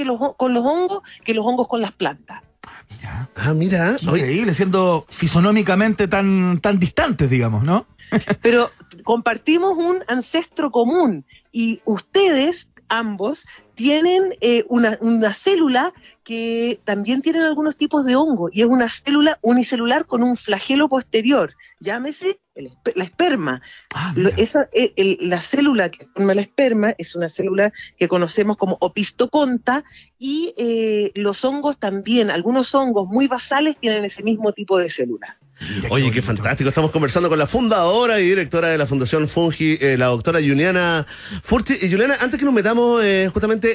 [0.00, 2.42] que los, ho- con los hongos que los hongos con las plantas.
[2.90, 3.28] Mira.
[3.36, 3.96] Ah, mira.
[4.10, 7.86] Oye, Increíble, siendo fisonómicamente tan, tan distantes, digamos, ¿no?
[8.42, 8.70] pero
[9.04, 13.38] compartimos un ancestro común y ustedes, ambos,
[13.74, 15.92] tienen eh, una, una célula
[16.24, 20.88] que también tienen algunos tipos de hongo y es una célula unicelular con un flagelo
[20.88, 23.62] posterior, llámese el la esperma.
[23.94, 28.56] Ah, esa, eh, el- la célula que forma la esperma es una célula que conocemos
[28.58, 29.82] como opistoconta
[30.18, 35.36] y eh, los hongos también, algunos hongos muy basales tienen ese mismo tipo de célula.
[35.60, 36.70] Mira Oye, qué fantástico.
[36.70, 41.06] Estamos conversando con la fundadora y directora de la Fundación Fungi, eh, la doctora Juliana
[41.42, 41.74] Furchi.
[41.82, 43.30] Y Juliana, antes que nos metamos eh,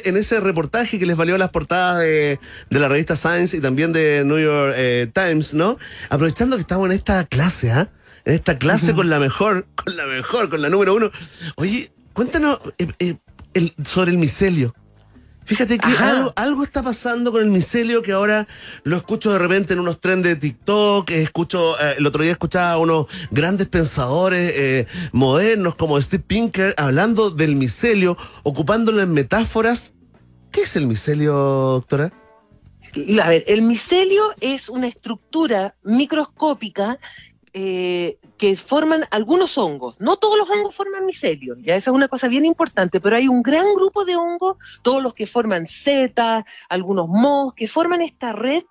[0.06, 2.40] en ese reportaje que les valió las portadas de,
[2.70, 5.78] de la revista Science y también de New York eh, Times, ¿no?
[6.10, 7.90] Aprovechando que estamos en esta clase, ¿ah?
[8.26, 11.12] En esta clase con la mejor, con la mejor, con la número uno.
[11.58, 13.16] Oye, cuéntanos eh, eh,
[13.54, 14.74] el- sobre el micelio.
[15.46, 18.48] Fíjate que algo, algo está pasando con el micelio que ahora
[18.84, 22.32] lo escucho de repente en unos trends de TikTok, eh, escucho, eh, el otro día
[22.32, 29.14] escuchaba a unos grandes pensadores eh, modernos como Steve Pinker hablando del micelio, ocupándolo en
[29.14, 29.94] metáforas.
[30.52, 32.12] ¿Qué es el micelio, doctora?
[33.22, 36.98] A ver, el micelio es una estructura microscópica
[37.58, 39.96] eh, que forman algunos hongos.
[39.98, 43.30] No todos los hongos forman micelio, ya esa es una cosa bien importante, pero hay
[43.30, 48.34] un gran grupo de hongos, todos los que forman setas, algunos mohos, que forman esta
[48.34, 48.64] red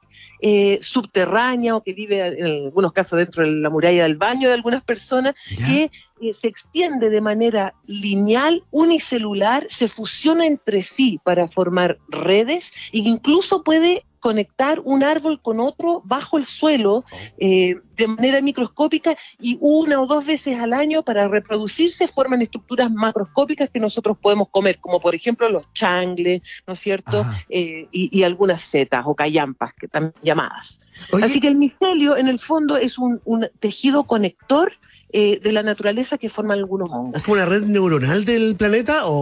[0.43, 4.55] eh, subterránea o que vive en algunos casos dentro de la muralla del baño de
[4.55, 5.35] algunas personas,
[5.67, 5.91] que
[6.21, 12.99] eh, se extiende de manera lineal, unicelular, se fusiona entre sí para formar redes e
[12.99, 17.05] incluso puede conectar un árbol con otro bajo el suelo
[17.37, 22.91] eh, de manera microscópica y una o dos veces al año para reproducirse forman estructuras
[22.91, 27.27] macroscópicas que nosotros podemos comer, como por ejemplo los changles, ¿no es cierto?
[27.51, 30.79] Eh, y, y algunas setas o callampas, que están llamadas.
[31.23, 34.73] Así que el micelio, en el fondo, es un, un tejido conector
[35.13, 37.17] eh, de la naturaleza que forman algunos hongos.
[37.17, 39.13] ¿Es como una red neuronal del planeta o-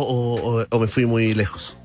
[0.60, 1.76] o- o me fui muy lejos?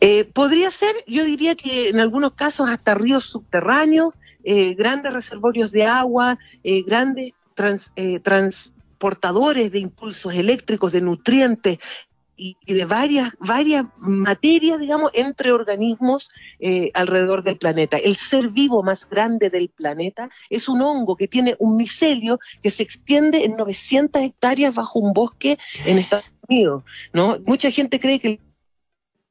[0.00, 4.14] Eh, podría ser, yo diría que en algunos casos hasta ríos subterráneos,
[4.44, 11.78] eh, grandes reservorios de agua, eh, grandes trans- eh, transportadores de impulsos eléctricos, de nutrientes
[12.36, 16.28] y, y de varias, varias materias, digamos, entre organismos
[16.92, 17.96] alrededor del planeta.
[17.96, 22.68] El ser vivo más grande del planeta es un hongo que tiene un micelio que
[22.70, 26.84] se extiende en 900 hectáreas bajo un bosque en Estados Unidos.
[27.14, 27.38] ¿no?
[27.46, 28.38] Mucha gente cree que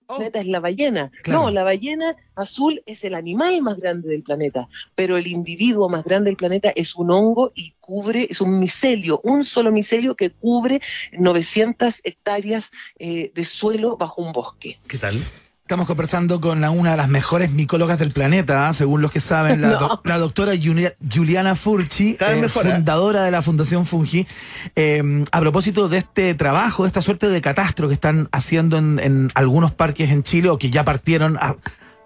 [0.10, 1.12] el planeta es la ballena.
[1.24, 1.42] Claro.
[1.42, 6.04] No, la ballena azul es el animal más grande del planeta, pero el individuo más
[6.04, 10.30] grande del planeta es un hongo y cubre, es un micelio, un solo micelio que
[10.32, 10.82] cubre
[11.14, 14.80] 900 hectáreas eh, de suelo bajo un bosque.
[14.88, 15.20] ¿Qué tal?
[15.66, 19.62] Estamos conversando con la- una de las mejores micólogas del planeta, según los que saben,
[19.62, 20.00] la, No.
[20.04, 22.50] la doctora Julia- Juliana Furchi, eh, ¿eh?
[22.50, 24.28] fundadora de la Fundación Fungi.
[24.76, 29.00] Eh, a propósito de este trabajo, de esta suerte de catastro que están haciendo en,
[29.00, 31.56] en algunos parques en Chile o que ya partieron a-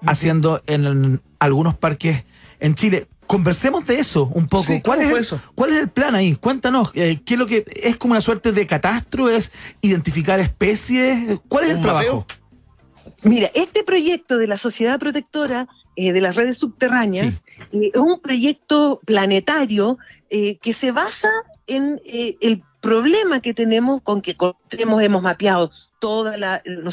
[0.06, 2.24] haciendo en, algunos parques
[2.62, 3.08] en Chile.
[3.28, 4.64] Conversemos de eso un poco.
[4.64, 5.42] Sí, ¿Cuál, ¿cómo es el, eso?
[5.54, 6.36] ¿Cuál es el plan ahí?
[6.36, 9.30] Cuéntanos, eh, ¿qué es lo que es como una suerte de catastro?
[9.30, 11.42] ¿Es identificar especies?
[11.50, 12.26] ¿Cuál es el ¿Un trabajo?
[13.24, 17.42] Mira, este proyecto de la Sociedad Protectora eh, de las Redes Subterráneas
[17.72, 19.98] eh, es un proyecto planetario
[20.30, 21.30] eh, que se basa
[21.68, 26.92] en eh, el problema que tenemos con que con- tenemos, hemos mapeado toda la ¿no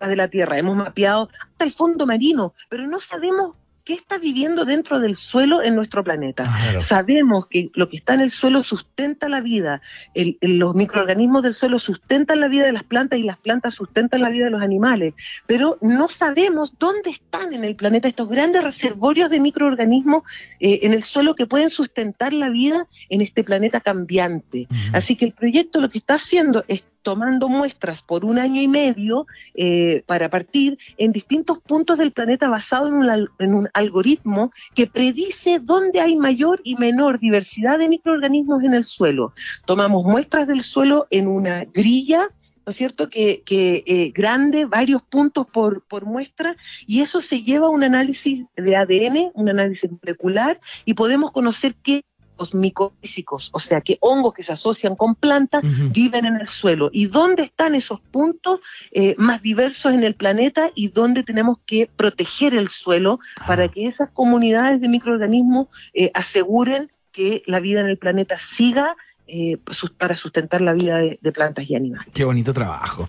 [0.00, 3.54] la de la Tierra, hemos mapeado hasta el fondo marino, pero no sabemos
[3.84, 6.44] qué está viviendo dentro del suelo en nuestro planeta.
[6.82, 9.80] Sabemos que lo que está en el suelo sustenta la vida,
[10.14, 13.74] el- el- los microorganismos del suelo sustentan la vida de las plantas y las plantas
[13.74, 15.14] sustentan la vida de los animales,
[15.46, 20.22] pero no sabemos dónde están en el planeta estos grandes reservorios de microorganismos
[20.60, 24.68] eh, en el suelo que pueden sustentar la vida en este planeta cambiante.
[24.92, 28.68] Así que el proyecto lo que está haciendo es tomando muestras por un año y
[28.68, 34.52] medio eh, para partir en distintos puntos del planeta basado en un, en un algoritmo
[34.74, 39.34] que predice dónde hay mayor y menor diversidad de microorganismos en el suelo.
[39.66, 42.28] Tomamos muestras del suelo en una grilla.
[42.64, 43.10] ¿No es cierto?
[43.10, 46.56] Que, que eh, grande, varios puntos por, por muestra,
[46.86, 51.74] y eso se lleva a un análisis de ADN, un análisis molecular, y podemos conocer
[51.82, 52.04] qué
[52.54, 57.06] micofísicos, o sea, que hongos que se asocian con plantas viven en el suelo y
[57.06, 58.60] dónde están esos puntos
[58.90, 63.86] eh, más diversos en el planeta y dónde tenemos que proteger el suelo para que
[63.86, 68.96] esas comunidades de microorganismos eh, aseguren que la vida en el planeta siga
[69.26, 69.58] eh,
[69.98, 72.12] para sustentar la vida de, de plantas y animales.
[72.12, 73.08] Qué bonito trabajo.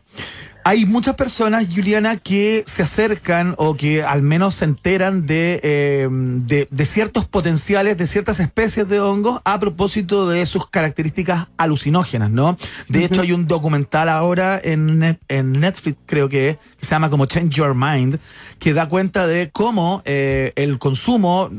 [0.66, 6.08] Hay muchas personas, Juliana, que se acercan o que al menos se enteran de, eh,
[6.10, 12.32] de, de ciertos potenciales de ciertas especies de hongos a propósito de sus características alucinógenas,
[12.32, 12.58] ¿no?
[12.88, 16.92] De hecho, hay un documental ahora en, Net- en Netflix, creo que, es, que se
[16.92, 18.20] llama como Change Your Mind,
[18.60, 21.50] que da cuenta de cómo eh, el consumo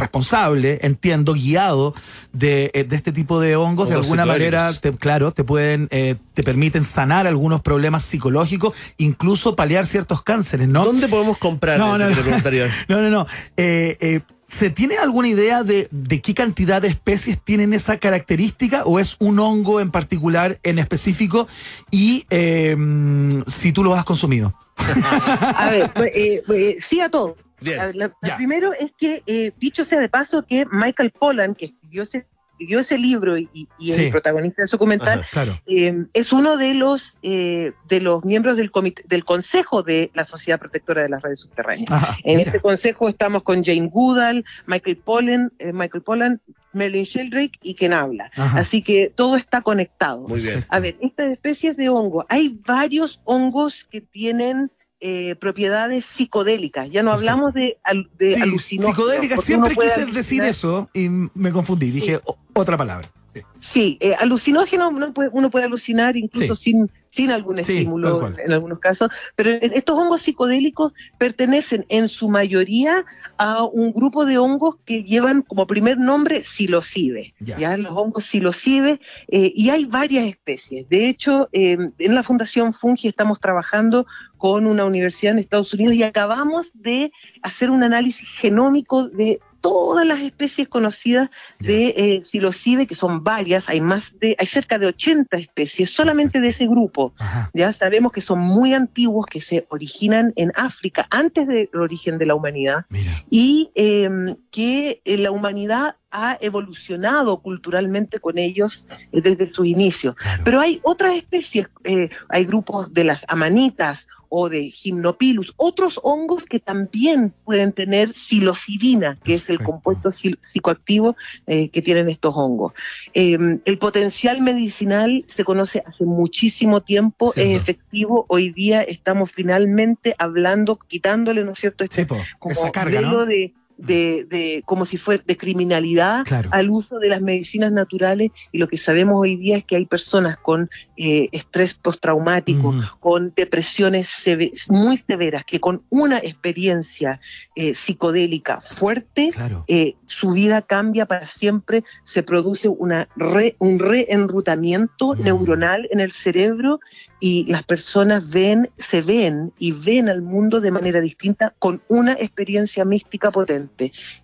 [0.00, 1.94] responsable, entiendo, guiado
[2.32, 6.16] de, eh, de este tipo de hongos, de alguna manera, te- claro, te pueden, eh,
[6.34, 10.84] te permiten sanar algunos problemas psicológicos, incluso paliar ciertos cánceres, ¿no?
[10.84, 11.78] ¿Dónde podemos comprar?
[11.78, 12.16] No, no, no.
[12.16, 12.68] preguntaría.
[12.88, 13.26] No, no, no.
[13.56, 18.82] Eh, eh, ¿Se tiene alguna idea de, de qué cantidad de especies tienen esa característica
[18.84, 21.46] o es un hongo en particular, en específico,
[21.92, 24.52] y eh, mm, si tú lo has consumido?
[25.56, 27.36] A ver, pues, eh, eh, sí a todo.
[27.60, 27.78] Bien.
[27.96, 32.26] La primero es que, eh, dicho sea de paso, que Michael Pollan, que escribió ese,
[32.52, 34.04] escribió ese libro y, y- Sí.
[34.04, 35.58] el protagonista del documental, claro.
[35.66, 40.26] eh, es uno de los eh, de los miembros del comité, del consejo de la
[40.26, 41.90] Sociedad Protectora de las Redes Subterráneas.
[41.90, 42.48] Ajá, en mira.
[42.50, 46.40] este consejo estamos con Jane Goodall, Michael Pollan, eh, Michael Pollan,
[46.74, 48.30] Merlin Sheldrake y quien habla.
[48.36, 48.60] Ajá.
[48.60, 50.28] Así que todo está conectado.
[50.28, 50.64] Muy bien.
[50.68, 54.70] A ver, estas especies de hongo, hay varios hongos que tienen
[55.00, 56.90] eh, propiedades psicodélicas.
[56.90, 58.96] Ya no hablamos de, al- de Sí, alucinógenos.
[58.96, 61.90] psicodélica, porque siempre quise decir eso y me confundí.
[61.90, 62.20] Dije
[62.54, 63.08] otra palabra.
[63.34, 63.42] Sí.
[63.60, 68.52] Sí, eh, alucinógenos uno puede, uno puede alucinar incluso sin, sin algún Sí, estímulo en,
[68.52, 73.04] algunos casos, pero estos hongos psicodélicos pertenecen en su mayoría
[73.36, 77.58] a un grupo de hongos que llevan como primer nombre psilocibe, Ya.
[77.58, 80.88] ya, los hongos psilocibe, eh, y hay varias especies.
[80.88, 84.06] De hecho, eh, en la Fundación Fungi estamos trabajando
[84.38, 87.12] con una universidad en Estados Unidos y acabamos de
[87.42, 93.68] hacer un análisis genómico de todas las especies conocidas de eh, psilocibe, que son varias,
[93.68, 97.12] hay más de, hay cerca de 80 especies solamente de ese grupo.
[97.18, 97.50] Ajá.
[97.54, 102.26] Ya sabemos que son muy antiguos, que se originan en África antes del origen de
[102.26, 103.12] la humanidad Mira.
[103.30, 104.08] y eh,
[104.50, 110.14] que eh, la humanidad ha evolucionado culturalmente con ellos eh, desde sus inicios.
[110.16, 110.42] Claro.
[110.44, 116.44] Pero hay otras especies, eh, hay grupos de las amanitas o de Gymnopilus, otros hongos
[116.44, 121.16] que también pueden tener psilocibina, que es el compuesto psicoactivo
[121.46, 122.72] eh, que tienen estos hongos.
[123.12, 128.24] Eh, el potencial medicinal se conoce hace muchísimo tiempo, es efectivo.
[128.28, 133.00] Hoy día estamos finalmente hablando, quitándole, ¿no es cierto?, este Sí, po, como esa carga,
[133.00, 133.26] velo ¿no?
[133.26, 136.50] de, de, de- como si fuera de criminalidad Claro.
[136.52, 139.86] al uso de las medicinas naturales y lo que sabemos hoy día es que hay
[139.86, 142.82] personas con eh, estrés postraumático, Ujú.
[143.00, 147.20] con depresiones seve- muy severas, que con una experiencia
[147.56, 149.64] eh, psicodélica fuerte, Claro.
[149.68, 155.22] eh, su vida cambia para siempre, se produce una re- un reenrutamiento Mm.
[155.22, 156.80] neuronal en el cerebro
[157.20, 162.12] y las personas ven, se ven y ven al mundo de manera distinta con una
[162.14, 163.69] experiencia mística potente,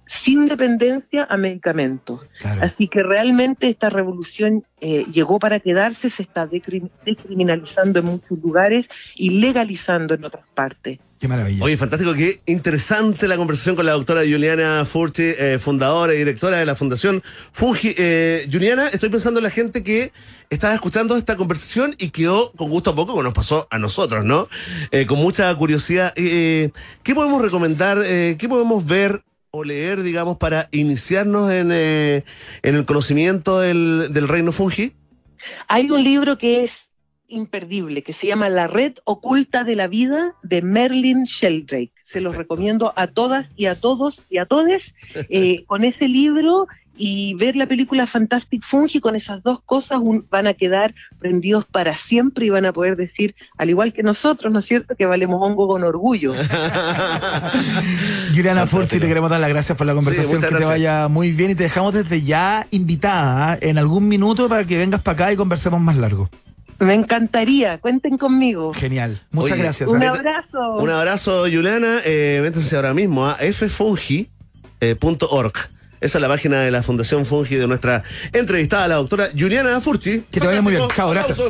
[0.07, 2.21] sin dependencia a medicamentos.
[2.41, 2.63] Claro.
[2.63, 8.39] Así que realmente esta revolución eh, llegó para quedarse, se está decri- decriminalizando en muchos
[8.43, 10.99] lugares y legalizando en otras partes.
[11.19, 11.65] Qué maravilla.
[11.65, 16.59] Oye, fantástico, qué interesante la conversación con la doctora Juliana Furti, eh, fundadora y directora
[16.59, 17.95] de la Fundación Fungi.
[17.97, 20.13] Eh, Juliana, estoy pensando en la gente que
[20.51, 24.27] estaba escuchando esta conversación y quedó con gusto a poco, como nos pasó a nosotros,
[24.27, 24.49] ¿no?
[24.91, 26.13] Eh, con mucha curiosidad.
[26.17, 26.71] Eh,
[27.03, 28.03] ¿Qué podemos recomendar?
[28.05, 29.23] eh, ¿Qué podemos ver?
[29.57, 32.25] O leer, digamos, para iniciarnos en, eh,
[32.63, 34.93] en el conocimiento del, del reino fungi?
[35.69, 36.73] Hay un libro que es
[37.29, 41.93] imperdible, que se llama La Red Oculta de la Vida de Merlin Sheldrake.
[42.07, 42.55] Se los Perfecto.
[42.55, 44.95] recomiendo a todas y a todos y a todes
[45.29, 46.67] eh, con ese libro
[46.99, 51.65] y ver la película Fantastic Fungi con esas dos cosas un- van a quedar prendidos
[51.67, 55.05] para siempre y van a poder decir, al igual que nosotros, ¿no es cierto?, que
[55.07, 56.35] valemos hongo con orgullo.
[58.35, 58.67] Juliana.
[58.67, 61.55] Furchi, te queremos dar las gracias por la conversación, que te vaya muy bien y
[61.55, 63.59] te dejamos desde ya invitada ¿eh?
[63.71, 66.29] en algún minuto para que vengas para acá y conversemos más largo.
[66.79, 68.75] Me encantaría, cuenten conmigo.
[68.75, 69.21] Genial.
[69.33, 69.91] Muchas Oye, gracias.
[69.91, 70.07] Un ¿eh?
[70.09, 70.75] abrazo.
[70.77, 72.01] Un abrazo, Juliana.
[72.05, 74.27] Eh, métanse ahora mismo a ffungi.org.
[76.07, 80.23] Esa es la página de la Fundación Fungi de nuestra entrevistada, la doctora Juliana Furchi.
[80.31, 80.87] Que te vaya muy bien.
[80.95, 81.41] Chao, gracias.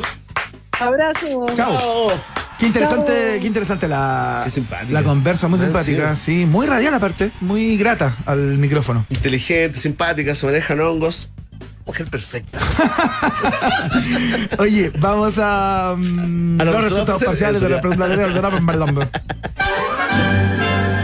[0.79, 1.45] Abrazo.
[1.55, 2.11] Chao.
[2.57, 3.39] Qué interesante, Chao.
[3.41, 4.91] qué interesante la, Qué simpática.
[4.91, 6.47] la conversa, muy Ah, simpática, sí.
[6.47, 9.05] muy radial aparte, muy grata al micrófono.
[9.11, 11.29] Inteligente, simpática, se manejan hongos.
[11.85, 12.57] Mujer perfecta.
[14.57, 18.27] Oye, vamos a, mm, A los los resultados parciales de la pregunta de la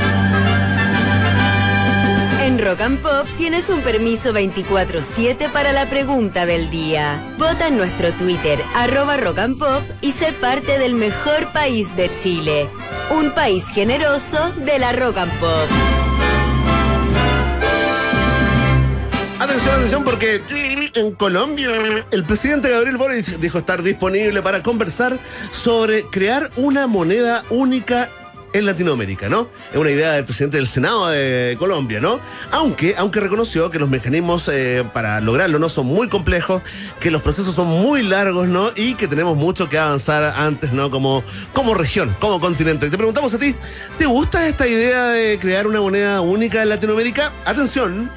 [2.64, 7.22] Rock and Pop tienes un permiso 24-7 para la pregunta del día.
[7.38, 12.10] Vota en nuestro Twitter, arroba Rock and Pop, y sé parte del mejor país de
[12.16, 12.70] Chile.
[13.12, 15.70] Un país generoso de la Rock and Pop.
[19.40, 20.42] Atención, atención, porque
[20.96, 21.70] en Colombia
[22.12, 25.20] el presidente Gabriel Boric dijo estar disponible para conversar
[25.52, 28.10] sobre crear una moneda única
[28.54, 29.50] en Latinoamérica, ¿no?
[29.72, 32.20] Es una idea del presidente del Senado de Colombia, ¿no?
[32.52, 36.62] Aunque, aunque reconoció que los mecanismos eh, para lograrlo no son muy complejos,
[37.00, 38.72] que los procesos son muy largos, ¿no?
[38.76, 40.92] Y que tenemos mucho que avanzar antes, ¿no?
[40.92, 42.90] Como, como región, como continente.
[42.90, 43.56] Te preguntamos a ti,
[43.98, 47.32] ¿te gusta esta idea de crear una moneda única en Latinoamérica?
[47.46, 48.10] Atención,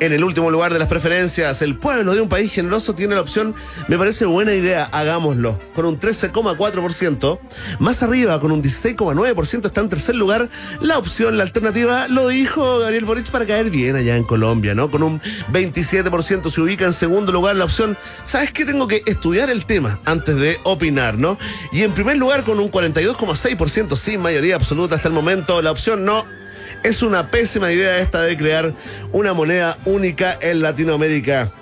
[0.00, 3.20] en el último lugar de las preferencias, el pueblo de un país generoso tiene la
[3.20, 3.54] opción,
[3.86, 7.38] me parece buena idea, hagámoslo, con un 13,4%.
[7.78, 10.48] Más arriba, con un 16,9%, está en tercer lugar.
[10.80, 14.90] La opción, la alternativa, lo dijo Gabriel Boric para caer bien allá en Colombia, ¿no?
[14.90, 15.20] Con un
[15.52, 18.64] 27% se ubica en segundo lugar la opción, ¿sabes qué?
[18.64, 21.38] Tengo que estudiar el tema antes de opinar, ¿no?
[21.72, 26.06] Y en primer lugar, con un 42,6% sin mayoría absoluta hasta el momento, la opción
[26.06, 26.39] no
[26.82, 28.72] es una pésima idea esta de crear
[29.12, 31.52] una moneda única en Latinoamérica.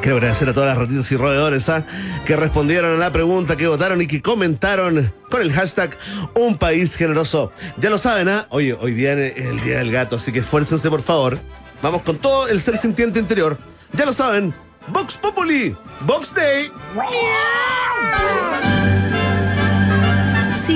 [0.00, 1.84] Quiero agradecer a todas las ratitas y roedores ¿ah?
[2.26, 5.96] que respondieron a la pregunta, que votaron y que comentaron con el hashtag
[6.34, 7.52] Un País Generoso.
[7.78, 8.46] Ya lo saben, ¿ah?
[8.50, 11.38] Oye, hoy viene el Día del Gato, así que esfuércense por favor.
[11.82, 13.56] Vamos con todo el ser sintiente interior.
[13.92, 14.52] Ya lo saben,
[14.88, 16.70] Vox Populi, Vox Day.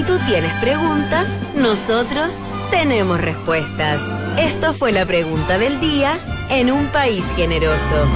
[0.06, 4.00] Tú tienes preguntas, nosotros tenemos respuestas.
[4.38, 6.18] Esto fue la pregunta del día
[6.48, 8.06] en un país generoso.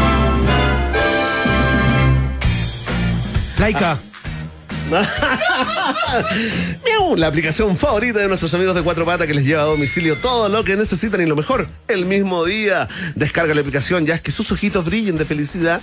[3.59, 3.99] Laika.
[6.85, 10.17] Miau, la aplicación favorita de nuestros amigos de Cuatro Patas que les lleva a domicilio
[10.17, 12.89] todo lo que necesitan y lo mejor el mismo día.
[13.15, 15.81] Descarga la aplicación ya es que sus ojitos brillen de felicidad.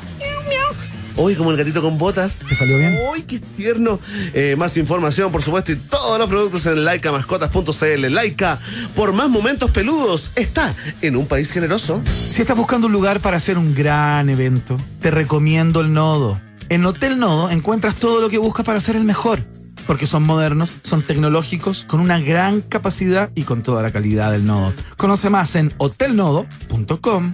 [1.19, 2.43] Hoy como el gatito con botas.
[2.47, 2.99] ¿Te salió bien?
[3.11, 3.99] ¡Uy, qué tierno!
[4.35, 8.13] Eh, más información, por supuesto, y todos los productos en laicamascotas.cl.
[8.13, 8.59] Laica,
[8.95, 12.03] por más momentos peludos, está en un país generoso.
[12.05, 16.39] Si estás buscando un lugar para hacer un gran evento, te recomiendo el Nodo.
[16.69, 19.43] En Hotel Nodo encuentras todo lo que buscas para ser el mejor,
[19.87, 24.45] porque son modernos, son tecnológicos, con una gran capacidad y con toda la calidad del
[24.45, 24.71] Nodo.
[24.97, 27.33] Conoce más en hotelnodo.com.